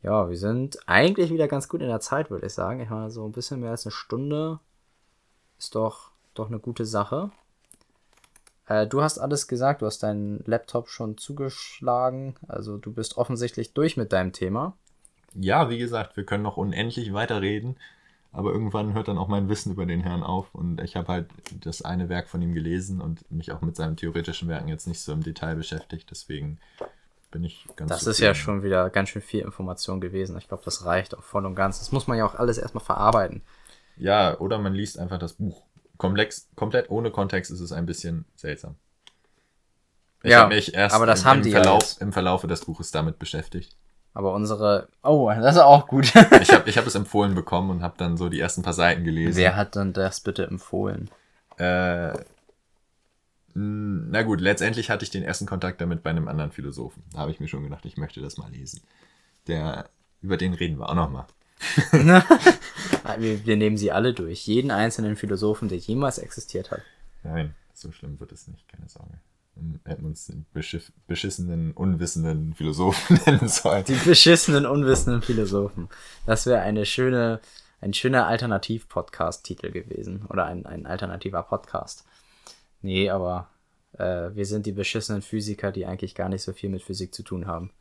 ja, 0.04 0.28
wir 0.28 0.36
sind 0.36 0.78
eigentlich 0.86 1.30
wieder 1.30 1.48
ganz 1.48 1.68
gut 1.68 1.80
in 1.80 1.88
der 1.88 2.00
Zeit, 2.00 2.30
würde 2.30 2.46
ich 2.46 2.52
sagen. 2.52 2.80
Ich 2.80 2.90
meine, 2.90 3.10
so 3.10 3.24
ein 3.24 3.32
bisschen 3.32 3.60
mehr 3.60 3.70
als 3.70 3.86
eine 3.86 3.92
Stunde 3.92 4.60
ist 5.58 5.74
doch, 5.74 6.10
doch 6.34 6.48
eine 6.48 6.58
gute 6.58 6.84
Sache. 6.84 7.30
Äh, 8.68 8.86
du 8.86 9.00
hast 9.00 9.18
alles 9.18 9.48
gesagt, 9.48 9.80
du 9.80 9.86
hast 9.86 10.02
deinen 10.02 10.44
Laptop 10.44 10.90
schon 10.90 11.16
zugeschlagen. 11.16 12.34
Also 12.46 12.76
du 12.76 12.92
bist 12.92 13.16
offensichtlich 13.16 13.72
durch 13.72 13.96
mit 13.96 14.12
deinem 14.12 14.34
Thema. 14.34 14.76
Ja, 15.34 15.70
wie 15.70 15.78
gesagt, 15.78 16.18
wir 16.18 16.24
können 16.24 16.42
noch 16.42 16.58
unendlich 16.58 17.14
weiterreden, 17.14 17.76
aber 18.30 18.52
irgendwann 18.52 18.92
hört 18.92 19.08
dann 19.08 19.18
auch 19.18 19.28
mein 19.28 19.48
Wissen 19.48 19.72
über 19.72 19.86
den 19.86 20.02
Herrn 20.02 20.22
auf 20.22 20.54
und 20.54 20.80
ich 20.80 20.96
habe 20.96 21.08
halt 21.08 21.26
das 21.62 21.82
eine 21.82 22.08
Werk 22.08 22.28
von 22.28 22.40
ihm 22.40 22.52
gelesen 22.52 23.00
und 23.00 23.28
mich 23.32 23.50
auch 23.50 23.60
mit 23.60 23.74
seinen 23.74 23.96
theoretischen 23.96 24.48
Werken 24.48 24.68
jetzt 24.68 24.86
nicht 24.86 25.00
so 25.00 25.12
im 25.12 25.24
Detail 25.24 25.56
beschäftigt, 25.56 26.08
deswegen 26.08 26.58
bin 27.34 27.44
ich 27.44 27.66
ganz 27.76 27.90
Das 27.90 27.98
ist 28.06 28.16
zufrieden. 28.16 28.24
ja 28.28 28.34
schon 28.34 28.62
wieder 28.62 28.88
ganz 28.90 29.10
schön 29.10 29.20
viel 29.20 29.40
Information 29.42 30.00
gewesen. 30.00 30.38
Ich 30.38 30.48
glaube, 30.48 30.62
das 30.64 30.86
reicht 30.86 31.14
auch 31.14 31.22
voll 31.22 31.44
und 31.44 31.54
ganz. 31.56 31.80
Das 31.80 31.92
muss 31.92 32.06
man 32.06 32.16
ja 32.16 32.24
auch 32.24 32.36
alles 32.36 32.56
erstmal 32.58 32.82
verarbeiten. 32.84 33.42
Ja, 33.96 34.38
oder 34.38 34.58
man 34.58 34.72
liest 34.72 34.98
einfach 34.98 35.18
das 35.18 35.34
Buch. 35.34 35.62
Komplex, 35.98 36.48
komplett 36.56 36.90
ohne 36.90 37.10
Kontext 37.10 37.50
ist 37.50 37.60
es 37.60 37.72
ein 37.72 37.86
bisschen 37.86 38.24
seltsam. 38.36 38.76
Ich 40.22 40.30
Ja, 40.30 40.40
habe 40.42 40.54
mich 40.54 40.74
erst 40.74 40.94
aber 40.94 41.06
das 41.06 41.20
im, 41.22 41.26
haben 41.26 41.42
die 41.42 41.50
ja 41.50 41.60
Verlauf, 41.62 41.82
jetzt. 41.82 42.00
im 42.00 42.12
Verlaufe 42.12 42.46
des 42.46 42.64
Buches 42.64 42.90
damit 42.92 43.18
beschäftigt. 43.18 43.76
Aber 44.14 44.32
unsere. 44.32 44.88
Oh, 45.02 45.28
das 45.28 45.56
ist 45.56 45.60
auch 45.62 45.86
gut. 45.88 46.12
Ich 46.40 46.52
habe 46.52 46.70
ich 46.70 46.78
hab 46.78 46.86
es 46.86 46.94
empfohlen 46.94 47.34
bekommen 47.34 47.70
und 47.70 47.82
habe 47.82 47.94
dann 47.98 48.16
so 48.16 48.28
die 48.28 48.38
ersten 48.40 48.62
paar 48.62 48.72
Seiten 48.72 49.02
gelesen. 49.04 49.36
Wer 49.36 49.56
hat 49.56 49.74
denn 49.74 49.92
das 49.92 50.20
bitte 50.20 50.46
empfohlen? 50.46 51.10
Äh, 51.56 52.12
na 53.54 54.22
gut, 54.22 54.40
letztendlich 54.40 54.90
hatte 54.90 55.04
ich 55.04 55.10
den 55.10 55.22
ersten 55.22 55.46
Kontakt 55.46 55.80
damit 55.80 56.02
bei 56.02 56.10
einem 56.10 56.26
anderen 56.26 56.50
Philosophen. 56.50 57.04
Da 57.12 57.18
habe 57.18 57.30
ich 57.30 57.38
mir 57.38 57.48
schon 57.48 57.62
gedacht, 57.62 57.84
ich 57.84 57.96
möchte 57.96 58.20
das 58.20 58.36
mal 58.36 58.50
lesen. 58.50 58.80
Der, 59.46 59.88
über 60.22 60.36
den 60.36 60.54
reden 60.54 60.78
wir 60.78 60.88
auch 60.88 60.94
noch 60.94 61.10
mal. 61.10 61.26
Wir, 63.18 63.46
wir 63.46 63.56
nehmen 63.56 63.76
sie 63.76 63.92
alle 63.92 64.12
durch. 64.12 64.46
Jeden 64.46 64.70
einzelnen 64.70 65.14
Philosophen, 65.16 65.68
der 65.68 65.78
jemals 65.78 66.18
existiert 66.18 66.70
hat. 66.70 66.80
Nein, 67.22 67.54
so 67.72 67.92
schlimm 67.92 68.18
wird 68.18 68.32
es 68.32 68.48
nicht, 68.48 68.66
keine 68.66 68.88
Sorge. 68.88 69.20
Dann 69.54 69.78
hätten 69.84 70.02
wir 70.02 70.08
uns 70.08 70.26
den 70.26 70.46
beschissenen, 71.06 71.72
unwissenden 71.72 72.54
Philosophen 72.54 73.20
nennen 73.26 73.48
sollen. 73.48 73.84
Die 73.84 73.94
beschissenen, 73.94 74.66
unwissenden 74.66 75.22
Philosophen. 75.22 75.88
Das 76.26 76.46
wäre 76.46 76.60
eine 76.60 76.86
schöne, 76.86 77.40
ein 77.80 77.94
schöner 77.94 78.26
Alternativ-Podcast-Titel 78.26 79.70
gewesen. 79.70 80.24
Oder 80.28 80.46
ein, 80.46 80.66
ein 80.66 80.86
alternativer 80.86 81.42
Podcast. 81.42 82.04
Nee, 82.84 83.08
aber 83.08 83.48
äh, 83.94 84.30
wir 84.34 84.44
sind 84.44 84.66
die 84.66 84.72
beschissenen 84.72 85.22
Physiker, 85.22 85.72
die 85.72 85.86
eigentlich 85.86 86.14
gar 86.14 86.28
nicht 86.28 86.42
so 86.42 86.52
viel 86.52 86.68
mit 86.68 86.82
Physik 86.82 87.14
zu 87.14 87.22
tun 87.22 87.46
haben. 87.46 87.72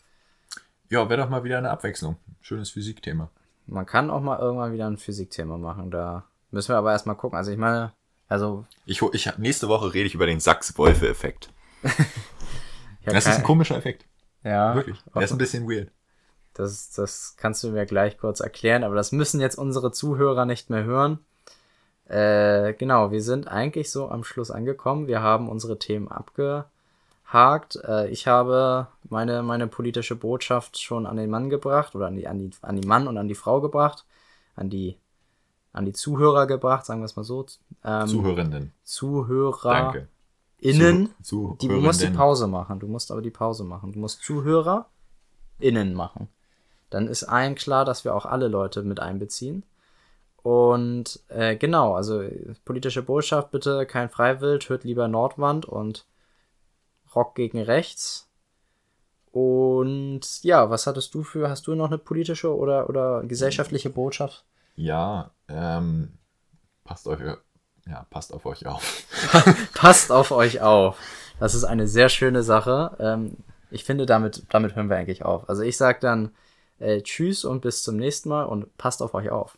Ja, 0.90 1.10
wäre 1.10 1.22
doch 1.22 1.30
mal 1.30 1.44
wieder 1.44 1.58
eine 1.58 1.72
Abwechslung. 1.72 2.16
Schönes 2.40 2.70
Physikthema. 2.70 3.30
Man 3.68 3.86
kann 3.86 4.10
auch 4.10 4.22
mal 4.22 4.40
irgendwann 4.40 4.72
wieder 4.72 4.88
ein 4.88 4.98
Physikthema 4.98 5.58
machen. 5.58 5.92
Da 5.92 6.24
müssen 6.52 6.70
wir 6.70 6.78
aber 6.78 6.94
erstmal 6.94 7.18
gucken. 7.18 7.38
Also 7.38 7.52
ich 7.52 7.58
meine, 7.58 7.92
also. 8.30 8.66
Ich, 8.86 9.02
ich, 9.02 9.38
nächste 9.38 9.68
Woche 9.68 9.94
rede 9.94 10.08
ich 10.08 10.16
über 10.16 10.26
den 10.26 10.40
Sachs-Wolfe-Effekt. 10.40 11.50
Das 13.06 13.26
ist 13.26 13.36
ein 13.36 13.44
komischer 13.44 13.76
Effekt. 13.76 14.06
ja, 14.46 14.74
Wirklich. 14.76 14.98
Der 15.14 15.24
ist 15.24 15.34
ein 15.34 15.38
bisschen 15.38 15.70
weird. 15.70 15.92
Das, 16.54 16.92
das 16.92 17.36
kannst 17.36 17.62
du 17.62 17.72
mir 17.72 17.86
gleich 17.86 18.18
kurz 18.18 18.40
erklären, 18.40 18.86
aber 18.86 18.96
das 18.96 19.12
müssen 19.12 19.42
jetzt 19.42 19.58
unsere 19.58 19.92
Zuhörer 19.92 20.46
nicht 20.46 20.70
mehr 20.70 20.86
hören. 20.86 21.20
Äh, 22.08 22.74
genau, 22.74 23.12
wir 23.12 23.22
sind 23.22 23.48
eigentlich 23.48 23.92
so 23.92 24.10
am 24.10 24.24
Schluss 24.24 24.52
angekommen. 24.52 25.08
Wir 25.08 25.22
haben 25.22 25.50
unsere 25.50 25.80
Themen 25.80 26.10
abgehakt. 26.10 27.78
Äh, 27.84 28.10
ich 28.10 28.28
habe 28.28 28.88
meine, 29.10 29.42
meine 29.42 29.68
politische 29.68 30.16
Botschaft 30.16 30.80
schon 30.80 31.06
an 31.06 31.18
den 31.18 31.30
Mann 31.30 31.50
gebracht 31.50 31.96
oder 31.96 32.08
an 32.08 32.16
die, 32.16 32.28
an, 32.28 32.40
die, 32.40 32.52
an 32.62 32.80
die 32.80 32.88
Mann 32.88 33.08
und 33.08 33.18
an 33.18 33.28
die 33.28 33.36
Frau 33.36 33.62
gebracht. 33.62 34.06
An 34.56 34.70
die, 34.70 34.98
an 35.72 35.86
die 35.86 35.94
Zuhörer 35.94 36.46
gebracht, 36.46 36.86
sagen 36.86 37.02
wir 37.02 37.06
es 37.06 37.16
mal 37.16 37.24
so. 37.24 37.46
Ähm, 37.84 38.08
Zuhörenden. 38.08 38.74
Zuhörer 38.84 39.72
Danke. 39.72 40.08
innen. 40.60 41.10
Zu, 41.22 41.58
Die, 41.62 41.68
du 41.68 41.80
musst 41.80 42.02
die. 42.02 42.10
Pause 42.10 42.48
machen. 42.48 42.80
Du 42.80 42.88
musst 42.88 43.12
aber 43.12 43.22
die 43.22 43.32
Pause 43.32 43.64
machen. 43.64 43.94
Du 43.94 44.00
musst 44.00 44.22
Zuhörer 44.24 44.88
innen 45.60 45.94
machen. 45.94 46.28
Dann 46.90 47.08
ist 47.08 47.24
allen 47.24 47.56
klar, 47.56 47.86
dass 47.86 48.04
wir 48.04 48.14
auch 48.14 48.26
alle 48.26 48.50
Leute 48.50 48.84
mit 48.84 49.00
einbeziehen. 49.00 49.64
Und 50.44 51.22
äh, 51.30 51.56
genau, 51.56 51.96
also 51.96 52.22
politische 52.66 53.02
Botschaft, 53.02 53.52
bitte 53.52 53.86
kein 53.86 54.10
Freiwild, 54.10 54.68
hört 54.70 54.84
lieber 54.84 55.08
Nordwand 55.08 55.66
und 55.66 56.06
Rock 57.16 57.36
gegen 57.36 57.62
rechts. 57.62 58.30
Und 59.32 60.44
ja, 60.44 60.70
was 60.70 60.86
hattest 60.86 61.16
du 61.16 61.24
für, 61.24 61.50
hast 61.50 61.66
du 61.66 61.76
noch 61.76 61.88
eine 61.88 61.98
politische 61.98 62.56
oder, 62.56 62.90
oder 62.90 63.24
gesellschaftliche 63.24 63.90
Botschaft? 63.90 64.46
Ja, 64.76 65.32
ähm, 65.48 66.20
passt 66.84 67.08
euch, 67.08 67.20
ja, 67.88 68.06
passt 68.10 68.34
auf 68.34 68.46
euch 68.46 68.68
auf. 68.68 69.04
Passt 69.74 70.12
auf 70.12 70.32
euch 70.32 70.62
auf. 70.62 70.98
Das 71.40 71.56
ist 71.56 71.64
eine 71.64 71.88
sehr 71.88 72.10
schöne 72.10 72.44
Sache. 72.44 72.96
Ähm, 73.00 73.38
ich 73.72 73.84
finde, 73.84 74.06
damit, 74.06 74.44
damit 74.50 74.76
hören 74.76 74.90
wir 74.90 74.98
eigentlich 74.98 75.26
auf. 75.26 75.50
Also 75.50 75.64
ich 75.64 75.78
sag 75.78 76.00
dann 76.00 76.32
äh, 76.80 77.02
Tschüss 77.02 77.44
und 77.44 77.62
bis 77.62 77.84
zum 77.84 77.98
nächsten 77.98 78.30
Mal 78.30 78.44
und 78.44 78.78
passt 78.78 79.02
auf 79.02 79.14
euch 79.14 79.32
auf. 79.32 79.58